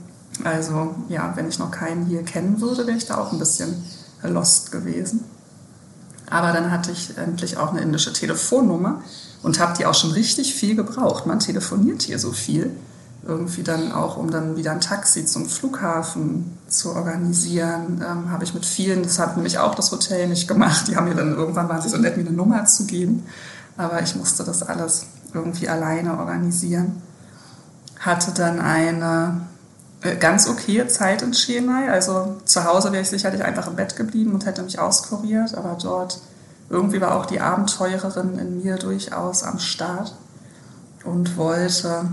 Also 0.43 0.95
ja, 1.09 1.33
wenn 1.35 1.47
ich 1.47 1.59
noch 1.59 1.71
keinen 1.71 2.05
hier 2.05 2.23
kennen 2.23 2.61
würde, 2.61 2.87
wäre 2.87 2.97
ich 2.97 3.05
da 3.05 3.17
auch 3.17 3.31
ein 3.31 3.39
bisschen 3.39 3.83
lost 4.23 4.71
gewesen. 4.71 5.23
Aber 6.29 6.51
dann 6.51 6.71
hatte 6.71 6.91
ich 6.91 7.17
endlich 7.17 7.57
auch 7.57 7.71
eine 7.71 7.81
indische 7.81 8.13
Telefonnummer 8.13 9.01
und 9.41 9.59
habe 9.59 9.75
die 9.77 9.85
auch 9.85 9.95
schon 9.95 10.11
richtig 10.11 10.53
viel 10.53 10.75
gebraucht. 10.75 11.25
Man 11.25 11.39
telefoniert 11.39 12.03
hier 12.03 12.19
so 12.19 12.31
viel. 12.31 12.71
Irgendwie 13.25 13.63
dann 13.63 13.91
auch, 13.91 14.15
um 14.17 14.31
dann 14.31 14.55
wieder 14.55 14.71
ein 14.71 14.79
Taxi 14.79 15.25
zum 15.25 15.45
Flughafen 15.45 16.57
zu 16.67 16.95
organisieren, 16.95 18.03
ähm, 18.05 18.31
habe 18.31 18.43
ich 18.43 18.53
mit 18.53 18.65
vielen, 18.65 19.03
das 19.03 19.19
hat 19.19 19.35
nämlich 19.35 19.59
auch 19.59 19.75
das 19.75 19.91
Hotel 19.91 20.29
nicht 20.29 20.47
gemacht. 20.47 20.87
Die 20.87 20.95
haben 20.95 21.09
mir 21.09 21.15
dann 21.15 21.35
irgendwann 21.35 21.67
waren 21.67 21.81
sie 21.81 21.89
so 21.89 21.97
nett, 21.97 22.15
mir 22.15 22.25
eine 22.25 22.35
Nummer 22.35 22.65
zu 22.65 22.85
geben. 22.85 23.25
Aber 23.75 24.01
ich 24.01 24.15
musste 24.15 24.43
das 24.43 24.63
alles 24.63 25.05
irgendwie 25.33 25.67
alleine 25.67 26.17
organisieren. 26.17 27.01
Hatte 27.99 28.31
dann 28.31 28.59
eine 28.59 29.41
ganz 30.19 30.47
okay 30.47 30.87
Zeit 30.87 31.21
in 31.21 31.31
Chiang 31.33 31.89
Also 31.89 32.37
zu 32.45 32.63
Hause 32.63 32.91
wäre 32.91 33.01
ich 33.01 33.09
sicherlich 33.09 33.43
einfach 33.43 33.67
im 33.67 33.75
Bett 33.75 33.95
geblieben 33.95 34.33
und 34.33 34.45
hätte 34.45 34.63
mich 34.63 34.79
auskuriert, 34.79 35.55
aber 35.55 35.77
dort 35.81 36.21
irgendwie 36.69 37.01
war 37.01 37.15
auch 37.15 37.25
die 37.25 37.41
Abenteurerin 37.41 38.37
in 38.37 38.63
mir 38.63 38.75
durchaus 38.75 39.43
am 39.43 39.59
Start 39.59 40.15
und 41.03 41.37
wollte 41.37 42.05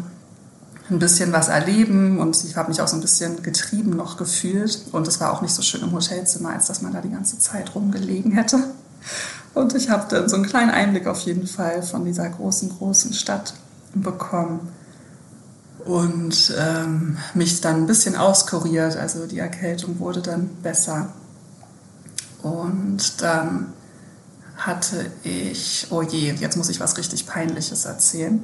ein 0.88 0.98
bisschen 0.98 1.32
was 1.32 1.48
erleben 1.48 2.18
und 2.18 2.42
ich 2.44 2.56
habe 2.56 2.68
mich 2.68 2.80
auch 2.80 2.88
so 2.88 2.96
ein 2.96 3.00
bisschen 3.00 3.42
getrieben 3.42 3.90
noch 3.90 4.16
gefühlt 4.16 4.86
und 4.92 5.06
es 5.08 5.20
war 5.20 5.32
auch 5.32 5.42
nicht 5.42 5.54
so 5.54 5.62
schön 5.62 5.82
im 5.82 5.92
Hotelzimmer, 5.92 6.50
als 6.50 6.66
dass 6.66 6.80
man 6.80 6.92
da 6.92 7.00
die 7.00 7.10
ganze 7.10 7.38
Zeit 7.38 7.74
rumgelegen 7.74 8.32
hätte. 8.32 8.58
Und 9.52 9.74
ich 9.74 9.90
habe 9.90 10.06
dann 10.08 10.28
so 10.28 10.36
einen 10.36 10.46
kleinen 10.46 10.70
Einblick 10.70 11.06
auf 11.06 11.20
jeden 11.20 11.46
Fall 11.46 11.82
von 11.82 12.04
dieser 12.04 12.28
großen, 12.28 12.68
großen 12.68 13.14
Stadt 13.14 13.54
bekommen 13.94 14.68
und 15.86 16.52
ähm, 16.58 17.16
mich 17.34 17.60
dann 17.60 17.76
ein 17.76 17.86
bisschen 17.86 18.16
auskuriert. 18.16 18.96
Also 18.96 19.26
die 19.26 19.38
Erkältung 19.38 20.00
wurde 20.00 20.20
dann 20.20 20.48
besser. 20.62 21.12
Und 22.42 23.22
dann 23.22 23.72
hatte 24.56 25.10
ich, 25.22 25.86
oh 25.90 26.02
je, 26.02 26.32
jetzt 26.32 26.56
muss 26.56 26.68
ich 26.68 26.80
was 26.80 26.96
richtig 26.96 27.26
Peinliches 27.26 27.84
erzählen. 27.84 28.40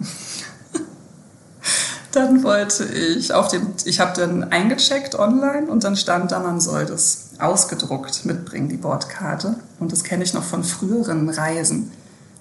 dann 2.13 2.45
wollte 2.45 2.85
ich 2.85 3.35
auf 3.35 3.49
dem, 3.49 3.69
ich 3.85 3.99
habe 3.99 4.13
dann 4.15 4.45
eingecheckt 4.45 5.15
online 5.15 5.67
und 5.69 5.85
dann 5.85 5.97
stand 5.97 6.31
da, 6.31 6.39
man 6.39 6.61
soll 6.61 6.87
das 6.87 7.31
ausgedruckt 7.39 8.25
mitbringen, 8.25 8.69
die 8.69 8.77
Bordkarte. 8.77 9.57
Und 9.81 9.91
das 9.91 10.05
kenne 10.05 10.23
ich 10.23 10.33
noch 10.33 10.45
von 10.45 10.63
früheren 10.63 11.29
Reisen, 11.29 11.91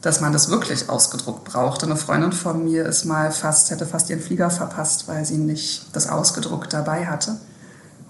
dass 0.02 0.20
man 0.20 0.34
das 0.34 0.50
wirklich 0.50 0.90
ausgedruckt 0.90 1.44
brauchte. 1.44 1.86
Eine 1.86 1.96
Freundin 1.96 2.32
von 2.32 2.64
mir 2.64 2.86
ist 2.86 3.06
mal 3.06 3.32
fast, 3.32 3.70
hätte 3.70 3.86
fast 3.86 4.10
ihren 4.10 4.22
Flieger 4.22 4.50
verpasst, 4.50 5.08
weil 5.08 5.26
sie 5.26 5.38
nicht 5.38 5.96
das 5.96 6.10
ausgedruckt 6.10 6.74
dabei 6.74 7.06
hatte. 7.06 7.38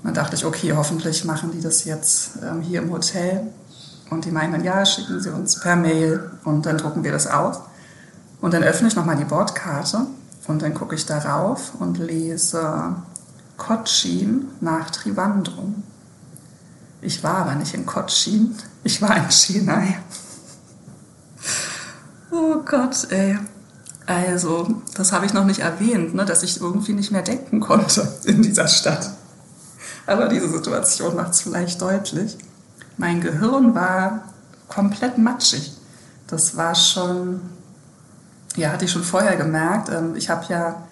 Dann 0.03 0.13
dachte 0.13 0.35
ich, 0.35 0.45
okay, 0.45 0.73
hoffentlich 0.73 1.25
machen 1.25 1.51
die 1.51 1.61
das 1.61 1.83
jetzt 1.85 2.31
ähm, 2.43 2.61
hier 2.61 2.81
im 2.81 2.91
Hotel. 2.91 3.47
Und 4.09 4.25
die 4.25 4.31
meinen 4.31 4.53
dann, 4.53 4.63
ja, 4.63 4.85
schicken 4.85 5.21
sie 5.21 5.29
uns 5.29 5.59
per 5.59 5.75
Mail 5.75 6.31
und 6.43 6.65
dann 6.65 6.77
drucken 6.77 7.03
wir 7.03 7.11
das 7.11 7.27
aus. 7.27 7.59
Und 8.41 8.53
dann 8.53 8.63
öffne 8.63 8.87
ich 8.87 8.95
nochmal 8.95 9.15
die 9.15 9.25
Bordkarte 9.25 10.07
und 10.47 10.61
dann 10.61 10.73
gucke 10.73 10.95
ich 10.95 11.05
darauf 11.05 11.73
und 11.79 11.97
lese 11.97 12.95
Cochin 13.57 14.47
nach 14.59 14.89
Trivandrum. 14.89 15.83
Ich 17.01 17.23
war 17.23 17.37
aber 17.37 17.55
nicht 17.55 17.73
in 17.73 17.85
Cochin, 17.85 18.55
ich 18.83 19.01
war 19.01 19.15
in 19.15 19.29
Chennai. 19.29 19.99
Gott, 22.71 23.11
ey. 23.11 23.37
Also, 24.07 24.81
das 24.95 25.11
habe 25.11 25.27
ich 25.27 25.33
noch 25.33 25.45
nicht 25.45 25.59
erwähnt, 25.59 26.15
ne, 26.15 26.25
dass 26.25 26.41
ich 26.41 26.59
irgendwie 26.59 26.93
nicht 26.93 27.11
mehr 27.11 27.21
denken 27.21 27.59
konnte 27.59 28.07
in 28.23 28.41
dieser 28.41 28.67
Stadt. 28.67 29.11
Aber 30.07 30.27
diese 30.27 30.49
Situation 30.49 31.15
macht 31.15 31.33
es 31.33 31.41
vielleicht 31.41 31.79
deutlich. 31.81 32.35
Mein 32.97 33.21
Gehirn 33.21 33.75
war 33.75 34.23
komplett 34.67 35.19
matschig. 35.19 35.73
Das 36.27 36.57
war 36.57 36.73
schon 36.73 37.41
ja, 38.55 38.71
hatte 38.71 38.85
ich 38.85 38.91
schon 38.91 39.03
vorher 39.03 39.35
gemerkt. 39.35 39.89
Ähm, 39.89 40.15
ich 40.15 40.29
habe 40.29 40.45
ja 40.49 40.83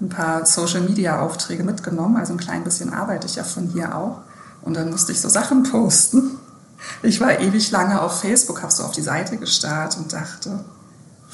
ein 0.00 0.08
paar 0.08 0.46
Social-Media-Aufträge 0.46 1.64
mitgenommen, 1.64 2.16
also 2.16 2.32
ein 2.32 2.38
klein 2.38 2.62
bisschen 2.62 2.92
arbeite 2.92 3.26
ich 3.26 3.34
ja 3.34 3.44
von 3.44 3.68
hier 3.68 3.96
auch. 3.96 4.18
Und 4.62 4.74
dann 4.74 4.90
musste 4.90 5.12
ich 5.12 5.20
so 5.20 5.28
Sachen 5.28 5.64
posten. 5.64 6.38
Ich 7.02 7.20
war 7.20 7.40
ewig 7.40 7.70
lange 7.72 8.00
auf 8.00 8.20
Facebook, 8.20 8.62
habe 8.62 8.72
so 8.72 8.84
auf 8.84 8.92
die 8.92 9.02
Seite 9.02 9.36
gestarrt 9.36 9.96
und 9.96 10.12
dachte, 10.12 10.64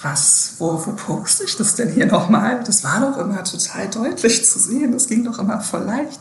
was, 0.05 0.57
wo, 0.59 0.85
wo 0.85 0.93
poste 0.93 1.45
ich 1.45 1.57
das 1.57 1.75
denn 1.75 1.91
hier 1.91 2.07
nochmal? 2.07 2.63
Das 2.65 2.85
war 2.85 3.01
doch 3.01 3.17
immer 3.19 3.43
total 3.43 3.89
deutlich 3.89 4.45
zu 4.45 4.59
sehen, 4.59 4.93
das 4.93 5.09
ging 5.09 5.25
doch 5.25 5.39
immer 5.39 5.61
voll 5.61 5.83
leicht. 5.83 6.21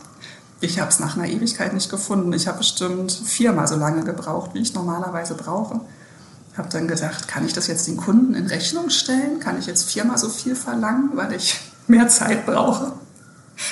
Ich 0.60 0.80
habe 0.80 0.88
es 0.88 0.98
nach 0.98 1.16
einer 1.16 1.28
Ewigkeit 1.28 1.74
nicht 1.74 1.90
gefunden. 1.90 2.32
Ich 2.32 2.48
habe 2.48 2.58
bestimmt 2.58 3.12
viermal 3.12 3.68
so 3.68 3.76
lange 3.76 4.02
gebraucht, 4.02 4.52
wie 4.54 4.60
ich 4.60 4.72
normalerweise 4.72 5.34
brauche. 5.34 5.80
Habe 6.56 6.68
dann 6.70 6.88
gedacht, 6.88 7.28
kann 7.28 7.44
ich 7.44 7.52
das 7.52 7.66
jetzt 7.66 7.86
den 7.86 7.98
Kunden 7.98 8.34
in 8.34 8.46
Rechnung 8.46 8.88
stellen? 8.88 9.40
Kann 9.40 9.58
ich 9.58 9.66
jetzt 9.66 9.90
viermal 9.90 10.16
so 10.16 10.30
viel 10.30 10.56
verlangen, 10.56 11.10
weil 11.14 11.34
ich 11.34 11.60
mehr 11.86 12.08
Zeit 12.08 12.46
brauche? 12.46 12.92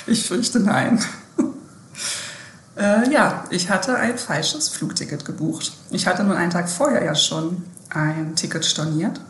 Ich 0.07 0.27
fürchte 0.27 0.61
nein. 0.61 1.03
äh, 2.77 3.11
ja, 3.11 3.45
ich 3.49 3.71
hatte 3.71 3.97
ein 3.97 4.19
falsches 4.19 4.69
Flugticket 4.69 5.25
gebucht. 5.25 5.73
Ich 5.91 6.07
hatte 6.07 6.23
nun 6.25 6.37
einen 6.37 6.51
Tag 6.51 6.69
vorher 6.69 7.03
ja 7.03 7.15
schon 7.15 7.65
ein 7.89 8.37
Ticket 8.37 8.67
storniert 8.67 9.21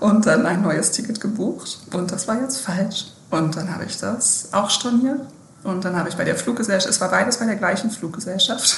und 0.00 0.26
dann 0.26 0.46
ein 0.46 0.62
neues 0.62 0.90
Ticket 0.90 1.20
gebucht 1.20 1.78
und 1.92 2.10
das 2.10 2.26
war 2.26 2.40
jetzt 2.40 2.60
falsch. 2.60 3.12
Und 3.30 3.56
dann 3.56 3.72
habe 3.72 3.84
ich 3.84 3.96
das 3.98 4.48
auch 4.52 4.70
storniert 4.70 5.20
und 5.62 5.84
dann 5.84 5.94
habe 5.96 6.08
ich 6.08 6.16
bei 6.16 6.24
der 6.24 6.36
Fluggesellschaft, 6.36 6.92
es 6.92 7.00
war 7.00 7.10
beides 7.10 7.36
bei 7.36 7.44
der 7.44 7.56
gleichen 7.56 7.90
Fluggesellschaft, 7.90 8.76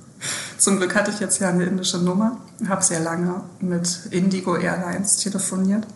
zum 0.58 0.76
Glück 0.76 0.94
hatte 0.94 1.10
ich 1.10 1.18
jetzt 1.18 1.40
ja 1.40 1.48
eine 1.48 1.64
indische 1.64 1.98
Nummer, 1.98 2.36
habe 2.68 2.84
sehr 2.84 3.00
lange 3.00 3.42
mit 3.60 4.06
Indigo 4.10 4.56
Airlines 4.56 5.16
telefoniert, 5.16 5.86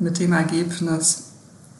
mit 0.00 0.18
dem 0.18 0.32
Ergebnis, 0.32 1.24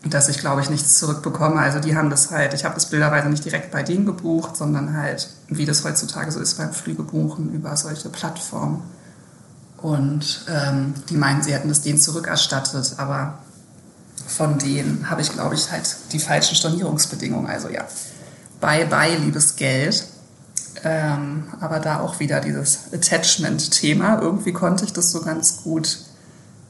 dass 0.04 0.28
ich 0.28 0.38
glaube 0.38 0.60
ich 0.60 0.70
nichts 0.70 0.98
zurückbekomme. 0.98 1.56
Also 1.56 1.80
die 1.80 1.96
haben 1.96 2.10
das 2.10 2.30
halt, 2.30 2.54
ich 2.54 2.64
habe 2.64 2.74
das 2.74 2.90
bilderweise 2.90 3.28
nicht 3.28 3.44
direkt 3.44 3.72
bei 3.72 3.82
denen 3.82 4.06
gebucht, 4.06 4.56
sondern 4.56 4.96
halt, 4.96 5.28
wie 5.48 5.64
das 5.64 5.84
heutzutage 5.84 6.30
so 6.30 6.40
ist 6.40 6.56
beim 6.58 6.72
Flügebuchen, 6.72 7.52
über 7.52 7.76
solche 7.76 8.10
Plattformen. 8.10 8.82
Und 9.80 10.44
ähm, 10.48 10.94
die 11.08 11.16
meinen, 11.16 11.42
sie 11.42 11.52
hätten 11.52 11.70
es 11.70 11.82
denen 11.82 12.00
zurückerstattet, 12.00 12.94
aber 12.96 13.38
von 14.26 14.58
denen 14.58 15.08
habe 15.08 15.22
ich, 15.22 15.32
glaube 15.32 15.54
ich, 15.54 15.70
halt 15.70 15.96
die 16.12 16.18
falschen 16.18 16.56
Stornierungsbedingungen. 16.56 17.48
Also 17.48 17.68
ja, 17.68 17.84
bye 18.60 18.86
bye, 18.86 19.16
liebes 19.16 19.56
Geld. 19.56 20.06
Ähm, 20.84 21.44
aber 21.60 21.80
da 21.80 22.00
auch 22.00 22.20
wieder 22.20 22.40
dieses 22.40 22.92
Attachment-Thema. 22.92 24.20
Irgendwie 24.20 24.52
konnte 24.52 24.84
ich 24.84 24.92
das 24.92 25.10
so 25.10 25.20
ganz 25.22 25.62
gut. 25.62 25.98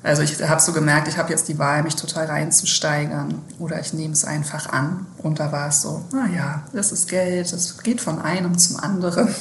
Also 0.03 0.23
ich 0.23 0.41
habe 0.43 0.61
so 0.61 0.73
gemerkt, 0.73 1.09
ich 1.09 1.19
habe 1.19 1.31
jetzt 1.31 1.49
die 1.49 1.59
Wahl, 1.59 1.83
mich 1.83 1.97
total 1.97 2.27
reinzusteigern 2.27 3.43
oder 3.59 3.81
ich 3.81 3.93
nehme 3.93 4.15
es 4.15 4.25
einfach 4.25 4.69
an. 4.71 5.07
Und 5.19 5.41
da 5.41 5.51
war 5.51 5.69
es 5.69 5.83
so, 5.83 6.05
naja, 6.13 6.63
das 6.73 6.93
ist 6.93 7.09
Geld, 7.09 7.53
das 7.53 7.79
geht 7.83 8.01
von 8.01 8.21
einem 8.21 8.57
zum 8.59 8.79
anderen. 8.79 9.35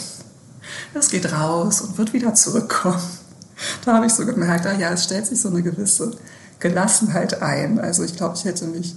Es 0.94 1.10
geht 1.10 1.32
raus 1.32 1.82
und 1.82 1.98
wird 1.98 2.12
wieder 2.14 2.34
zurückkommen. 2.34 3.02
Da 3.86 3.94
habe 3.94 4.06
ich 4.06 4.14
so 4.14 4.26
gemerkt, 4.26 4.66
ah 4.66 4.74
ja, 4.74 4.92
es 4.92 5.06
stellt 5.06 5.26
sich 5.26 5.40
so 5.40 5.50
eine 5.50 5.64
gewisse 5.64 6.12
Gelassenheit 6.60 7.42
ein. 7.42 7.80
Also 7.80 8.04
ich 8.04 8.16
glaube, 8.16 8.36
ich 8.36 8.46
hätte 8.46 8.66
mich 8.66 8.96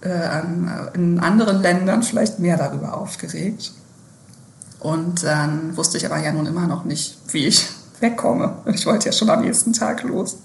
äh, 0.00 0.10
an, 0.10 0.90
in 0.94 1.20
anderen 1.20 1.62
Ländern 1.62 2.02
vielleicht 2.02 2.38
mehr 2.38 2.56
darüber 2.56 2.96
aufgeregt. 2.96 3.72
Und 4.80 5.24
dann 5.24 5.76
wusste 5.76 5.96
ich 5.96 6.06
aber 6.06 6.18
ja 6.18 6.32
nun 6.32 6.46
immer 6.46 6.66
noch 6.66 6.84
nicht, 6.84 7.18
wie 7.28 7.46
ich 7.46 7.66
wegkomme. 8.00 8.58
Ich 8.66 8.86
wollte 8.86 9.06
ja 9.06 9.12
schon 9.12 9.30
am 9.30 9.42
nächsten 9.42 9.72
Tag 9.72 10.02
los. 10.02 10.38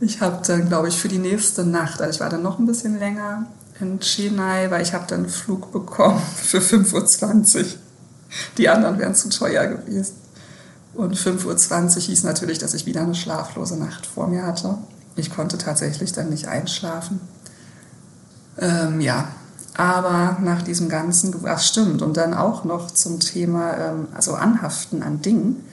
Ich 0.00 0.20
habe 0.20 0.44
dann, 0.46 0.68
glaube 0.68 0.88
ich, 0.88 0.98
für 0.98 1.08
die 1.08 1.18
nächste 1.18 1.64
Nacht, 1.64 2.00
also 2.00 2.12
ich 2.12 2.20
war 2.20 2.28
dann 2.28 2.42
noch 2.42 2.58
ein 2.58 2.66
bisschen 2.66 2.98
länger 2.98 3.46
in 3.80 4.00
Chennai, 4.00 4.70
weil 4.70 4.82
ich 4.82 4.92
habe 4.92 5.04
dann 5.08 5.20
einen 5.20 5.28
Flug 5.28 5.72
bekommen 5.72 6.20
für 6.36 6.58
5.20 6.58 7.58
Uhr. 7.58 7.64
Die 8.58 8.68
anderen 8.68 8.98
wären 8.98 9.14
zu 9.14 9.28
teuer 9.28 9.66
gewesen. 9.66 10.14
Und 10.94 11.16
5.20 11.16 11.96
Uhr 11.96 12.02
hieß 12.02 12.22
natürlich, 12.22 12.58
dass 12.58 12.74
ich 12.74 12.86
wieder 12.86 13.02
eine 13.02 13.14
schlaflose 13.14 13.76
Nacht 13.76 14.06
vor 14.06 14.28
mir 14.28 14.46
hatte. 14.46 14.78
Ich 15.16 15.34
konnte 15.34 15.58
tatsächlich 15.58 16.12
dann 16.12 16.30
nicht 16.30 16.46
einschlafen. 16.46 17.20
Ähm, 18.58 19.00
ja, 19.00 19.28
aber 19.76 20.38
nach 20.40 20.62
diesem 20.62 20.88
ganzen, 20.88 21.34
ach 21.46 21.60
stimmt, 21.60 22.02
und 22.02 22.16
dann 22.16 22.32
auch 22.32 22.64
noch 22.64 22.90
zum 22.92 23.18
Thema, 23.18 23.76
ähm, 23.76 24.08
also 24.14 24.34
Anhaften 24.34 25.02
an 25.02 25.20
Dingen. 25.20 25.64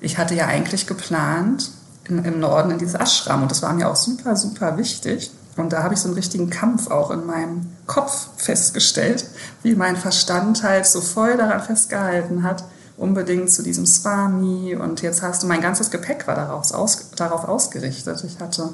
Ich 0.00 0.18
hatte 0.18 0.34
ja 0.34 0.46
eigentlich 0.46 0.86
geplant, 0.86 1.70
in, 2.04 2.22
im 2.24 2.40
Norden 2.40 2.70
in 2.70 2.78
dieses 2.78 2.94
Ashram, 2.94 3.42
und 3.42 3.50
das 3.50 3.62
war 3.62 3.72
mir 3.72 3.88
auch 3.88 3.96
super, 3.96 4.36
super 4.36 4.76
wichtig. 4.76 5.30
Und 5.56 5.72
da 5.72 5.82
habe 5.82 5.94
ich 5.94 6.00
so 6.00 6.08
einen 6.08 6.14
richtigen 6.14 6.48
Kampf 6.48 6.90
auch 6.90 7.10
in 7.10 7.26
meinem 7.26 7.66
Kopf 7.86 8.28
festgestellt, 8.36 9.26
wie 9.62 9.74
mein 9.74 9.96
Verstand 9.96 10.62
halt 10.62 10.86
so 10.86 11.00
voll 11.00 11.36
daran 11.36 11.60
festgehalten 11.60 12.42
hat, 12.42 12.64
unbedingt 13.00 13.50
zu 13.50 13.62
diesem 13.62 13.86
Swami. 13.86 14.76
Und 14.76 15.02
jetzt 15.02 15.22
hast 15.22 15.42
du, 15.42 15.46
mein 15.46 15.62
ganzes 15.62 15.90
Gepäck 15.90 16.26
war 16.26 16.36
darauf, 16.36 16.72
aus, 16.72 17.10
darauf 17.16 17.48
ausgerichtet. 17.48 18.22
Ich 18.24 18.38
hatte 18.38 18.70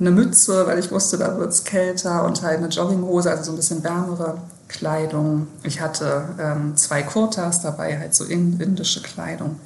eine 0.00 0.10
Mütze, 0.10 0.66
weil 0.66 0.78
ich 0.78 0.90
wusste, 0.90 1.18
da 1.18 1.38
wird 1.38 1.52
es 1.52 1.64
kälter 1.64 2.24
und 2.24 2.42
halt 2.42 2.58
eine 2.58 2.68
Jogginghose, 2.68 3.30
also 3.30 3.44
so 3.44 3.52
ein 3.52 3.56
bisschen 3.56 3.84
wärmere 3.84 4.38
Kleidung. 4.66 5.46
Ich 5.62 5.80
hatte 5.80 6.24
ähm, 6.38 6.76
zwei 6.76 7.02
Kurtas 7.02 7.60
dabei, 7.60 7.98
halt 7.98 8.14
so 8.14 8.24
indische 8.24 9.02
Kleidung, 9.02 9.60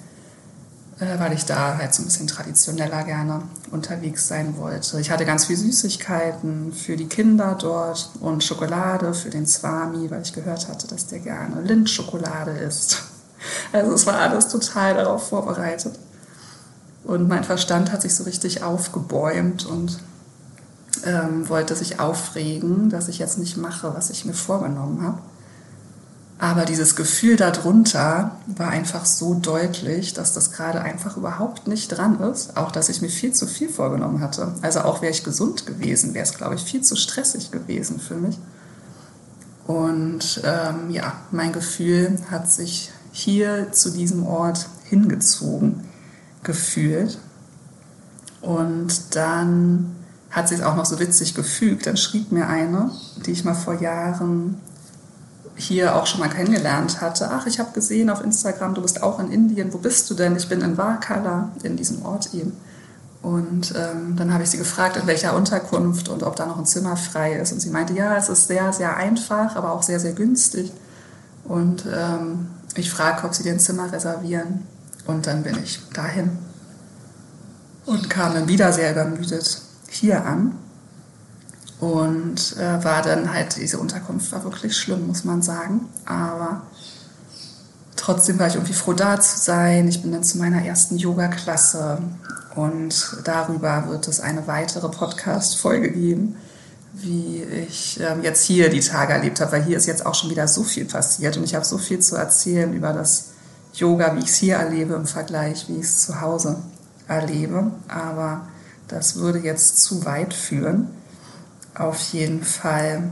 äh, 0.99 1.19
weil 1.19 1.33
ich 1.33 1.45
da 1.45 1.79
halt 1.79 1.95
so 1.95 2.03
ein 2.03 2.07
bisschen 2.07 2.27
traditioneller 2.27 3.05
gerne 3.05 3.43
unterwegs 3.71 4.27
sein 4.27 4.57
wollte. 4.59 5.01
Ich 5.01 5.11
hatte 5.11 5.25
ganz 5.25 5.47
viel 5.47 5.57
Süßigkeiten 5.57 6.73
für 6.73 6.97
die 6.97 7.07
Kinder 7.07 7.57
dort 7.59 8.11
und 8.21 8.43
Schokolade 8.43 9.15
für 9.15 9.31
den 9.31 9.47
Swami, 9.47 10.11
weil 10.11 10.23
ich 10.23 10.33
gehört 10.33 10.69
hatte, 10.69 10.89
dass 10.89 11.07
der 11.07 11.21
gerne 11.21 11.63
Lindschokolade 11.63 12.51
isst. 12.51 13.05
Also 13.73 13.93
es 13.93 14.07
war 14.07 14.19
alles 14.19 14.49
total 14.49 14.95
darauf 14.95 15.29
vorbereitet. 15.29 15.99
Und 17.05 17.29
mein 17.29 17.45
Verstand 17.45 17.93
hat 17.93 18.03
sich 18.03 18.15
so 18.15 18.25
richtig 18.25 18.63
aufgebäumt 18.63 19.67
und 19.67 19.99
ähm, 21.05 21.49
wollte 21.49 21.77
sich 21.77 22.01
aufregen, 22.01 22.89
dass 22.89 23.09
ich 23.09 23.19
jetzt 23.19 23.39
nicht 23.39 23.57
mache, 23.57 23.95
was 23.95 24.11
ich 24.11 24.25
mir 24.25 24.35
vorgenommen 24.35 25.03
habe. 25.03 25.19
Aber 26.39 26.65
dieses 26.65 26.97
Gefühl 26.97 27.37
darunter 27.37 28.33
war 28.47 28.69
einfach 28.69 29.05
so 29.05 29.35
deutlich, 29.35 30.15
dass 30.15 30.33
das 30.33 30.51
gerade 30.51 30.81
einfach 30.81 31.17
überhaupt 31.17 31.69
nicht 31.69 31.89
dran 31.89 32.21
ist. 32.21 32.57
Auch, 32.57 32.73
dass 32.73 32.89
ich 32.89 33.01
mir 33.01 33.09
viel 33.09 33.33
zu 33.33 33.47
viel 33.47 33.69
vorgenommen 33.69 34.21
hatte. 34.21 34.53
Also 34.61 34.81
auch 34.81 35.01
wäre 35.01 35.13
ich 35.13 35.25
gesund 35.25 35.65
gewesen, 35.65 36.13
wäre 36.13 36.25
es, 36.25 36.35
glaube 36.35 36.57
ich, 36.57 36.63
viel 36.63 36.83
zu 36.83 36.97
stressig 36.97 37.51
gewesen 37.51 38.01
für 38.01 38.17
mich. 38.17 38.39
Und 39.67 40.43
ähm, 40.45 40.91
ja, 40.91 41.15
mein 41.31 41.53
Gefühl 41.53 42.19
hat 42.31 42.51
sich 42.51 42.91
hier 43.15 43.71
zu 43.71 43.91
diesem 43.91 44.27
Ort 44.27 44.69
hingezogen 44.91 45.85
gefühlt. 46.43 47.17
Und 48.43 49.15
dann 49.15 49.95
hat 50.31 50.49
sich 50.49 50.65
auch 50.65 50.75
noch 50.75 50.85
so 50.85 50.99
witzig 50.99 51.35
gefügt. 51.35 51.87
Dann 51.87 51.97
schrieb 51.97 52.33
mir 52.33 52.49
eine, 52.49 52.91
die 53.25 53.31
ich 53.31 53.45
mal 53.45 53.55
vor 53.55 53.81
Jahren 53.81 54.61
hier 55.55 55.95
auch 55.95 56.09
schon 56.09 56.19
mal 56.19 56.29
kennengelernt 56.29 57.01
hatte. 57.01 57.31
Ach, 57.31 57.47
ich 57.47 57.61
habe 57.61 57.71
gesehen 57.73 58.11
auf 58.11 58.23
Instagram, 58.25 58.75
du 58.75 58.83
bist 58.83 59.01
auch 59.05 59.21
in 59.21 59.31
Indien. 59.31 59.73
Wo 59.73 59.79
bist 59.79 60.11
du 60.11 60.15
denn? 60.15 60.35
Ich 60.35 60.49
bin 60.49 60.61
in 60.61 60.77
Varkala, 60.77 61.53
in 61.63 61.77
diesem 61.77 62.05
Ort 62.05 62.35
eben. 62.35 62.53
Und 63.23 63.73
ähm, 63.77 64.17
dann 64.17 64.35
habe 64.35 64.43
ich 64.43 64.51
sie 64.51 64.59
gefragt, 64.59 64.97
in 64.97 65.07
welcher 65.07 65.37
Unterkunft 65.37 66.09
und 66.09 66.25
ob 66.25 66.35
da 66.35 66.47
noch 66.47 66.59
ein 66.59 66.67
Zimmer 66.67 66.97
frei 66.97 67.35
ist. 67.35 67.53
Und 67.53 67.61
sie 67.61 67.71
meinte, 67.71 67.95
ja, 67.95 68.17
es 68.17 68.29
ist 68.29 68.49
sehr, 68.49 68.73
sehr 68.73 68.97
einfach, 68.97 69.55
aber 69.55 69.71
auch 69.71 69.85
sehr, 69.85 70.01
sehr 70.01 70.15
günstig. 70.15 70.73
Und 71.45 71.85
ähm, 71.87 72.49
ich 72.75 72.91
frage, 72.91 73.27
ob 73.27 73.35
sie 73.35 73.43
dir 73.43 73.53
ein 73.53 73.61
Zimmer 73.61 73.93
reservieren. 73.93 74.67
Und 75.07 75.27
dann 75.27 75.43
bin 75.43 75.57
ich 75.63 75.81
dahin 75.93 76.39
und 77.87 78.09
kam 78.09 78.35
dann 78.35 78.49
wieder 78.49 78.73
sehr 78.73 78.93
übermüdet 78.93 79.61
hier 79.89 80.25
an. 80.25 80.57
Und 81.81 82.57
äh, 82.57 82.83
war 82.83 83.03
dann 83.03 83.33
halt, 83.35 83.57
diese 83.57 83.79
Unterkunft 83.79 84.33
war 84.33 84.45
wirklich 84.45 84.77
schlimm, 84.77 85.07
muss 85.07 85.25
man 85.25 85.43
sagen. 85.43 85.89
Aber 86.07 86.63
trotzdem 87.97 88.39
war 88.39 88.47
ich 88.47 88.55
irgendwie 88.55 88.73
froh, 88.73 88.95
da 88.95 89.21
zu 89.21 89.39
sein. 89.39 89.89
Ich 89.89 90.01
bin 90.01 90.13
dann 90.13 90.25
zu 90.25 90.39
meiner 90.39 90.65
ersten 90.65 90.97
Yoga-Klasse 90.97 91.99
und 92.55 93.17
darüber 93.25 93.89
wird 93.89 94.09
es 94.09 94.21
eine 94.21 94.47
weitere 94.47 94.89
Podcast-Folge 94.89 95.91
geben, 95.91 96.37
wie 96.95 97.43
ich 97.43 98.01
ähm, 98.01 98.23
jetzt 98.23 98.45
hier 98.45 98.71
die 98.71 98.81
Tage 98.81 99.13
erlebt 99.13 99.41
habe, 99.41 99.53
weil 99.53 99.65
hier 99.65 99.77
ist 99.77 99.87
jetzt 99.87 100.07
auch 100.07 100.15
schon 100.15 100.31
wieder 100.31 100.47
so 100.47 100.63
viel 100.63 100.85
passiert 100.85 101.37
und 101.37 101.45
ich 101.45 101.55
habe 101.55 101.65
so 101.65 101.79
viel 101.79 101.99
zu 101.99 102.17
erzählen 102.17 102.73
über 102.73 102.93
das 102.93 103.31
Yoga, 103.75 104.15
wie 104.15 104.21
ich 104.21 104.27
es 104.27 104.37
hier 104.37 104.57
erlebe 104.57 104.95
im 104.95 105.07
Vergleich, 105.07 105.69
wie 105.69 105.79
ich 105.79 105.87
es 105.87 106.03
zu 106.03 106.21
Hause 106.21 106.57
erlebe. 107.09 107.73
Aber 107.89 108.47
das 108.89 109.17
würde 109.17 109.41
jetzt 109.41 109.83
zu 109.83 110.05
weit 110.05 110.33
führen. 110.33 110.89
Auf 111.75 111.99
jeden 112.13 112.45
Fall, 112.45 113.11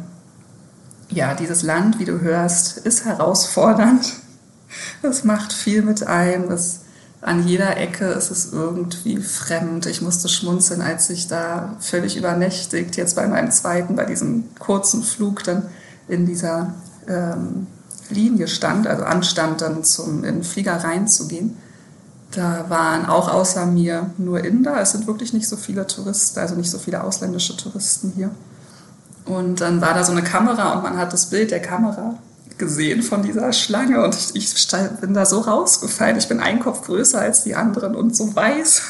ja, 1.11 1.35
dieses 1.35 1.63
Land, 1.63 1.99
wie 1.99 2.05
du 2.05 2.21
hörst, 2.21 2.79
ist 2.79 3.05
herausfordernd. 3.05 4.13
Es 5.03 5.23
macht 5.23 5.53
viel 5.53 5.83
mit 5.83 6.07
einem. 6.07 6.51
Es 6.51 6.81
an 7.23 7.47
jeder 7.47 7.77
Ecke 7.77 8.07
ist 8.07 8.31
es 8.31 8.53
irgendwie 8.53 9.17
fremd. 9.19 9.87
Ich 9.87 10.03
musste 10.03 10.29
schmunzeln, 10.29 10.83
als 10.83 11.09
ich 11.09 11.29
da 11.29 11.77
völlig 11.79 12.17
übernächtigt, 12.17 12.97
jetzt 12.97 13.15
bei 13.15 13.27
meinem 13.29 13.53
zweiten, 13.53 13.95
bei 13.95 14.05
diesem 14.05 14.45
kurzen 14.59 15.05
Flug 15.05 15.45
dann 15.45 15.69
in 16.09 16.27
dieser 16.27 16.75
ähm, 17.07 17.69
Linie 18.11 18.49
stand, 18.49 18.89
also 18.89 19.05
anstand, 19.05 19.61
dann 19.61 19.85
zum, 19.85 20.25
in 20.25 20.35
den 20.35 20.45
Flieger 20.45 20.75
reinzugehen. 20.83 21.57
Da 22.33 22.65
waren 22.69 23.07
auch 23.07 23.33
außer 23.33 23.67
mir 23.67 24.11
nur 24.19 24.45
Inder. 24.45 24.81
Es 24.81 24.91
sind 24.91 25.07
wirklich 25.07 25.33
nicht 25.33 25.49
so 25.49 25.57
viele 25.57 25.87
Touristen, 25.87 26.41
also 26.41 26.57
nicht 26.57 26.71
so 26.71 26.79
viele 26.79 27.05
ausländische 27.05 27.57
Touristen 27.57 28.13
hier. 28.17 28.31
Und 29.27 29.61
dann 29.61 29.81
war 29.81 29.95
da 29.95 30.03
so 30.03 30.11
eine 30.11 30.25
Kamera 30.25 30.73
und 30.73 30.83
man 30.83 30.97
hat 30.97 31.13
das 31.13 31.27
Bild 31.27 31.53
der 31.53 31.63
Kamera 31.63 32.19
gesehen 32.59 33.03
von 33.03 33.23
dieser 33.23 33.53
Schlange 33.53 34.03
und 34.05 34.15
ich, 34.15 34.35
ich 34.35 34.69
bin 35.01 35.15
da 35.15 35.27
so 35.27 35.41
rausgefallen. 35.41 36.17
Ich 36.17 36.29
bin 36.29 36.41
ein 36.41 36.61
Kopf 36.61 36.87
größer 36.87 37.21
als 37.21 37.45
die 37.45 37.55
anderen 37.55 37.95
und 37.95 38.17
so 38.17 38.35
weiß 38.35 38.83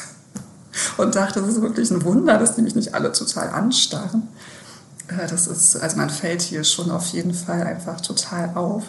und 0.97 1.15
dachte, 1.15 1.41
das 1.41 1.49
ist 1.49 1.61
wirklich 1.61 1.91
ein 1.91 2.03
Wunder, 2.03 2.37
dass 2.37 2.55
die 2.55 2.61
mich 2.61 2.75
nicht 2.75 2.93
alle 2.93 3.11
total 3.11 3.49
anstarren. 3.49 4.27
Äh, 5.07 5.27
das 5.27 5.47
ist, 5.47 5.75
also 5.77 5.97
man 5.97 6.09
fällt 6.09 6.41
hier 6.41 6.63
schon 6.63 6.91
auf 6.91 7.07
jeden 7.07 7.33
Fall 7.33 7.63
einfach 7.63 8.01
total 8.01 8.51
auf. 8.55 8.83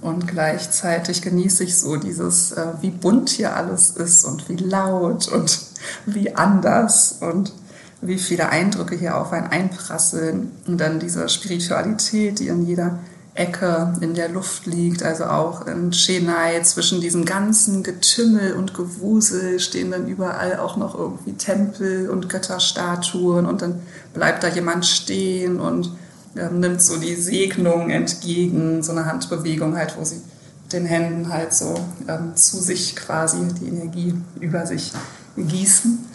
Und 0.00 0.28
gleichzeitig 0.28 1.22
genieße 1.22 1.64
ich 1.64 1.76
so 1.76 1.96
dieses, 1.96 2.52
äh, 2.52 2.66
wie 2.80 2.90
bunt 2.90 3.30
hier 3.30 3.56
alles 3.56 3.90
ist 3.90 4.24
und 4.24 4.48
wie 4.48 4.56
laut 4.56 5.28
und 5.28 5.60
wie 6.06 6.36
anders 6.36 7.16
und 7.20 7.52
wie 8.00 8.18
viele 8.18 8.48
Eindrücke 8.50 8.94
hier 8.94 9.16
auf 9.16 9.32
einen 9.32 9.48
einprasseln. 9.48 10.52
Und 10.68 10.78
dann 10.78 11.00
diese 11.00 11.28
Spiritualität, 11.28 12.38
die 12.38 12.46
in 12.46 12.64
jeder 12.64 13.00
Ecke 13.34 13.94
in 14.00 14.14
der 14.14 14.28
Luft 14.28 14.66
liegt, 14.66 15.02
also 15.02 15.24
auch 15.24 15.66
in 15.66 15.92
Chennai 15.92 16.60
zwischen 16.62 17.00
diesem 17.00 17.24
ganzen 17.24 17.82
Getümmel 17.82 18.54
und 18.54 18.74
Gewusel 18.74 19.60
stehen 19.60 19.90
dann 19.92 20.08
überall 20.08 20.58
auch 20.58 20.76
noch 20.76 20.98
irgendwie 20.98 21.34
Tempel 21.34 22.10
und 22.10 22.28
Götterstatuen 22.28 23.46
und 23.46 23.62
dann 23.62 23.80
bleibt 24.12 24.42
da 24.42 24.48
jemand 24.48 24.86
stehen 24.86 25.60
und 25.60 25.92
ähm, 26.36 26.60
nimmt 26.60 26.82
so 26.82 26.96
die 26.96 27.14
Segnung 27.14 27.90
entgegen, 27.90 28.82
so 28.82 28.92
eine 28.92 29.06
Handbewegung 29.06 29.76
halt, 29.76 29.96
wo 29.96 30.04
sie 30.04 30.16
mit 30.62 30.72
den 30.72 30.86
Händen 30.86 31.32
halt 31.32 31.54
so 31.54 31.74
ähm, 32.08 32.34
zu 32.34 32.58
sich 32.58 32.96
quasi 32.96 33.38
die 33.60 33.68
Energie 33.68 34.14
über 34.40 34.66
sich 34.66 34.92
gießen 35.36 36.06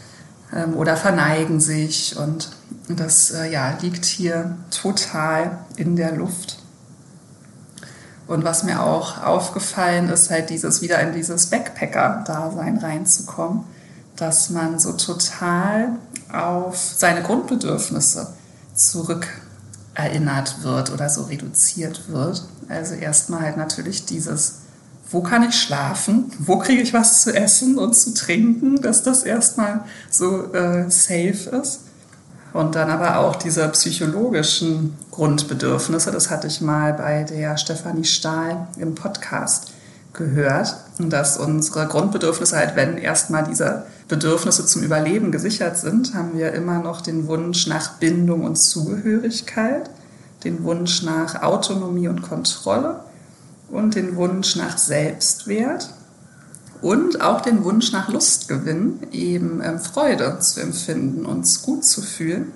ähm, 0.53 0.75
oder 0.75 0.97
verneigen 0.97 1.59
sich 1.59 2.17
und 2.17 2.51
das 2.89 3.31
äh, 3.31 3.51
ja, 3.51 3.77
liegt 3.81 4.05
hier 4.05 4.57
total 4.69 5.59
in 5.77 5.95
der 5.95 6.13
Luft. 6.13 6.62
Und 8.33 8.43
was 8.43 8.63
mir 8.63 8.81
auch 8.81 9.23
aufgefallen 9.23 10.09
ist, 10.09 10.31
halt 10.31 10.49
dieses 10.49 10.81
wieder 10.81 10.99
in 11.01 11.13
dieses 11.13 11.45
Backpacker-Dasein 11.51 12.79
reinzukommen, 12.79 13.63
dass 14.15 14.49
man 14.49 14.79
so 14.79 14.93
total 14.93 15.89
auf 16.31 16.75
seine 16.97 17.21
Grundbedürfnisse 17.21 18.33
zurückerinnert 18.73 20.63
wird 20.63 20.91
oder 20.91 21.09
so 21.09 21.25
reduziert 21.25 22.09
wird. 22.09 22.43
Also 22.69 22.95
erstmal 22.95 23.41
halt 23.41 23.57
natürlich 23.57 24.05
dieses, 24.05 24.61
wo 25.11 25.21
kann 25.21 25.47
ich 25.47 25.53
schlafen, 25.53 26.31
wo 26.39 26.57
kriege 26.57 26.81
ich 26.81 26.91
was 26.91 27.21
zu 27.21 27.35
essen 27.35 27.77
und 27.77 27.93
zu 27.93 28.15
trinken, 28.15 28.81
dass 28.81 29.03
das 29.03 29.21
erstmal 29.21 29.81
so 30.09 30.51
äh, 30.53 30.89
safe 30.89 31.55
ist. 31.61 31.81
Und 32.53 32.75
dann 32.75 32.91
aber 32.91 33.17
auch 33.17 33.35
diese 33.35 33.67
psychologischen 33.69 34.95
Grundbedürfnisse, 35.09 36.11
das 36.11 36.29
hatte 36.29 36.47
ich 36.47 36.61
mal 36.61 36.93
bei 36.93 37.23
der 37.23 37.57
Stefanie 37.57 38.05
Stahl 38.05 38.67
im 38.77 38.93
Podcast 38.93 39.71
gehört, 40.13 40.75
dass 40.99 41.37
unsere 41.37 41.87
Grundbedürfnisse 41.87 42.55
halt, 42.55 42.75
wenn 42.75 42.97
erstmal 42.97 43.43
diese 43.43 43.87
Bedürfnisse 44.07 44.67
zum 44.67 44.83
Überleben 44.83 45.31
gesichert 45.31 45.79
sind, 45.79 46.13
haben 46.13 46.37
wir 46.37 46.53
immer 46.53 46.79
noch 46.79 47.01
den 47.01 47.27
Wunsch 47.27 47.65
nach 47.65 47.93
Bindung 47.93 48.43
und 48.43 48.57
Zugehörigkeit, 48.57 49.89
den 50.43 50.63
Wunsch 50.63 51.01
nach 51.01 51.41
Autonomie 51.41 52.07
und 52.07 52.21
Kontrolle 52.21 52.99
und 53.71 53.95
den 53.95 54.15
Wunsch 54.15 54.55
nach 54.55 54.77
Selbstwert 54.77 55.89
und 56.83 57.21
auch 57.21 57.39
den 57.39 57.63
Wunsch 57.63 57.93
nach 57.93 58.09
Lustgewinn, 58.09 58.99
eben 59.13 59.61
ähm, 59.63 59.79
Freude 59.79 60.37
zu 60.39 60.59
empfinden, 60.59 61.25
uns 61.25 61.63
gut 61.63 61.85
zu 61.85 62.01
fühlen. 62.01 62.51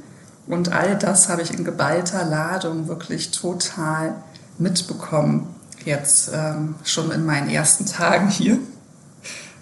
Und 0.47 0.73
all 0.73 0.97
das 0.97 1.29
habe 1.29 1.41
ich 1.41 1.53
in 1.53 1.63
geballter 1.63 2.25
Ladung 2.25 2.89
wirklich 2.89 3.31
total 3.31 4.15
mitbekommen, 4.57 5.55
jetzt 5.85 6.29
ähm, 6.33 6.75
schon 6.83 7.11
in 7.11 7.25
meinen 7.25 7.49
ersten 7.49 7.85
Tagen 7.85 8.29
hier. 8.29 8.59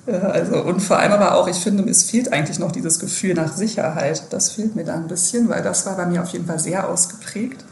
Also, 0.07 0.61
und 0.61 0.81
vor 0.81 0.99
allem 0.99 1.13
aber 1.13 1.33
auch, 1.33 1.47
ich 1.47 1.57
finde, 1.57 1.83
es 1.89 2.03
fehlt 2.03 2.31
eigentlich 2.31 2.59
noch 2.59 2.71
dieses 2.71 2.99
Gefühl 2.99 3.33
nach 3.33 3.51
Sicherheit. 3.51 4.21
Das 4.29 4.51
fehlt 4.51 4.75
mir 4.75 4.83
da 4.83 4.93
ein 4.93 5.07
bisschen, 5.07 5.49
weil 5.49 5.63
das 5.63 5.87
war 5.87 5.97
bei 5.97 6.05
mir 6.05 6.21
auf 6.21 6.29
jeden 6.29 6.45
Fall 6.45 6.59
sehr 6.59 6.87
ausgeprägt 6.87 7.65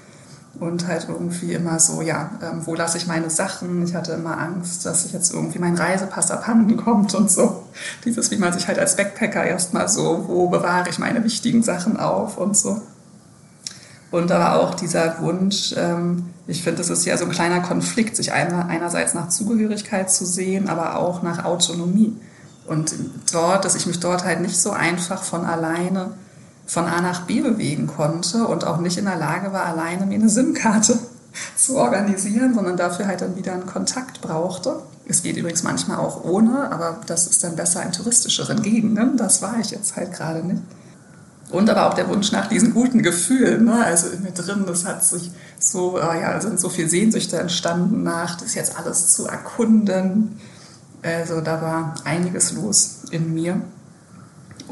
und 0.59 0.87
halt 0.87 1.07
irgendwie 1.09 1.53
immer 1.53 1.79
so, 1.79 2.01
ja, 2.01 2.31
ähm, 2.41 2.61
wo 2.65 2.75
lasse 2.75 2.97
ich 2.97 3.07
meine 3.07 3.29
Sachen? 3.29 3.83
Ich 3.83 3.95
hatte 3.95 4.13
immer 4.13 4.37
Angst, 4.37 4.85
dass 4.85 5.05
ich 5.05 5.13
jetzt 5.13 5.33
irgendwie 5.33 5.59
mein 5.59 5.75
Reisepass 5.75 6.29
abhanden 6.29 6.77
kommt 6.77 7.15
und 7.15 7.31
so. 7.31 7.63
Dieses, 8.05 8.29
wie 8.29 8.37
man 8.37 8.53
sich 8.53 8.67
halt 8.67 8.77
als 8.77 8.95
Backpacker 8.95 9.43
erstmal 9.43 9.89
so, 9.89 10.25
wo 10.27 10.49
bewahre 10.49 10.89
ich 10.89 10.99
meine 10.99 11.23
wichtigen 11.23 11.63
Sachen 11.63 11.97
auf 11.97 12.37
und 12.37 12.55
so. 12.55 12.81
Und 14.11 14.31
aber 14.31 14.61
auch 14.61 14.75
dieser 14.75 15.21
Wunsch, 15.21 15.73
ähm, 15.75 16.27
ich 16.45 16.61
finde, 16.61 16.77
das 16.77 16.91
ist 16.91 17.03
ja 17.05 17.17
so 17.17 17.25
ein 17.25 17.31
kleiner 17.31 17.61
Konflikt, 17.61 18.15
sich 18.15 18.31
einerseits 18.31 19.15
nach 19.15 19.29
Zugehörigkeit 19.29 20.11
zu 20.11 20.23
sehen, 20.23 20.69
aber 20.69 20.99
auch 20.99 21.23
nach 21.23 21.45
Autonomie. 21.45 22.15
Und 22.67 22.93
dort, 23.31 23.65
dass 23.65 23.73
ich 23.73 23.87
mich 23.87 23.99
dort 23.99 24.23
halt 24.23 24.41
nicht 24.41 24.61
so 24.61 24.69
einfach 24.69 25.23
von 25.23 25.45
alleine 25.45 26.11
von 26.66 26.86
A 26.86 27.01
nach 27.01 27.22
B 27.22 27.41
bewegen 27.41 27.88
konnte 27.88 28.47
und 28.47 28.66
auch 28.66 28.80
nicht 28.80 28.97
in 28.97 29.05
der 29.05 29.18
Lage 29.18 29.51
war, 29.53 29.66
alleine 29.66 30.05
mir 30.05 30.16
eine 30.16 30.30
SIM-Karte 30.30 30.97
zu 31.55 31.76
organisieren, 31.76 32.53
sondern 32.53 32.78
dafür 32.78 33.07
halt 33.07 33.22
dann 33.22 33.36
wieder 33.36 33.53
einen 33.53 33.66
Kontakt 33.66 34.22
brauchte. 34.22 34.82
Es 35.05 35.24
geht 35.24 35.36
übrigens 35.36 35.64
manchmal 35.64 35.97
auch 35.97 36.24
ohne, 36.24 36.72
aber 36.72 37.01
das 37.05 37.28
ist 37.28 37.43
dann 37.43 37.55
besser 37.55 37.84
in 37.84 37.91
touristischeren 37.91 38.61
Gegenden. 38.61 39.18
Das 39.18 39.41
war 39.41 39.59
ich 39.59 39.72
jetzt 39.72 39.95
halt 39.97 40.14
gerade 40.14 40.45
nicht. 40.45 40.61
Und 41.49 41.70
aber 41.70 41.88
auch 41.88 41.93
der 41.93 42.07
Wunsch 42.07 42.32
nach 42.32 42.47
diesen 42.47 42.74
guten 42.74 43.03
Gefühlen. 43.03 43.66
Ne? 43.66 43.84
Also 43.84 44.07
in 44.07 44.24
mir 44.24 44.32
drin, 44.32 44.64
das 44.66 44.86
hat 44.86 45.03
sich 45.03 45.32
so, 45.59 45.99
äh, 45.99 46.22
ja, 46.22 46.39
sind 46.39 46.59
so 46.59 46.70
viele 46.70 46.89
Sehnsüchte 46.89 47.38
entstanden 47.38 48.01
nach, 48.01 48.38
das 48.38 48.55
jetzt 48.55 48.80
alles 48.80 49.09
zu 49.09 49.28
erkunden. 49.28 50.39
Also 51.03 51.41
da 51.41 51.61
war 51.61 51.95
einiges 52.05 52.53
los 52.53 53.01
in 53.11 53.34
mir 53.34 53.61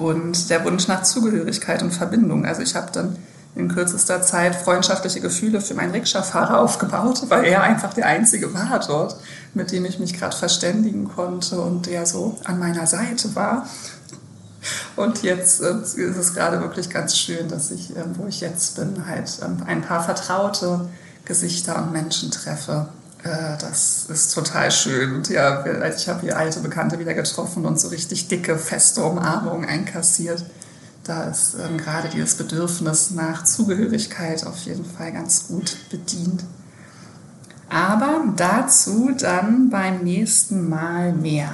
und 0.02 0.50
der 0.50 0.66
Wunsch 0.66 0.88
nach 0.88 1.04
Zugehörigkeit 1.04 1.84
und 1.84 1.92
Verbindung. 1.92 2.46
Also 2.46 2.62
ich 2.62 2.76
habe 2.76 2.92
dann 2.92 3.18
in 3.54 3.68
kürzester 3.68 4.22
Zeit 4.22 4.56
freundschaftliche 4.56 5.20
Gefühle 5.20 5.62
für 5.62 5.74
meinen 5.74 5.92
Rikscha-Fahrer 5.92 6.60
aufgebaut, 6.60 7.24
weil 7.30 7.46
er 7.46 7.62
einfach 7.64 7.94
der 7.94 8.08
Einzige 8.08 8.54
war 8.54 8.80
dort, 8.88 9.16
mit 9.54 9.72
dem 9.72 9.86
ich 9.86 10.00
mich 10.00 10.18
gerade 10.18 10.36
verständigen 10.36 11.08
konnte 11.08 11.60
und 11.60 11.86
der 11.86 12.06
so 12.06 12.38
an 12.46 12.60
meiner 12.60 12.88
Seite 12.88 13.36
war. 13.36 13.68
Und 14.96 15.24
jetzt 15.24 15.62
äh, 15.62 15.74
ist 15.82 16.18
es 16.18 16.34
gerade 16.34 16.62
wirklich 16.62 16.90
ganz 16.90 17.18
schön, 17.18 17.48
dass 17.48 17.72
ich, 17.72 17.96
äh, 17.96 18.04
wo 18.16 18.28
ich 18.28 18.42
jetzt 18.42 18.76
bin, 18.76 19.06
halt 19.08 19.40
äh, 19.42 19.66
ein 19.66 19.82
paar 19.82 20.04
vertraute 20.04 20.90
Gesichter 21.26 21.78
und 21.82 21.92
Menschen 21.92 22.32
treffe. 22.32 22.88
Äh, 23.24 23.58
das 23.60 24.06
ist 24.10 24.34
total 24.34 24.72
schön. 24.72 25.16
Und 25.16 25.30
ja, 25.30 25.62
also 25.62 25.98
ich 25.98 26.10
habe 26.10 26.22
hier 26.22 26.38
alte 26.38 26.60
Bekannte 26.60 27.00
wieder 27.00 27.14
getroffen 27.14 27.66
und 27.66 27.80
so 27.80 27.90
richtig 27.90 28.28
dicke, 28.28 28.58
feste 28.58 29.04
Umarmungen 29.04 29.68
einkassiert. 29.68 30.44
Da 31.04 31.24
ist 31.24 31.56
ähm, 31.56 31.78
gerade 31.78 32.10
dieses 32.10 32.36
Bedürfnis 32.36 33.12
nach 33.12 33.44
Zugehörigkeit 33.44 34.46
auf 34.46 34.58
jeden 34.60 34.86
Fall 34.86 35.12
ganz 35.12 35.48
gut 35.48 35.78
bedient. 35.90 36.44
Aber 37.70 38.22
dazu 38.36 39.12
dann 39.18 39.70
beim 39.70 40.04
nächsten 40.04 40.70
Mal 40.70 41.14
mehr. 41.14 41.50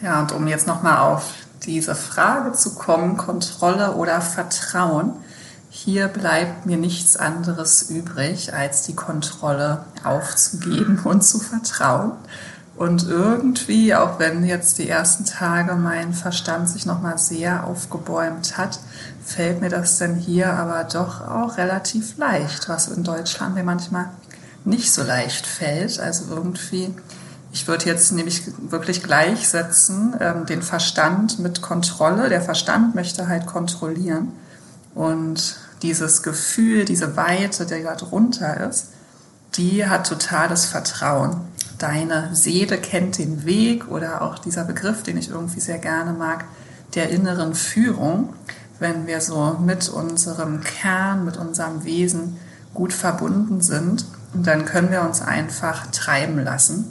Ja, 0.00 0.20
und 0.20 0.32
um 0.32 0.46
jetzt 0.46 0.66
nochmal 0.66 0.98
auf 0.98 1.34
diese 1.64 1.94
Frage 1.94 2.52
zu 2.52 2.74
kommen, 2.74 3.16
Kontrolle 3.16 3.94
oder 3.94 4.20
Vertrauen, 4.20 5.12
hier 5.70 6.08
bleibt 6.08 6.66
mir 6.66 6.76
nichts 6.76 7.16
anderes 7.16 7.90
übrig, 7.90 8.54
als 8.54 8.82
die 8.82 8.94
Kontrolle 8.94 9.84
aufzugeben 10.04 11.00
und 11.04 11.22
zu 11.22 11.38
vertrauen. 11.38 12.12
Und 12.76 13.08
irgendwie, 13.08 13.92
auch 13.94 14.20
wenn 14.20 14.44
jetzt 14.44 14.78
die 14.78 14.88
ersten 14.88 15.24
Tage 15.24 15.74
mein 15.74 16.12
Verstand 16.12 16.68
sich 16.68 16.86
nochmal 16.86 17.18
sehr 17.18 17.64
aufgebäumt 17.64 18.56
hat, 18.56 18.78
fällt 19.24 19.60
mir 19.60 19.68
das 19.68 19.98
denn 19.98 20.14
hier 20.14 20.52
aber 20.52 20.84
doch 20.84 21.20
auch 21.26 21.58
relativ 21.58 22.16
leicht, 22.18 22.68
was 22.68 22.86
in 22.86 23.02
Deutschland 23.02 23.56
mir 23.56 23.64
manchmal 23.64 24.10
nicht 24.64 24.92
so 24.92 25.02
leicht 25.02 25.44
fällt. 25.44 25.98
Also 25.98 26.32
irgendwie, 26.32 26.94
ich 27.52 27.66
würde 27.66 27.86
jetzt 27.86 28.12
nämlich 28.12 28.44
wirklich 28.70 29.02
gleichsetzen, 29.02 30.14
ähm, 30.20 30.46
den 30.46 30.62
Verstand 30.62 31.40
mit 31.40 31.60
Kontrolle. 31.62 32.28
Der 32.28 32.42
Verstand 32.42 32.94
möchte 32.94 33.26
halt 33.26 33.46
kontrollieren. 33.46 34.32
Und 34.98 35.54
dieses 35.82 36.24
Gefühl, 36.24 36.84
diese 36.84 37.16
Weite, 37.16 37.66
der 37.66 37.84
da 37.84 37.94
drunter 37.94 38.68
ist, 38.68 38.88
die 39.54 39.86
hat 39.86 40.08
totales 40.08 40.64
Vertrauen. 40.64 41.36
Deine 41.78 42.30
Seele 42.34 42.78
kennt 42.78 43.18
den 43.18 43.44
Weg 43.44 43.88
oder 43.88 44.22
auch 44.22 44.40
dieser 44.40 44.64
Begriff, 44.64 45.04
den 45.04 45.16
ich 45.16 45.30
irgendwie 45.30 45.60
sehr 45.60 45.78
gerne 45.78 46.14
mag, 46.14 46.46
der 46.96 47.10
inneren 47.10 47.54
Führung, 47.54 48.32
wenn 48.80 49.06
wir 49.06 49.20
so 49.20 49.56
mit 49.64 49.88
unserem 49.88 50.62
Kern, 50.62 51.24
mit 51.24 51.36
unserem 51.36 51.84
Wesen 51.84 52.36
gut 52.74 52.92
verbunden 52.92 53.60
sind, 53.60 54.04
dann 54.34 54.64
können 54.64 54.90
wir 54.90 55.02
uns 55.02 55.22
einfach 55.22 55.86
treiben 55.92 56.42
lassen 56.42 56.90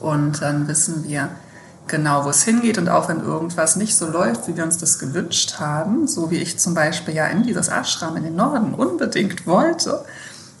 und 0.00 0.42
dann 0.42 0.68
wissen 0.68 1.04
wir, 1.04 1.30
genau, 1.88 2.24
wo 2.24 2.30
es 2.30 2.42
hingeht. 2.42 2.78
Und 2.78 2.88
auch 2.88 3.08
wenn 3.08 3.20
irgendwas 3.20 3.76
nicht 3.76 3.96
so 3.96 4.06
läuft, 4.06 4.48
wie 4.48 4.56
wir 4.56 4.64
uns 4.64 4.78
das 4.78 4.98
gewünscht 4.98 5.58
haben, 5.58 6.06
so 6.06 6.30
wie 6.30 6.38
ich 6.38 6.58
zum 6.58 6.74
Beispiel 6.74 7.14
ja 7.14 7.26
in 7.26 7.42
dieses 7.42 7.68
Ashram 7.68 8.16
in 8.16 8.24
den 8.24 8.36
Norden 8.36 8.74
unbedingt 8.74 9.46
wollte 9.46 10.04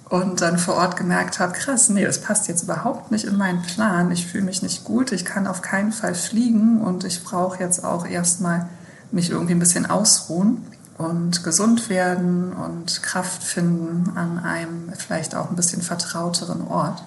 und 0.08 0.40
dann 0.40 0.58
vor 0.58 0.74
Ort 0.74 0.96
gemerkt 0.96 1.40
habe, 1.40 1.52
krass, 1.52 1.88
nee, 1.88 2.04
das 2.04 2.20
passt 2.20 2.48
jetzt 2.48 2.62
überhaupt 2.62 3.10
nicht 3.10 3.24
in 3.24 3.36
meinen 3.36 3.62
Plan. 3.62 4.10
Ich 4.12 4.26
fühle 4.26 4.44
mich 4.44 4.62
nicht 4.62 4.84
gut, 4.84 5.12
ich 5.12 5.24
kann 5.24 5.46
auf 5.46 5.62
keinen 5.62 5.92
Fall 5.92 6.14
fliegen 6.14 6.80
und 6.80 7.04
ich 7.04 7.24
brauche 7.24 7.58
jetzt 7.60 7.84
auch 7.84 8.06
erstmal 8.06 8.68
mich 9.10 9.30
irgendwie 9.30 9.54
ein 9.54 9.58
bisschen 9.58 9.86
ausruhen 9.86 10.64
und 10.96 11.42
gesund 11.42 11.90
werden 11.90 12.52
und 12.52 13.02
Kraft 13.02 13.42
finden 13.42 14.16
an 14.16 14.38
einem 14.38 14.92
vielleicht 14.96 15.34
auch 15.34 15.50
ein 15.50 15.56
bisschen 15.56 15.82
vertrauteren 15.82 16.66
Ort. 16.68 17.02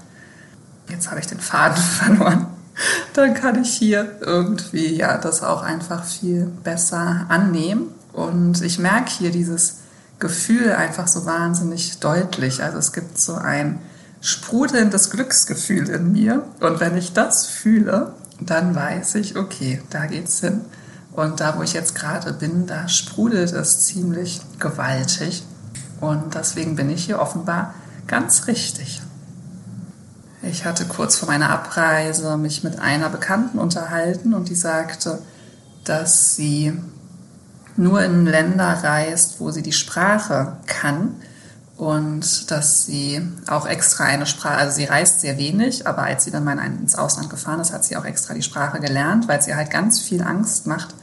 Jetzt 0.90 1.10
habe 1.10 1.20
ich 1.20 1.28
den 1.28 1.40
Faden 1.40 1.78
verloren 1.82 2.48
dann 3.14 3.34
kann 3.34 3.62
ich 3.62 3.74
hier 3.74 4.18
irgendwie 4.22 4.96
ja 4.96 5.18
das 5.18 5.44
auch 5.44 5.62
einfach 5.62 6.04
viel 6.04 6.46
besser 6.64 7.26
annehmen. 7.30 7.88
Und 8.14 8.62
ich 8.62 8.80
merke 8.80 9.12
hier 9.12 9.32
dieses 9.32 9.78
Gefühl 10.20 10.74
einfach 10.74 11.08
so 11.08 11.26
wahnsinnig 11.26 12.00
deutlich. 12.00 12.62
Also 12.64 12.78
es 12.78 12.92
gibt 12.92 13.20
so 13.20 13.36
ein 13.36 13.80
sprudelndes 14.22 15.12
Glücksgefühl 15.12 15.90
in 15.90 16.12
mir. 16.12 16.44
Und 16.60 16.80
wenn 16.80 16.98
ich 16.98 17.14
das 17.14 17.46
fühle, 17.46 18.14
dann 18.40 18.76
weiß 18.76 19.16
ich, 19.16 19.38
okay, 19.38 19.82
da 19.90 20.06
geht's 20.06 20.40
hin. 20.40 20.62
Und 21.12 21.40
da, 21.40 21.58
wo 21.58 21.64
ich 21.64 21.74
jetzt 21.74 21.96
gerade 21.96 22.34
bin, 22.34 22.66
da 22.66 22.88
sprudelt 22.88 23.52
es 23.52 23.82
ziemlich 23.82 24.42
gewaltig. 24.60 25.44
Und 26.00 26.36
deswegen 26.36 26.76
bin 26.76 26.90
ich 26.90 27.06
hier 27.06 27.20
offenbar 27.20 27.74
ganz 28.08 28.48
richtig. 28.48 29.02
Ich 30.42 30.64
hatte 30.64 30.86
kurz 30.86 31.18
vor 31.18 31.28
meiner 31.28 31.50
Abreise 31.50 32.38
mich 32.38 32.64
mit 32.64 32.80
einer 32.80 33.10
Bekannten 33.10 33.60
unterhalten 33.60 34.34
und 34.34 34.48
die 34.48 34.56
sagte, 34.56 35.22
dass 35.84 36.36
sie 36.36 36.74
nur 37.76 38.02
in 38.04 38.26
Länder 38.26 38.84
reist, 38.84 39.40
wo 39.40 39.52
sie 39.52 39.62
die 39.62 39.74
Sprache 39.74 40.58
kann 40.66 41.16
und 41.76 42.52
dass 42.52 42.86
sie 42.86 43.22
auch 43.48 43.66
extra 43.66 44.06
eine 44.06 44.26
Sprache, 44.26 44.58
also 44.58 44.76
sie 44.76 44.86
reist 44.86 45.22
sehr 45.22 45.38
wenig, 45.38 45.88
aber 45.88 46.04
als 46.04 46.24
sie 46.24 46.32
dann 46.32 46.44
mal 46.44 46.58
ins 46.58 46.96
Ausland 46.96 47.30
gefahren 47.30 47.60
ist, 47.60 47.74
hat 47.74 47.84
sie 47.84 47.98
auch 47.98 48.06
extra 48.06 48.34
die 48.34 48.42
Sprache 48.42 48.80
gelernt, 48.80 49.28
weil 49.28 49.42
sie 49.42 49.56
halt 49.56 49.72
ganz 49.72 50.00
viel 50.00 50.22
Angst 50.22 50.68
macht, 50.68 50.96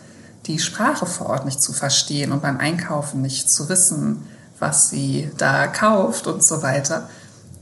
die 0.46 0.58
Sprache 0.58 1.06
vor 1.06 1.26
Ort 1.26 1.44
nicht 1.44 1.60
zu 1.60 1.72
verstehen 1.72 2.32
und 2.32 2.42
beim 2.42 2.58
Einkaufen 2.58 3.20
nicht 3.20 3.50
zu 3.50 3.68
wissen, 3.68 4.26
was 4.58 4.88
sie 4.88 5.30
da 5.36 5.66
kauft 5.66 6.26
und 6.26 6.42
so 6.42 6.62
weiter. 6.62 7.08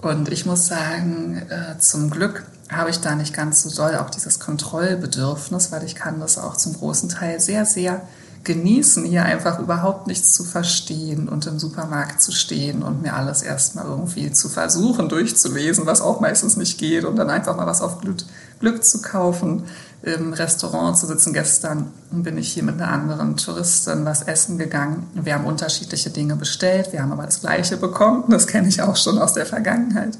Und 0.04 0.28
ich 0.28 0.44
muss 0.44 0.66
sagen, 0.66 1.42
äh, 1.48 1.78
zum 1.78 2.10
Glück 2.10 2.44
habe 2.70 2.90
ich 2.90 3.00
da 3.00 3.14
nicht 3.14 3.32
ganz 3.32 3.62
so 3.62 3.74
doll 3.74 3.96
auch 3.96 4.10
dieses 4.10 4.38
Kontrollbedürfnis, 4.38 5.72
weil 5.72 5.82
ich 5.84 5.94
kann 5.94 6.20
das 6.20 6.36
auch 6.36 6.58
zum 6.58 6.74
großen 6.74 7.08
Teil 7.08 7.40
sehr, 7.40 7.64
sehr 7.64 8.02
genießen, 8.44 9.06
hier 9.06 9.24
einfach 9.24 9.58
überhaupt 9.60 10.06
nichts 10.06 10.34
zu 10.34 10.44
verstehen 10.44 11.26
und 11.26 11.46
im 11.46 11.58
Supermarkt 11.58 12.20
zu 12.20 12.32
stehen 12.32 12.82
und 12.82 13.00
mir 13.00 13.14
alles 13.14 13.40
erstmal 13.40 13.86
irgendwie 13.86 14.30
zu 14.30 14.50
versuchen 14.50 15.08
durchzulesen, 15.08 15.86
was 15.86 16.02
auch 16.02 16.20
meistens 16.20 16.58
nicht 16.58 16.76
geht 16.76 17.06
und 17.06 17.16
dann 17.16 17.30
einfach 17.30 17.56
mal 17.56 17.66
was 17.66 17.80
auf 17.80 18.02
Glück, 18.02 18.18
Glück 18.60 18.84
zu 18.84 19.02
kaufen, 19.02 19.64
im 20.02 20.32
Restaurant 20.32 20.98
zu 20.98 21.06
sitzen. 21.06 21.32
Gestern 21.32 21.92
bin 22.10 22.36
ich 22.36 22.52
hier 22.52 22.62
mit 22.62 22.74
einer 22.74 22.90
anderen 22.90 23.36
Touristin 23.36 24.04
was 24.04 24.22
essen 24.22 24.58
gegangen. 24.58 25.08
Wir 25.14 25.34
haben 25.34 25.46
unterschiedliche 25.46 26.10
Dinge 26.10 26.36
bestellt, 26.36 26.92
wir 26.92 27.02
haben 27.02 27.12
aber 27.12 27.24
das 27.24 27.40
Gleiche 27.40 27.76
bekommen. 27.76 28.24
Das 28.28 28.46
kenne 28.46 28.68
ich 28.68 28.82
auch 28.82 28.96
schon 28.96 29.18
aus 29.18 29.34
der 29.34 29.46
Vergangenheit. 29.46 30.18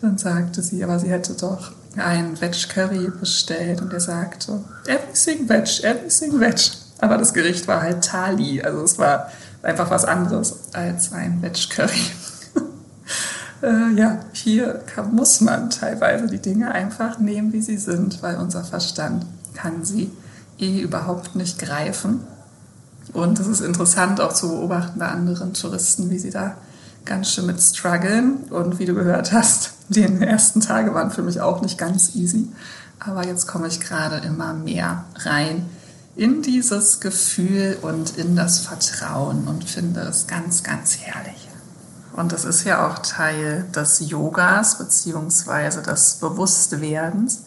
Dann 0.00 0.18
sagte 0.18 0.62
sie, 0.62 0.82
aber 0.82 0.98
sie 0.98 1.10
hätte 1.10 1.34
doch 1.34 1.70
ein 1.96 2.40
Veg 2.40 2.68
Curry 2.68 3.10
bestellt 3.20 3.80
und 3.80 3.92
er 3.92 4.00
sagte, 4.00 4.64
everything 4.86 5.48
veg, 5.48 5.84
everything 5.84 6.40
veg. 6.40 6.72
Aber 6.98 7.18
das 7.18 7.32
Gericht 7.32 7.68
war 7.68 7.82
halt 7.82 8.04
Thali, 8.04 8.62
also 8.62 8.82
es 8.82 8.98
war 8.98 9.30
einfach 9.62 9.90
was 9.90 10.04
anderes 10.04 10.56
als 10.72 11.12
ein 11.12 11.40
Veg 11.40 11.70
Curry. 11.70 12.10
äh, 13.62 13.92
ja, 13.94 14.18
hier 14.32 14.82
kann, 14.86 15.14
muss 15.14 15.40
man 15.40 15.70
teilweise 15.70 16.26
die 16.26 16.40
Dinge 16.40 16.72
einfach 16.72 17.18
nehmen, 17.18 17.52
wie 17.52 17.62
sie 17.62 17.78
sind, 17.78 18.22
weil 18.22 18.36
unser 18.36 18.64
Verstand 18.64 19.24
kann 19.54 19.84
sie 19.84 20.10
eh 20.58 20.80
überhaupt 20.80 21.36
nicht 21.36 21.58
greifen. 21.58 22.20
Und 23.12 23.38
es 23.38 23.46
ist 23.46 23.60
interessant 23.60 24.20
auch 24.20 24.32
zu 24.32 24.48
beobachten 24.48 24.98
bei 24.98 25.08
anderen 25.08 25.54
Touristen, 25.54 26.10
wie 26.10 26.18
sie 26.18 26.30
da 26.30 26.56
ganz 27.04 27.30
schön 27.30 27.46
mit 27.46 27.60
strugglen. 27.60 28.44
Und 28.50 28.78
wie 28.78 28.86
du 28.86 28.94
gehört 28.94 29.32
hast, 29.32 29.72
die 29.88 30.02
ersten 30.02 30.60
Tage 30.60 30.94
waren 30.94 31.10
für 31.10 31.22
mich 31.22 31.40
auch 31.40 31.62
nicht 31.62 31.78
ganz 31.78 32.14
easy. 32.14 32.48
Aber 32.98 33.26
jetzt 33.26 33.46
komme 33.46 33.68
ich 33.68 33.80
gerade 33.80 34.24
immer 34.26 34.54
mehr 34.54 35.04
rein 35.16 35.66
in 36.14 36.42
dieses 36.42 37.00
Gefühl 37.00 37.78
und 37.82 38.18
in 38.18 38.36
das 38.36 38.60
Vertrauen 38.60 39.48
und 39.48 39.64
finde 39.64 40.02
es 40.02 40.26
ganz, 40.26 40.62
ganz 40.62 40.98
herrlich. 40.98 41.51
Und 42.14 42.32
das 42.32 42.44
ist 42.44 42.64
ja 42.64 42.86
auch 42.86 42.98
Teil 42.98 43.64
des 43.74 44.00
Yogas 44.00 44.78
beziehungsweise 44.78 45.82
des 45.82 46.14
Bewusstwerdens, 46.14 47.44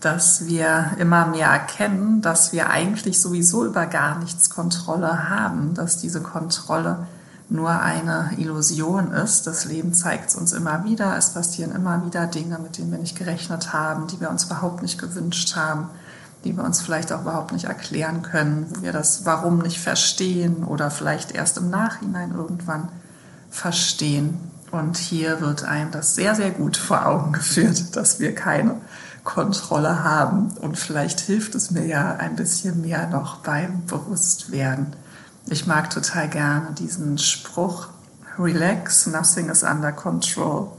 dass 0.00 0.46
wir 0.46 0.92
immer 0.98 1.26
mehr 1.26 1.48
erkennen, 1.48 2.20
dass 2.20 2.52
wir 2.52 2.70
eigentlich 2.70 3.20
sowieso 3.20 3.64
über 3.64 3.86
gar 3.86 4.18
nichts 4.18 4.50
Kontrolle 4.50 5.28
haben, 5.28 5.74
dass 5.74 5.98
diese 5.98 6.20
Kontrolle 6.20 7.06
nur 7.48 7.70
eine 7.70 8.30
Illusion 8.36 9.12
ist. 9.12 9.46
Das 9.46 9.64
Leben 9.64 9.94
zeigt 9.94 10.30
es 10.30 10.36
uns 10.36 10.52
immer 10.52 10.84
wieder. 10.84 11.16
Es 11.16 11.30
passieren 11.30 11.72
immer 11.72 12.04
wieder 12.04 12.26
Dinge, 12.26 12.58
mit 12.58 12.78
denen 12.78 12.90
wir 12.90 12.98
nicht 12.98 13.16
gerechnet 13.16 13.72
haben, 13.72 14.06
die 14.06 14.20
wir 14.20 14.30
uns 14.30 14.44
überhaupt 14.44 14.82
nicht 14.82 14.98
gewünscht 14.98 15.56
haben 15.56 15.88
die 16.44 16.56
wir 16.56 16.64
uns 16.64 16.80
vielleicht 16.80 17.12
auch 17.12 17.22
überhaupt 17.22 17.52
nicht 17.52 17.64
erklären 17.64 18.22
können, 18.22 18.66
wo 18.70 18.82
wir 18.82 18.92
das 18.92 19.24
Warum 19.24 19.58
nicht 19.58 19.80
verstehen 19.80 20.64
oder 20.64 20.90
vielleicht 20.90 21.32
erst 21.32 21.58
im 21.58 21.70
Nachhinein 21.70 22.32
irgendwann 22.32 22.88
verstehen. 23.50 24.38
Und 24.70 24.96
hier 24.96 25.40
wird 25.40 25.64
einem 25.64 25.90
das 25.90 26.14
sehr, 26.14 26.34
sehr 26.34 26.50
gut 26.50 26.76
vor 26.76 27.06
Augen 27.06 27.32
geführt, 27.32 27.96
dass 27.96 28.20
wir 28.20 28.34
keine 28.34 28.76
Kontrolle 29.24 30.04
haben. 30.04 30.50
Und 30.60 30.78
vielleicht 30.78 31.20
hilft 31.20 31.54
es 31.54 31.70
mir 31.70 31.86
ja 31.86 32.16
ein 32.16 32.36
bisschen 32.36 32.82
mehr 32.82 33.08
noch 33.08 33.36
beim 33.38 33.86
Bewusstwerden. 33.86 34.94
Ich 35.46 35.66
mag 35.66 35.90
total 35.90 36.28
gerne 36.28 36.72
diesen 36.72 37.18
Spruch, 37.18 37.88
Relax, 38.38 39.06
nothing 39.06 39.48
is 39.48 39.62
under 39.62 39.92
control 39.92 40.70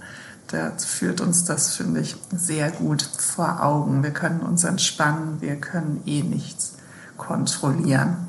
da 0.51 0.71
führt 0.77 1.21
uns 1.21 1.45
das, 1.45 1.75
finde 1.75 2.01
ich, 2.01 2.15
sehr 2.35 2.71
gut 2.71 3.03
vor 3.03 3.63
Augen. 3.63 4.01
Wir 4.01 4.11
können 4.11 4.41
uns 4.41 4.63
entspannen, 4.63 5.41
wir 5.41 5.57
können 5.57 6.01
eh 6.05 6.23
nichts 6.23 6.73
kontrollieren. 7.17 8.27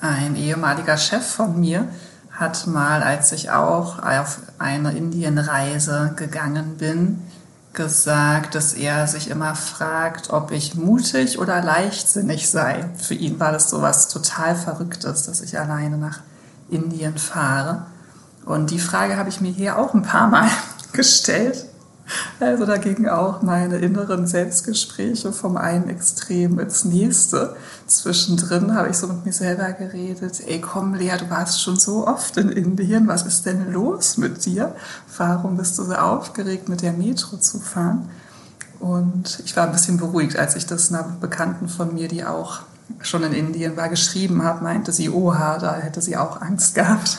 Ein 0.00 0.34
ehemaliger 0.34 0.96
Chef 0.96 1.24
von 1.24 1.60
mir 1.60 1.88
hat 2.38 2.68
mal, 2.68 3.02
als 3.02 3.32
ich 3.32 3.50
auch 3.50 4.02
auf 4.02 4.38
eine 4.58 4.96
Indienreise 4.96 6.12
gegangen 6.14 6.76
bin, 6.78 7.20
gesagt, 7.72 8.54
dass 8.54 8.74
er 8.74 9.06
sich 9.06 9.28
immer 9.28 9.54
fragt, 9.54 10.30
ob 10.30 10.52
ich 10.52 10.74
mutig 10.74 11.38
oder 11.38 11.62
leichtsinnig 11.62 12.48
sei. 12.48 12.88
Für 12.96 13.14
ihn 13.14 13.38
war 13.40 13.52
das 13.52 13.70
so 13.70 13.82
was 13.82 14.08
total 14.08 14.54
Verrücktes, 14.56 15.24
dass 15.24 15.40
ich 15.40 15.58
alleine 15.58 15.98
nach 15.98 16.20
Indien 16.70 17.18
fahre. 17.18 17.86
Und 18.44 18.70
die 18.70 18.78
Frage 18.78 19.16
habe 19.16 19.28
ich 19.28 19.40
mir 19.40 19.52
hier 19.52 19.78
auch 19.78 19.94
ein 19.94 20.02
paar 20.02 20.28
Mal 20.28 20.48
gestellt. 20.92 21.67
Also 22.40 22.66
da 22.66 22.76
gingen 22.78 23.08
auch 23.08 23.42
meine 23.42 23.78
inneren 23.78 24.26
Selbstgespräche 24.26 25.32
vom 25.32 25.56
einen 25.56 25.88
Extrem 25.88 26.58
ins 26.58 26.84
nächste. 26.84 27.56
Zwischendrin 27.86 28.74
habe 28.74 28.88
ich 28.88 28.96
so 28.96 29.06
mit 29.08 29.26
mir 29.26 29.32
selber 29.32 29.72
geredet, 29.72 30.42
ey 30.46 30.60
komm 30.60 30.94
Lea, 30.94 31.12
du 31.18 31.28
warst 31.30 31.62
schon 31.62 31.76
so 31.76 32.06
oft 32.06 32.36
in 32.36 32.50
Indien, 32.50 33.08
was 33.08 33.26
ist 33.26 33.46
denn 33.46 33.72
los 33.72 34.16
mit 34.16 34.44
dir? 34.44 34.74
Warum 35.16 35.56
bist 35.56 35.78
du 35.78 35.84
so 35.84 35.94
aufgeregt, 35.94 36.68
mit 36.68 36.82
der 36.82 36.92
Metro 36.92 37.36
zu 37.36 37.58
fahren? 37.58 38.08
Und 38.80 39.42
ich 39.44 39.56
war 39.56 39.66
ein 39.66 39.72
bisschen 39.72 39.96
beruhigt, 39.96 40.36
als 40.38 40.54
ich 40.54 40.66
das 40.66 40.92
einer 40.92 41.02
Bekannten 41.20 41.68
von 41.68 41.94
mir, 41.94 42.08
die 42.08 42.24
auch 42.24 42.60
schon 43.00 43.22
in 43.24 43.32
Indien 43.32 43.76
war, 43.76 43.88
geschrieben 43.88 44.44
habe, 44.44 44.62
meinte 44.62 44.92
sie, 44.92 45.10
oha, 45.10 45.58
da 45.58 45.74
hätte 45.74 46.00
sie 46.00 46.16
auch 46.16 46.40
Angst 46.40 46.74
gehabt. 46.74 47.18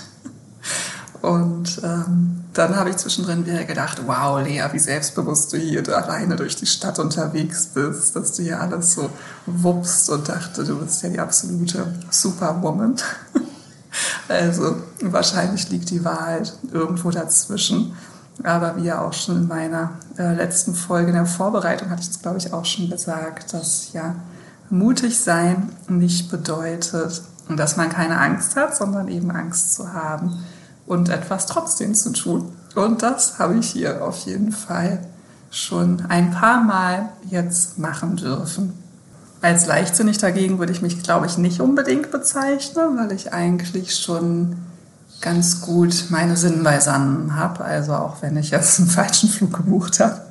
Und 1.21 1.81
ähm, 1.83 2.38
dann 2.53 2.75
habe 2.75 2.89
ich 2.89 2.97
zwischendrin 2.97 3.45
wieder 3.45 3.63
gedacht, 3.63 4.01
wow, 4.05 4.41
Lea, 4.41 4.63
wie 4.71 4.79
selbstbewusst 4.79 5.53
du 5.53 5.57
hier 5.57 5.87
alleine 5.95 6.35
durch 6.35 6.55
die 6.55 6.65
Stadt 6.65 6.97
unterwegs 6.97 7.67
bist, 7.67 8.15
dass 8.15 8.33
du 8.33 8.43
hier 8.43 8.59
alles 8.59 8.93
so 8.93 9.09
wuppst 9.45 10.09
und 10.09 10.27
dachte, 10.27 10.63
du 10.63 10.79
bist 10.79 11.03
ja 11.03 11.09
die 11.09 11.19
absolute 11.19 11.93
Superwoman. 12.09 12.95
also 14.27 14.77
wahrscheinlich 15.01 15.69
liegt 15.69 15.91
die 15.91 16.03
Wahrheit 16.03 16.53
irgendwo 16.71 17.11
dazwischen. 17.11 17.93
Aber 18.43 18.77
wie 18.77 18.85
ja 18.85 19.01
auch 19.01 19.13
schon 19.13 19.37
in 19.37 19.47
meiner 19.47 19.91
äh, 20.17 20.33
letzten 20.33 20.73
Folge 20.73 21.09
in 21.09 21.15
der 21.15 21.25
Vorbereitung 21.25 21.89
hatte 21.89 22.01
ich 22.01 22.07
das, 22.07 22.21
glaube 22.21 22.37
ich, 22.37 22.53
auch 22.53 22.65
schon 22.65 22.89
gesagt, 22.89 23.53
dass 23.53 23.91
ja 23.93 24.15
mutig 24.69 25.19
sein 25.19 25.69
nicht 25.87 26.31
bedeutet, 26.31 27.21
dass 27.49 27.77
man 27.77 27.89
keine 27.89 28.17
Angst 28.17 28.55
hat, 28.55 28.75
sondern 28.75 29.07
eben 29.07 29.29
Angst 29.31 29.75
zu 29.75 29.93
haben 29.93 30.45
und 30.89 31.07
etwas 31.07 31.45
trotzdem 31.45 31.93
zu 31.93 32.11
tun. 32.11 32.51
Und 32.75 33.03
das 33.03 33.37
habe 33.37 33.55
ich 33.57 33.69
hier 33.69 34.03
auf 34.03 34.25
jeden 34.25 34.51
Fall 34.51 34.99
schon 35.51 36.03
ein 36.09 36.31
paar 36.31 36.63
Mal 36.63 37.09
jetzt 37.29 37.77
machen 37.77 38.17
dürfen. 38.17 38.73
Als 39.41 39.67
leichtsinnig 39.67 40.17
dagegen 40.17 40.57
würde 40.57 40.73
ich 40.73 40.81
mich, 40.81 41.01
glaube 41.01 41.27
ich, 41.27 41.37
nicht 41.37 41.61
unbedingt 41.61 42.11
bezeichnen, 42.11 42.97
weil 42.97 43.11
ich 43.11 43.31
eigentlich 43.33 43.95
schon 43.95 44.57
ganz 45.21 45.61
gut 45.61 46.05
meine 46.09 46.35
Sinn 46.35 46.63
beisammen 46.63 47.35
habe. 47.35 47.63
Also 47.63 47.93
auch 47.93 48.21
wenn 48.21 48.35
ich 48.35 48.49
jetzt 48.49 48.79
einen 48.79 48.89
falschen 48.89 49.29
Flug 49.29 49.53
gebucht 49.53 49.99
habe 49.99 50.21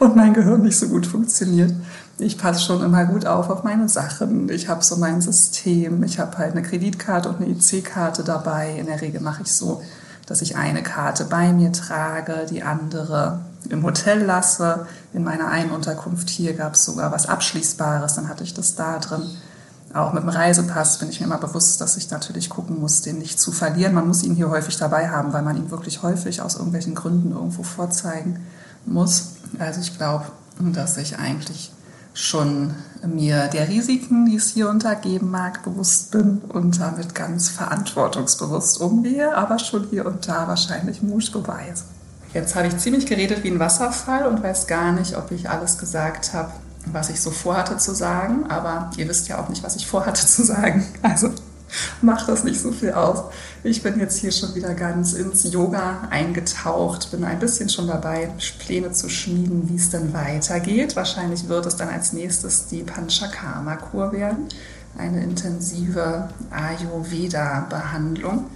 und 0.00 0.16
mein 0.16 0.34
Gehirn 0.34 0.62
nicht 0.62 0.78
so 0.78 0.88
gut 0.88 1.06
funktioniert. 1.06 1.72
Ich 2.18 2.38
passe 2.38 2.64
schon 2.64 2.82
immer 2.82 3.04
gut 3.04 3.24
auf 3.24 3.50
auf 3.50 3.62
meine 3.62 3.88
Sachen. 3.88 4.48
Ich 4.48 4.68
habe 4.68 4.82
so 4.82 4.96
mein 4.96 5.20
System. 5.20 6.02
Ich 6.02 6.18
habe 6.18 6.36
halt 6.38 6.52
eine 6.52 6.62
Kreditkarte 6.62 7.28
und 7.28 7.36
eine 7.36 7.50
IC-Karte 7.50 8.24
dabei. 8.24 8.76
In 8.76 8.86
der 8.86 9.00
Regel 9.00 9.20
mache 9.20 9.42
ich 9.42 9.52
so 9.52 9.80
dass 10.28 10.42
ich 10.42 10.56
eine 10.56 10.82
Karte 10.82 11.24
bei 11.24 11.52
mir 11.52 11.72
trage, 11.72 12.46
die 12.48 12.62
andere 12.62 13.40
im 13.70 13.82
Hotel 13.82 14.22
lasse. 14.22 14.86
In 15.14 15.24
meiner 15.24 15.48
einen 15.48 15.70
Unterkunft 15.70 16.28
hier 16.28 16.54
gab 16.54 16.74
es 16.74 16.84
sogar 16.84 17.10
was 17.10 17.26
Abschließbares, 17.26 18.14
dann 18.14 18.28
hatte 18.28 18.44
ich 18.44 18.52
das 18.52 18.74
da 18.74 18.98
drin. 18.98 19.22
Auch 19.94 20.12
mit 20.12 20.22
dem 20.22 20.28
Reisepass 20.28 20.98
bin 20.98 21.08
ich 21.08 21.20
mir 21.20 21.26
immer 21.26 21.38
bewusst, 21.38 21.80
dass 21.80 21.96
ich 21.96 22.10
natürlich 22.10 22.50
gucken 22.50 22.78
muss, 22.78 23.00
den 23.00 23.18
nicht 23.18 23.40
zu 23.40 23.52
verlieren. 23.52 23.94
Man 23.94 24.06
muss 24.06 24.22
ihn 24.22 24.34
hier 24.34 24.50
häufig 24.50 24.76
dabei 24.76 25.08
haben, 25.08 25.32
weil 25.32 25.42
man 25.42 25.56
ihn 25.56 25.70
wirklich 25.70 26.02
häufig 26.02 26.42
aus 26.42 26.56
irgendwelchen 26.56 26.94
Gründen 26.94 27.32
irgendwo 27.32 27.62
vorzeigen 27.62 28.44
muss. 28.84 29.30
Also 29.58 29.80
ich 29.80 29.96
glaube, 29.96 30.26
dass 30.60 30.98
ich 30.98 31.18
eigentlich 31.18 31.72
schon 32.18 32.74
mir 33.06 33.46
der 33.46 33.68
Risiken, 33.68 34.26
die 34.26 34.36
es 34.36 34.50
hier 34.50 34.68
untergeben 34.68 35.30
mag, 35.30 35.62
bewusst 35.62 36.10
bin 36.10 36.38
und 36.48 36.80
damit 36.80 37.14
ganz 37.14 37.48
verantwortungsbewusst 37.48 38.80
umgehe, 38.80 39.36
aber 39.36 39.58
schon 39.60 39.86
hier 39.88 40.04
und 40.04 40.26
da 40.26 40.48
wahrscheinlich 40.48 41.00
Mut 41.00 41.30
beweise. 41.32 41.84
Jetzt 42.34 42.56
habe 42.56 42.66
ich 42.66 42.76
ziemlich 42.76 43.06
geredet 43.06 43.44
wie 43.44 43.50
ein 43.50 43.60
Wasserfall 43.60 44.26
und 44.26 44.42
weiß 44.42 44.66
gar 44.66 44.92
nicht, 44.92 45.16
ob 45.16 45.30
ich 45.30 45.48
alles 45.48 45.78
gesagt 45.78 46.34
habe, 46.34 46.50
was 46.86 47.08
ich 47.08 47.20
so 47.20 47.30
vorhatte 47.30 47.76
zu 47.76 47.94
sagen, 47.94 48.50
aber 48.50 48.90
ihr 48.96 49.08
wisst 49.08 49.28
ja 49.28 49.40
auch 49.40 49.48
nicht, 49.48 49.62
was 49.62 49.76
ich 49.76 49.86
vorhatte 49.86 50.26
zu 50.26 50.44
sagen. 50.44 50.84
Also 51.02 51.30
macht 52.02 52.28
das 52.28 52.44
nicht 52.44 52.60
so 52.60 52.72
viel 52.72 52.92
aus. 52.92 53.24
Ich 53.62 53.82
bin 53.82 53.98
jetzt 53.98 54.18
hier 54.18 54.32
schon 54.32 54.54
wieder 54.54 54.74
ganz 54.74 55.12
ins 55.12 55.52
Yoga 55.52 56.08
eingetaucht, 56.10 57.10
bin 57.10 57.24
ein 57.24 57.38
bisschen 57.38 57.68
schon 57.68 57.86
dabei, 57.86 58.30
Pläne 58.58 58.92
zu 58.92 59.08
schmieden, 59.08 59.68
wie 59.68 59.76
es 59.76 59.90
dann 59.90 60.12
weitergeht. 60.12 60.96
Wahrscheinlich 60.96 61.48
wird 61.48 61.66
es 61.66 61.76
dann 61.76 61.88
als 61.88 62.12
nächstes 62.12 62.66
die 62.66 62.82
Panchakarma-Kur 62.82 64.12
werden, 64.12 64.48
eine 64.96 65.22
intensive 65.22 66.28
Ayurveda-Behandlung 66.50 68.46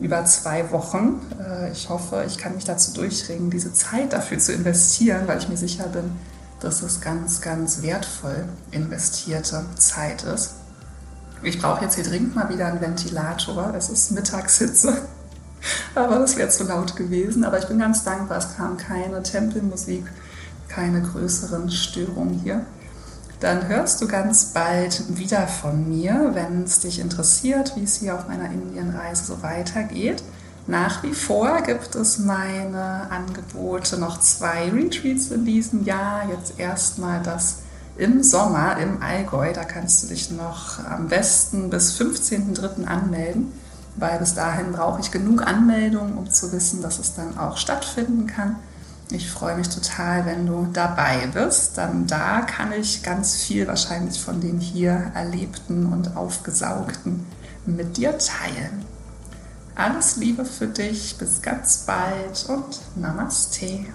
über 0.00 0.24
zwei 0.24 0.70
Wochen. 0.70 1.20
Äh, 1.38 1.72
ich 1.72 1.88
hoffe, 1.88 2.24
ich 2.26 2.38
kann 2.38 2.54
mich 2.54 2.64
dazu 2.64 2.92
durchringen, 2.92 3.50
diese 3.50 3.72
Zeit 3.72 4.12
dafür 4.12 4.38
zu 4.38 4.52
investieren, 4.52 5.22
weil 5.26 5.38
ich 5.38 5.48
mir 5.48 5.56
sicher 5.56 5.88
bin, 5.88 6.12
dass 6.60 6.82
es 6.82 7.00
ganz, 7.00 7.40
ganz 7.40 7.82
wertvoll 7.82 8.44
investierte 8.70 9.64
Zeit 9.76 10.22
ist. 10.24 10.54
Ich 11.42 11.60
brauche 11.60 11.84
jetzt 11.84 11.94
hier 11.94 12.04
dringend 12.04 12.34
mal 12.34 12.48
wieder 12.50 12.66
einen 12.66 12.80
Ventilator. 12.80 13.72
Es 13.76 13.88
ist 13.88 14.12
Mittagshitze. 14.12 14.98
Aber 15.94 16.18
das 16.18 16.36
wäre 16.36 16.50
zu 16.50 16.64
laut 16.64 16.96
gewesen. 16.96 17.44
Aber 17.44 17.58
ich 17.58 17.66
bin 17.66 17.78
ganz 17.78 18.04
dankbar, 18.04 18.38
es 18.38 18.56
kam 18.56 18.76
keine 18.76 19.22
Tempelmusik, 19.22 20.04
keine 20.68 21.00
größeren 21.00 21.70
Störungen 21.70 22.34
hier. 22.34 22.66
Dann 23.40 23.68
hörst 23.68 24.02
du 24.02 24.06
ganz 24.06 24.46
bald 24.46 25.16
wieder 25.16 25.46
von 25.48 25.88
mir, 25.88 26.32
wenn 26.34 26.64
es 26.64 26.80
dich 26.80 26.98
interessiert, 27.00 27.74
wie 27.74 27.84
es 27.84 27.96
hier 27.96 28.14
auf 28.14 28.28
meiner 28.28 28.50
Indienreise 28.50 29.24
so 29.24 29.42
weitergeht. 29.42 30.22
Nach 30.66 31.02
wie 31.02 31.14
vor 31.14 31.62
gibt 31.62 31.94
es 31.94 32.18
meine 32.18 33.10
Angebote, 33.10 33.98
noch 33.98 34.20
zwei 34.20 34.70
Retreats 34.70 35.30
in 35.30 35.46
diesem 35.46 35.84
Jahr. 35.84 36.28
Jetzt 36.28 36.60
erstmal 36.60 37.22
das 37.22 37.60
im 38.00 38.22
Sommer 38.22 38.78
im 38.78 39.02
Allgäu. 39.02 39.52
Da 39.52 39.64
kannst 39.64 40.02
du 40.02 40.08
dich 40.08 40.30
noch 40.30 40.84
am 40.84 41.08
besten 41.08 41.70
bis 41.70 42.00
15.03. 42.00 42.86
anmelden, 42.86 43.52
weil 43.96 44.18
bis 44.18 44.34
dahin 44.34 44.72
brauche 44.72 45.00
ich 45.00 45.10
genug 45.10 45.46
Anmeldungen, 45.46 46.16
um 46.16 46.30
zu 46.30 46.50
wissen, 46.52 46.82
dass 46.82 46.98
es 46.98 47.14
dann 47.14 47.38
auch 47.38 47.58
stattfinden 47.58 48.26
kann. 48.26 48.56
Ich 49.10 49.30
freue 49.30 49.56
mich 49.56 49.68
total, 49.68 50.24
wenn 50.24 50.46
du 50.46 50.68
dabei 50.72 51.26
bist. 51.26 51.76
Dann 51.76 52.06
da 52.06 52.42
kann 52.42 52.72
ich 52.72 53.02
ganz 53.02 53.36
viel 53.36 53.66
wahrscheinlich 53.66 54.20
von 54.20 54.40
den 54.40 54.60
hier 54.60 55.12
erlebten 55.14 55.92
und 55.92 56.16
aufgesaugten 56.16 57.26
mit 57.66 57.96
dir 57.96 58.16
teilen. 58.16 58.84
Alles 59.74 60.16
Liebe 60.16 60.44
für 60.44 60.66
dich, 60.68 61.16
bis 61.18 61.42
ganz 61.42 61.78
bald 61.86 62.46
und 62.48 62.80
Namaste. 62.96 63.86